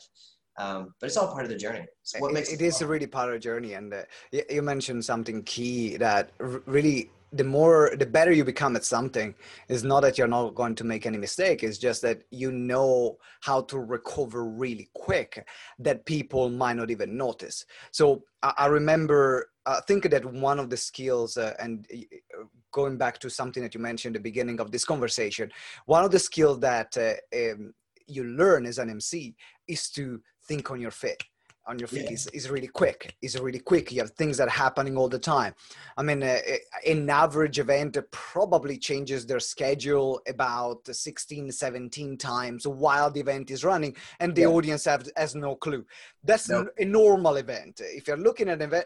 Um, 0.60 0.94
but 1.00 1.08
it's 1.08 1.18
all 1.18 1.32
part 1.32 1.46
of 1.46 1.50
the 1.50 1.58
journey. 1.58 1.86
So 2.04 2.20
what 2.20 2.34
makes 2.34 2.52
it, 2.52 2.62
it 2.62 2.66
is 2.66 2.84
really 2.84 3.08
part 3.08 3.30
of 3.30 3.34
the 3.34 3.40
journey. 3.40 3.74
And 3.74 3.94
uh, 3.94 4.04
you 4.50 4.62
mentioned 4.62 5.04
something 5.04 5.42
key 5.44 5.98
that 5.98 6.32
really 6.40 7.10
the 7.34 7.44
more 7.44 7.92
the 7.98 8.06
better 8.06 8.32
you 8.32 8.44
become 8.44 8.76
at 8.76 8.86
something 8.86 9.34
is 9.68 9.84
not 9.84 10.02
that 10.02 10.18
you're 10.18 10.28
not 10.28 10.56
going 10.56 10.76
to 10.76 10.84
make 10.84 11.06
any 11.06 11.18
mistake. 11.18 11.64
It's 11.64 11.78
just 11.78 12.02
that 12.04 12.22
you 12.30 12.52
know 12.52 13.18
how 13.42 13.62
to 13.64 13.80
recover 13.80 14.46
really 14.46 14.90
quick 14.94 15.46
that 15.80 16.06
people 16.06 16.50
might 16.50 16.78
not 16.78 16.92
even 16.92 17.18
notice. 17.18 17.66
So 17.92 18.24
i, 18.44 18.54
I 18.58 18.66
remember 18.68 19.50
i 19.66 19.80
think 19.88 20.10
that 20.10 20.26
one 20.26 20.60
of 20.60 20.70
the 20.70 20.78
skills 20.78 21.38
uh, 21.38 21.54
and 21.60 21.88
uh, 21.92 22.44
going 22.72 22.98
back 22.98 23.18
to 23.20 23.30
something 23.30 23.64
that 23.64 23.74
you 23.74 23.80
mentioned 23.80 24.16
at 24.16 24.20
the 24.20 24.30
beginning 24.30 24.60
of 24.60 24.72
this 24.72 24.86
conversation 24.86 25.52
one 25.86 26.04
of 26.04 26.12
the 26.12 26.20
skills 26.20 26.60
that 26.60 26.96
uh, 26.98 27.14
um, 27.36 27.74
you 28.08 28.24
learn 28.26 28.66
as 28.66 28.78
an 28.78 28.90
mc 28.90 29.36
is 29.68 29.90
to 29.90 30.22
think 30.48 30.70
on 30.70 30.80
your 30.80 30.92
feet 30.92 31.24
on 31.66 31.80
your 31.80 31.88
feet 31.88 32.04
yeah. 32.04 32.12
is, 32.12 32.28
is 32.28 32.50
really 32.50 32.68
quick 32.68 33.16
is 33.22 33.40
really 33.40 33.60
quick 33.60 33.92
you 33.92 34.00
have 34.00 34.12
things 34.12 34.38
that 34.38 34.48
are 34.48 34.52
happening 34.52 34.98
all 34.98 35.10
the 35.10 35.20
time 35.20 35.54
i 35.98 36.04
mean 36.04 36.22
uh, 36.22 36.38
an 36.86 37.10
average 37.10 37.60
event 37.60 37.98
probably 38.12 38.78
changes 38.78 39.26
their 39.26 39.40
schedule 39.40 40.22
about 40.28 40.86
16 40.86 41.52
17 41.52 42.18
times 42.18 42.68
while 42.68 43.10
the 43.10 43.20
event 43.20 43.50
is 43.52 43.64
running 43.64 43.96
and 44.20 44.36
the 44.36 44.42
yeah. 44.42 44.48
audience 44.48 44.86
have, 44.86 45.08
has 45.16 45.36
no 45.36 45.56
clue 45.56 45.86
that's 46.24 46.50
a 46.50 46.66
normal 46.86 47.38
event 47.38 47.82
if 47.84 48.08
you're 48.08 48.18
looking 48.18 48.50
at 48.50 48.56
an 48.56 48.64
event 48.64 48.86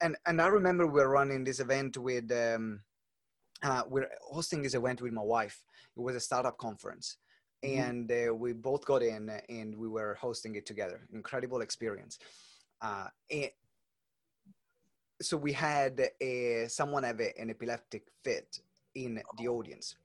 and 0.00 0.16
and 0.26 0.40
i 0.40 0.46
remember 0.46 0.86
we 0.86 0.94
we're 0.94 1.08
running 1.08 1.44
this 1.44 1.60
event 1.60 1.96
with 1.96 2.30
um 2.32 2.80
uh, 3.64 3.82
we're 3.88 4.08
hosting 4.28 4.60
this 4.60 4.74
event 4.74 5.00
with 5.00 5.12
my 5.12 5.22
wife 5.22 5.62
it 5.96 6.00
was 6.00 6.16
a 6.16 6.20
startup 6.20 6.56
conference. 6.58 7.18
And 7.62 8.10
uh, 8.10 8.34
we 8.34 8.52
both 8.52 8.84
got 8.84 9.02
in 9.02 9.30
and 9.48 9.76
we 9.76 9.88
were 9.88 10.16
hosting 10.20 10.54
it 10.56 10.66
together. 10.66 11.00
Incredible 11.12 11.60
experience. 11.60 12.18
Uh, 12.80 13.06
so 15.20 15.36
we 15.36 15.52
had 15.52 16.00
a, 16.20 16.66
someone 16.68 17.04
have 17.04 17.20
a, 17.20 17.38
an 17.40 17.50
epileptic 17.50 18.04
fit 18.24 18.58
in 18.94 19.22
the 19.38 19.48
audience. 19.48 19.96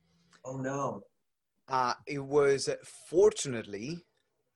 Oh 0.46 0.58
no. 0.58 1.02
Uh, 1.68 1.94
it 2.06 2.24
was 2.24 2.70
fortunately 3.10 4.06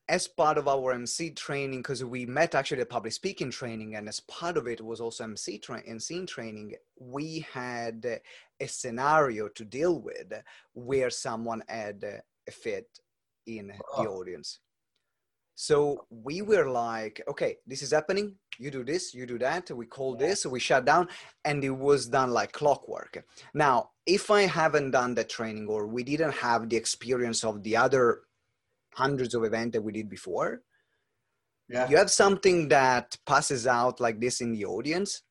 as 0.08 0.26
part 0.26 0.58
of 0.58 0.66
our 0.68 0.92
MC 0.92 1.30
training, 1.30 1.78
because 1.80 2.04
we 2.04 2.26
met 2.26 2.54
actually 2.54 2.82
a 2.82 2.86
public 2.86 3.12
speaking 3.12 3.50
training, 3.50 3.94
and 3.94 4.08
as 4.08 4.20
part 4.20 4.56
of 4.56 4.66
it 4.66 4.80
was 4.80 5.00
also 5.00 5.24
MC 5.24 5.58
tra- 5.58 5.82
MC 5.86 6.26
training, 6.26 6.74
we 6.98 7.46
had 7.52 8.20
a 8.60 8.66
scenario 8.66 9.48
to 9.48 9.64
deal 9.64 10.00
with 10.00 10.32
where 10.74 11.08
someone 11.08 11.62
had 11.68 12.22
fit 12.50 12.86
in 13.46 13.68
the 13.68 13.74
ah. 13.96 14.04
audience. 14.04 14.60
So 15.54 16.06
we 16.10 16.42
were 16.42 16.68
like, 16.68 17.22
okay, 17.28 17.56
this 17.66 17.82
is 17.82 17.92
happening. 17.92 18.36
You 18.58 18.70
do 18.70 18.84
this, 18.84 19.14
you 19.14 19.26
do 19.26 19.38
that. 19.38 19.70
We 19.70 19.86
call 19.86 20.16
yeah. 20.18 20.28
this, 20.28 20.46
we 20.46 20.60
shut 20.60 20.84
down, 20.84 21.08
and 21.44 21.62
it 21.62 21.70
was 21.70 22.08
done 22.08 22.30
like 22.30 22.52
clockwork. 22.52 23.24
Now, 23.54 23.90
if 24.06 24.30
I 24.30 24.42
haven't 24.42 24.92
done 24.92 25.14
the 25.14 25.24
training 25.24 25.68
or 25.68 25.86
we 25.86 26.02
didn't 26.02 26.32
have 26.32 26.68
the 26.68 26.76
experience 26.76 27.44
of 27.44 27.62
the 27.62 27.76
other 27.76 28.22
hundreds 28.94 29.34
of 29.34 29.44
events 29.44 29.74
that 29.74 29.82
we 29.82 29.92
did 29.92 30.08
before, 30.08 30.62
yeah. 31.68 31.88
you 31.88 31.96
have 31.96 32.10
something 32.10 32.68
that 32.68 33.16
passes 33.26 33.66
out 33.66 34.00
like 34.00 34.20
this 34.20 34.40
in 34.40 34.52
the 34.52 34.64
audience. 34.64 35.22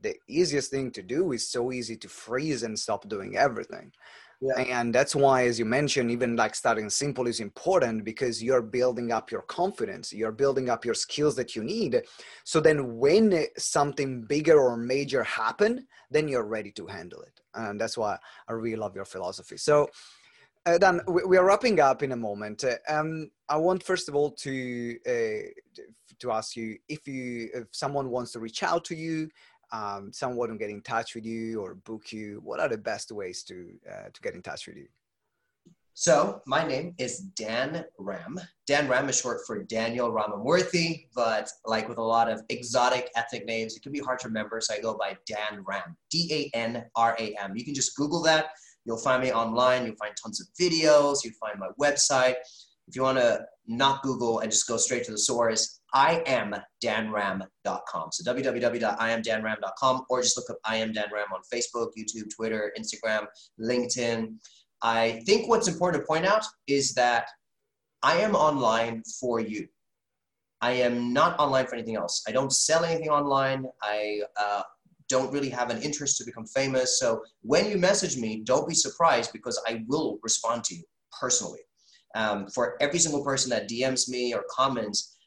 The 0.00 0.14
easiest 0.28 0.70
thing 0.70 0.92
to 0.92 1.02
do 1.02 1.32
is 1.32 1.50
so 1.50 1.72
easy 1.72 1.96
to 1.96 2.08
freeze 2.08 2.62
and 2.62 2.78
stop 2.78 3.08
doing 3.08 3.36
everything. 3.36 3.92
Yeah. 4.40 4.60
And 4.60 4.94
that's 4.94 5.16
why, 5.16 5.46
as 5.46 5.58
you 5.58 5.64
mentioned, 5.64 6.12
even 6.12 6.36
like 6.36 6.54
starting 6.54 6.90
simple 6.90 7.26
is 7.26 7.40
important 7.40 8.04
because 8.04 8.40
you're 8.40 8.62
building 8.62 9.10
up 9.10 9.32
your 9.32 9.42
confidence, 9.42 10.12
you're 10.12 10.30
building 10.30 10.70
up 10.70 10.84
your 10.84 10.94
skills 10.94 11.34
that 11.36 11.56
you 11.56 11.64
need. 11.64 12.02
So 12.44 12.60
then, 12.60 12.98
when 12.98 13.46
something 13.56 14.22
bigger 14.22 14.60
or 14.60 14.76
major 14.76 15.24
happen, 15.24 15.88
then 16.10 16.28
you're 16.28 16.46
ready 16.46 16.70
to 16.72 16.86
handle 16.86 17.20
it. 17.22 17.40
And 17.54 17.80
that's 17.80 17.98
why 17.98 18.16
I 18.48 18.52
really 18.52 18.76
love 18.76 18.94
your 18.94 19.04
philosophy. 19.04 19.56
So, 19.56 19.88
uh, 20.66 20.78
Dan, 20.78 21.00
we 21.08 21.36
are 21.36 21.44
wrapping 21.44 21.80
up 21.80 22.04
in 22.04 22.12
a 22.12 22.16
moment. 22.16 22.64
Um, 22.88 23.30
I 23.48 23.56
want 23.56 23.82
first 23.82 24.08
of 24.08 24.14
all 24.14 24.30
to 24.32 24.96
uh, 25.04 25.82
to 26.20 26.30
ask 26.30 26.56
you 26.56 26.76
if 26.88 27.08
you 27.08 27.48
if 27.54 27.64
someone 27.72 28.10
wants 28.10 28.32
to 28.32 28.40
reach 28.40 28.62
out 28.62 28.84
to 28.86 28.94
you, 28.94 29.30
um, 29.72 30.12
someone 30.12 30.56
get 30.56 30.70
in 30.70 30.82
touch 30.82 31.14
with 31.14 31.26
you 31.26 31.60
or 31.60 31.74
book 31.74 32.12
you, 32.12 32.40
what 32.42 32.60
are 32.60 32.68
the 32.68 32.78
best 32.78 33.12
ways 33.12 33.42
to 33.44 33.68
uh, 33.90 34.08
to 34.12 34.20
get 34.20 34.34
in 34.34 34.42
touch 34.42 34.66
with 34.66 34.76
you? 34.76 34.88
So 36.00 36.40
my 36.46 36.64
name 36.64 36.94
is 36.98 37.18
Dan 37.18 37.84
Ram. 37.98 38.38
Dan 38.68 38.86
Ram 38.86 39.08
is 39.08 39.20
short 39.20 39.40
for 39.44 39.64
Daniel 39.64 40.12
Ramamurthy, 40.12 41.06
but 41.12 41.50
like 41.66 41.88
with 41.88 41.98
a 41.98 42.02
lot 42.02 42.30
of 42.30 42.40
exotic 42.50 43.10
ethnic 43.16 43.46
names, 43.46 43.74
it 43.74 43.82
can 43.82 43.90
be 43.90 43.98
hard 43.98 44.20
to 44.20 44.28
remember. 44.28 44.60
So 44.60 44.74
I 44.74 44.80
go 44.80 44.96
by 44.96 45.16
Dan 45.26 45.64
Ram, 45.66 45.96
D-A-N-R-A-M. 46.12 47.56
You 47.56 47.64
can 47.64 47.74
just 47.74 47.96
Google 47.96 48.22
that. 48.22 48.50
You'll 48.84 48.96
find 48.96 49.20
me 49.20 49.32
online. 49.32 49.86
You'll 49.86 49.96
find 49.96 50.14
tons 50.14 50.40
of 50.40 50.46
videos. 50.58 51.24
You'll 51.24 51.34
find 51.40 51.58
my 51.58 51.70
website. 51.80 52.36
If 52.86 52.94
you 52.94 53.02
want 53.02 53.18
to 53.18 53.44
not 53.66 54.02
Google 54.04 54.38
and 54.38 54.52
just 54.52 54.68
go 54.68 54.76
straight 54.76 55.02
to 55.06 55.10
the 55.10 55.18
source, 55.18 55.77
iamdanram.com. 55.94 58.08
So 58.12 58.34
www.iamdanram.com 58.34 60.04
or 60.10 60.22
just 60.22 60.36
look 60.36 60.50
up 60.50 60.56
I 60.64 60.76
am 60.76 60.92
Dan 60.92 61.08
Ram 61.12 61.26
on 61.32 61.40
Facebook, 61.52 61.90
YouTube, 61.98 62.34
Twitter, 62.34 62.72
Instagram, 62.78 63.26
LinkedIn. 63.60 64.34
I 64.82 65.22
think 65.26 65.48
what's 65.48 65.68
important 65.68 66.02
to 66.02 66.06
point 66.06 66.26
out 66.26 66.44
is 66.66 66.94
that 66.94 67.28
I 68.02 68.18
am 68.18 68.34
online 68.34 69.02
for 69.20 69.40
you. 69.40 69.66
I 70.60 70.72
am 70.72 71.12
not 71.12 71.38
online 71.38 71.66
for 71.66 71.74
anything 71.74 71.96
else. 71.96 72.24
I 72.28 72.32
don't 72.32 72.52
sell 72.52 72.84
anything 72.84 73.08
online. 73.08 73.64
I 73.82 74.22
uh, 74.38 74.62
don't 75.08 75.32
really 75.32 75.50
have 75.50 75.70
an 75.70 75.80
interest 75.82 76.18
to 76.18 76.24
become 76.24 76.46
famous. 76.46 76.98
So 76.98 77.22
when 77.42 77.70
you 77.70 77.78
message 77.78 78.16
me, 78.16 78.42
don't 78.44 78.68
be 78.68 78.74
surprised 78.74 79.32
because 79.32 79.60
I 79.66 79.84
will 79.88 80.18
respond 80.22 80.64
to 80.64 80.74
you 80.74 80.82
personally. 81.18 81.60
Um, 82.14 82.48
for 82.48 82.76
every 82.80 82.98
single 82.98 83.22
person 83.22 83.50
that 83.50 83.68
DMs 83.68 84.08
me 84.08 84.34
or 84.34 84.44
comments, 84.50 85.17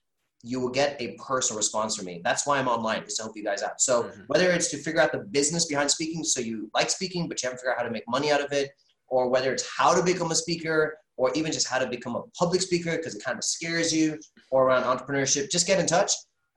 you 0.43 0.59
will 0.59 0.69
get 0.69 0.99
a 0.99 1.17
personal 1.25 1.57
response 1.57 1.95
from 1.95 2.05
me. 2.05 2.21
That's 2.23 2.47
why 2.47 2.57
I'm 2.57 2.67
online, 2.67 3.03
is 3.03 3.15
to 3.15 3.23
help 3.23 3.37
you 3.37 3.43
guys 3.43 3.61
out. 3.61 3.79
So 3.79 4.03
mm-hmm. 4.03 4.21
whether 4.27 4.49
it's 4.51 4.69
to 4.71 4.77
figure 4.77 5.01
out 5.01 5.11
the 5.11 5.19
business 5.19 5.65
behind 5.65 5.91
speaking, 5.91 6.23
so 6.23 6.39
you 6.39 6.69
like 6.73 6.89
speaking, 6.89 7.27
but 7.27 7.41
you 7.41 7.47
haven't 7.47 7.59
figured 7.59 7.73
out 7.73 7.79
how 7.79 7.85
to 7.85 7.91
make 7.91 8.03
money 8.07 8.31
out 8.31 8.43
of 8.43 8.51
it, 8.51 8.71
or 9.07 9.29
whether 9.29 9.53
it's 9.53 9.67
how 9.77 9.93
to 9.93 10.03
become 10.03 10.31
a 10.31 10.35
speaker, 10.35 10.97
or 11.17 11.31
even 11.35 11.51
just 11.51 11.67
how 11.67 11.77
to 11.77 11.87
become 11.87 12.15
a 12.15 12.23
public 12.37 12.61
speaker 12.61 12.97
because 12.97 13.15
it 13.15 13.23
kind 13.23 13.37
of 13.37 13.43
scares 13.43 13.93
you, 13.93 14.17
or 14.49 14.65
around 14.65 14.83
entrepreneurship, 14.83 15.51
just 15.51 15.67
get 15.67 15.79
in 15.79 15.85
touch. 15.85 16.11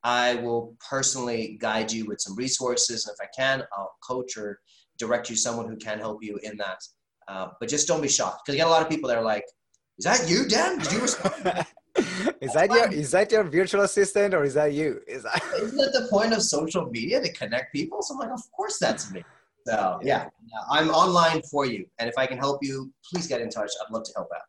I 0.04 0.36
will 0.36 0.76
personally 0.88 1.56
guide 1.60 1.90
you 1.90 2.06
with 2.06 2.20
some 2.20 2.36
resources. 2.36 3.06
And 3.06 3.14
if 3.18 3.26
I 3.26 3.30
can, 3.36 3.64
I'll 3.76 3.94
coach 4.06 4.36
or 4.36 4.60
direct 4.98 5.30
you 5.30 5.36
someone 5.36 5.68
who 5.68 5.76
can 5.76 5.98
help 5.98 6.22
you 6.22 6.38
in 6.42 6.56
that. 6.58 6.78
Uh, 7.26 7.48
but 7.58 7.68
just 7.68 7.88
don't 7.88 8.02
be 8.02 8.08
shocked 8.08 8.42
because 8.44 8.54
you 8.54 8.60
get 8.60 8.68
a 8.68 8.70
lot 8.70 8.82
of 8.82 8.88
people 8.88 9.08
that 9.08 9.16
are 9.16 9.24
like, 9.24 9.44
is 9.98 10.04
that 10.04 10.28
you, 10.28 10.46
Dan? 10.46 10.78
Did 10.78 10.92
you 10.92 11.00
respond? 11.00 11.66
is 12.40 12.52
that 12.52 12.70
your 12.70 12.92
is 12.92 13.10
that 13.12 13.30
your 13.30 13.44
virtual 13.44 13.82
assistant 13.82 14.34
or 14.34 14.44
is 14.44 14.54
that 14.54 14.72
you? 14.72 15.00
Is 15.06 15.22
that 15.22 15.42
isn't 15.60 15.78
it 15.78 15.92
the 15.92 16.08
point 16.10 16.32
of 16.32 16.42
social 16.42 16.86
media 16.86 17.20
to 17.20 17.32
connect 17.32 17.72
people? 17.72 18.02
So 18.02 18.14
I'm 18.14 18.20
like, 18.20 18.30
of 18.30 18.42
course 18.52 18.78
that's 18.78 19.10
me. 19.12 19.24
So 19.66 19.98
yeah, 20.02 20.28
I'm 20.70 20.90
online 20.90 21.42
for 21.42 21.64
you, 21.66 21.86
and 21.98 22.08
if 22.08 22.18
I 22.18 22.26
can 22.26 22.38
help 22.38 22.58
you, 22.62 22.92
please 23.08 23.26
get 23.26 23.40
in 23.40 23.48
touch. 23.48 23.70
I'd 23.80 23.92
love 23.92 24.04
to 24.04 24.12
help 24.16 24.28
out. 24.34 24.42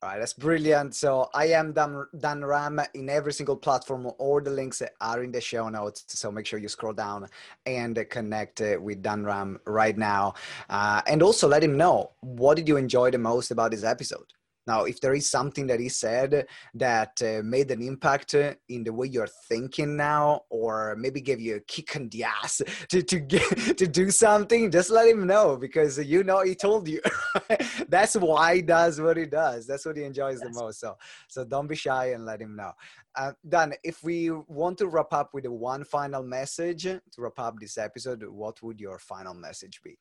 All 0.00 0.10
right, 0.10 0.20
that's 0.20 0.32
brilliant. 0.32 0.94
So 0.94 1.28
I 1.34 1.46
am 1.46 1.72
Dan, 1.72 2.04
Dan 2.16 2.44
Ram 2.44 2.80
in 2.94 3.10
every 3.10 3.32
single 3.32 3.56
platform. 3.56 4.08
All 4.18 4.40
the 4.40 4.50
links 4.50 4.80
are 5.00 5.24
in 5.24 5.32
the 5.32 5.40
show 5.40 5.68
notes. 5.68 6.04
So 6.06 6.30
make 6.30 6.46
sure 6.46 6.60
you 6.60 6.68
scroll 6.68 6.92
down 6.92 7.26
and 7.66 7.98
connect 8.08 8.60
uh, 8.60 8.76
with 8.80 9.02
Dan 9.02 9.24
Ram 9.24 9.58
right 9.66 9.98
now. 9.98 10.34
Uh, 10.70 11.02
and 11.08 11.20
also 11.20 11.48
let 11.48 11.64
him 11.64 11.76
know 11.76 12.12
what 12.20 12.56
did 12.56 12.68
you 12.68 12.76
enjoy 12.76 13.10
the 13.10 13.18
most 13.18 13.50
about 13.50 13.72
this 13.72 13.82
episode. 13.82 14.32
Now, 14.68 14.84
if 14.84 15.00
there 15.00 15.14
is 15.14 15.30
something 15.30 15.66
that 15.68 15.80
he 15.80 15.88
said 15.88 16.46
that 16.74 17.22
uh, 17.22 17.40
made 17.42 17.70
an 17.70 17.80
impact 17.80 18.34
in 18.34 18.84
the 18.84 18.92
way 18.92 19.06
you're 19.06 19.34
thinking 19.48 19.96
now, 19.96 20.42
or 20.50 20.94
maybe 20.98 21.22
gave 21.22 21.40
you 21.40 21.56
a 21.56 21.60
kick 21.60 21.96
in 21.96 22.10
the 22.10 22.24
ass 22.24 22.60
to 22.90 23.02
to 23.02 23.18
get 23.18 23.78
to 23.78 23.86
do 23.86 24.10
something, 24.10 24.70
just 24.70 24.90
let 24.90 25.08
him 25.08 25.26
know 25.26 25.56
because 25.56 25.98
you 25.98 26.22
know 26.22 26.42
he 26.42 26.54
told 26.54 26.86
you. 26.86 27.00
That's 27.88 28.14
why 28.16 28.56
he 28.56 28.62
does 28.62 29.00
what 29.00 29.16
he 29.16 29.24
does. 29.24 29.66
That's 29.66 29.86
what 29.86 29.96
he 29.96 30.04
enjoys 30.04 30.40
the 30.40 30.50
most. 30.50 30.80
So, 30.80 30.98
so 31.28 31.46
don't 31.46 31.66
be 31.66 31.74
shy 31.74 32.12
and 32.12 32.26
let 32.26 32.42
him 32.42 32.54
know. 32.54 32.72
Uh, 33.16 33.32
Dan, 33.48 33.72
if 33.82 34.04
we 34.04 34.30
want 34.30 34.76
to 34.78 34.88
wrap 34.88 35.14
up 35.14 35.32
with 35.32 35.46
one 35.46 35.82
final 35.82 36.22
message 36.22 36.82
to 36.82 37.00
wrap 37.16 37.38
up 37.38 37.54
this 37.58 37.78
episode, 37.78 38.22
what 38.22 38.62
would 38.62 38.78
your 38.78 38.98
final 38.98 39.32
message 39.32 39.80
be? 39.82 39.98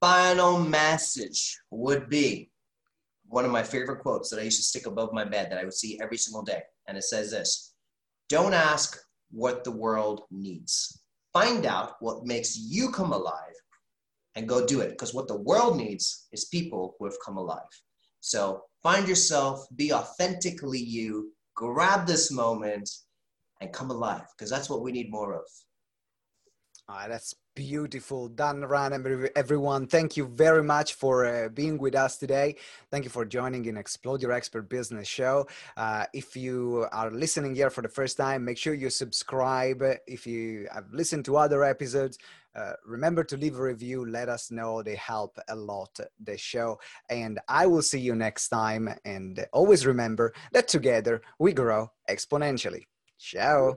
Final 0.00 0.60
message 0.60 1.58
would 1.72 2.08
be 2.08 2.50
one 3.28 3.44
of 3.44 3.50
my 3.50 3.62
favorite 3.62 4.00
quotes 4.00 4.30
that 4.30 4.40
I 4.40 4.44
used 4.44 4.58
to 4.58 4.62
stick 4.62 4.86
above 4.86 5.12
my 5.12 5.24
bed 5.24 5.50
that 5.50 5.58
I 5.58 5.64
would 5.64 5.74
see 5.74 5.98
every 6.00 6.16
single 6.16 6.42
day. 6.42 6.62
And 6.86 6.96
it 6.96 7.04
says 7.04 7.30
this 7.30 7.74
Don't 8.28 8.54
ask 8.54 8.98
what 9.30 9.64
the 9.64 9.72
world 9.72 10.22
needs. 10.30 11.02
Find 11.32 11.66
out 11.66 11.96
what 12.00 12.24
makes 12.24 12.56
you 12.56 12.90
come 12.90 13.12
alive 13.12 13.54
and 14.36 14.48
go 14.48 14.66
do 14.66 14.80
it. 14.80 14.90
Because 14.90 15.14
what 15.14 15.28
the 15.28 15.40
world 15.40 15.76
needs 15.76 16.28
is 16.32 16.46
people 16.46 16.94
who 16.98 17.04
have 17.06 17.16
come 17.24 17.36
alive. 17.36 17.60
So 18.20 18.62
find 18.82 19.06
yourself, 19.06 19.66
be 19.76 19.92
authentically 19.92 20.78
you, 20.78 21.32
grab 21.54 22.06
this 22.06 22.30
moment 22.30 22.88
and 23.60 23.72
come 23.72 23.90
alive 23.90 24.24
because 24.36 24.50
that's 24.50 24.70
what 24.70 24.82
we 24.82 24.92
need 24.92 25.10
more 25.10 25.34
of. 25.34 25.44
Ah, 26.88 27.06
that's 27.08 27.34
beautiful. 27.56 28.28
Dan 28.28 28.64
Ram, 28.64 28.92
everyone, 29.34 29.88
thank 29.88 30.16
you 30.16 30.24
very 30.24 30.62
much 30.62 30.94
for 30.94 31.26
uh, 31.26 31.48
being 31.48 31.78
with 31.78 31.96
us 31.96 32.16
today. 32.16 32.54
Thank 32.92 33.02
you 33.02 33.10
for 33.10 33.24
joining 33.24 33.64
in 33.64 33.76
Explode 33.76 34.22
Your 34.22 34.30
Expert 34.30 34.68
Business 34.68 35.08
Show. 35.08 35.48
Uh, 35.76 36.06
if 36.12 36.36
you 36.36 36.86
are 36.92 37.10
listening 37.10 37.56
here 37.56 37.70
for 37.70 37.82
the 37.82 37.88
first 37.88 38.16
time, 38.16 38.44
make 38.44 38.56
sure 38.56 38.72
you 38.72 38.88
subscribe. 38.88 39.82
If 40.06 40.28
you 40.28 40.68
have 40.72 40.84
listened 40.92 41.24
to 41.24 41.38
other 41.38 41.64
episodes, 41.64 42.18
uh, 42.54 42.74
remember 42.86 43.24
to 43.24 43.36
leave 43.36 43.58
a 43.58 43.62
review. 43.62 44.08
Let 44.08 44.28
us 44.28 44.52
know. 44.52 44.80
They 44.80 44.94
help 44.94 45.40
a 45.48 45.56
lot, 45.56 45.98
the 46.22 46.38
show. 46.38 46.78
And 47.10 47.40
I 47.48 47.66
will 47.66 47.82
see 47.82 47.98
you 47.98 48.14
next 48.14 48.48
time. 48.48 48.90
And 49.04 49.44
always 49.52 49.86
remember 49.86 50.32
that 50.52 50.68
together 50.68 51.20
we 51.40 51.52
grow 51.52 51.90
exponentially. 52.08 52.84
Ciao. 53.18 53.76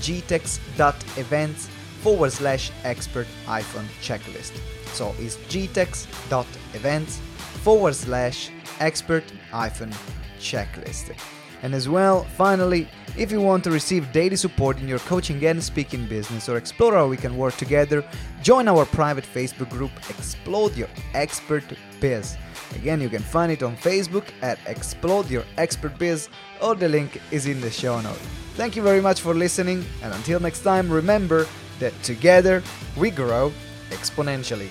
gtex.events 0.00 1.68
forward 2.02 2.32
slash 2.32 2.72
expert 2.84 3.26
hyphen 3.46 3.86
checklist. 4.02 4.52
So 4.94 5.14
it's 5.18 5.36
gtex.events 5.36 7.20
forward 7.62 7.94
slash 7.94 8.50
expert 8.80 9.24
hyphen 9.50 9.92
checklist. 10.38 11.14
And 11.62 11.74
as 11.74 11.88
well, 11.88 12.24
finally, 12.24 12.88
if 13.18 13.30
you 13.30 13.40
want 13.40 13.64
to 13.64 13.70
receive 13.70 14.12
daily 14.12 14.36
support 14.36 14.78
in 14.78 14.88
your 14.88 14.98
coaching 15.00 15.44
and 15.44 15.62
speaking 15.62 16.06
business 16.06 16.48
or 16.48 16.56
explore 16.56 16.94
how 16.94 17.06
we 17.06 17.18
can 17.18 17.36
work 17.36 17.56
together, 17.56 18.02
join 18.42 18.66
our 18.66 18.86
private 18.86 19.24
Facebook 19.24 19.68
group 19.68 19.90
Explode 20.08 20.74
Your 20.74 20.88
Expert 21.12 21.64
Biz. 22.00 22.36
Again, 22.76 23.00
you 23.00 23.10
can 23.10 23.22
find 23.22 23.52
it 23.52 23.62
on 23.62 23.76
Facebook 23.76 24.24
at 24.40 24.58
Explode 24.66 25.28
Your 25.28 25.44
Expert 25.58 25.98
Biz, 25.98 26.30
or 26.62 26.74
the 26.74 26.88
link 26.88 27.20
is 27.30 27.46
in 27.46 27.60
the 27.60 27.70
show 27.70 28.00
notes. 28.00 28.39
Thank 28.54 28.76
you 28.76 28.82
very 28.82 29.00
much 29.00 29.20
for 29.20 29.34
listening, 29.34 29.84
and 30.02 30.12
until 30.12 30.38
next 30.40 30.60
time, 30.60 30.90
remember 30.90 31.46
that 31.78 31.94
together 32.02 32.62
we 32.96 33.10
grow 33.10 33.52
exponentially. 33.90 34.68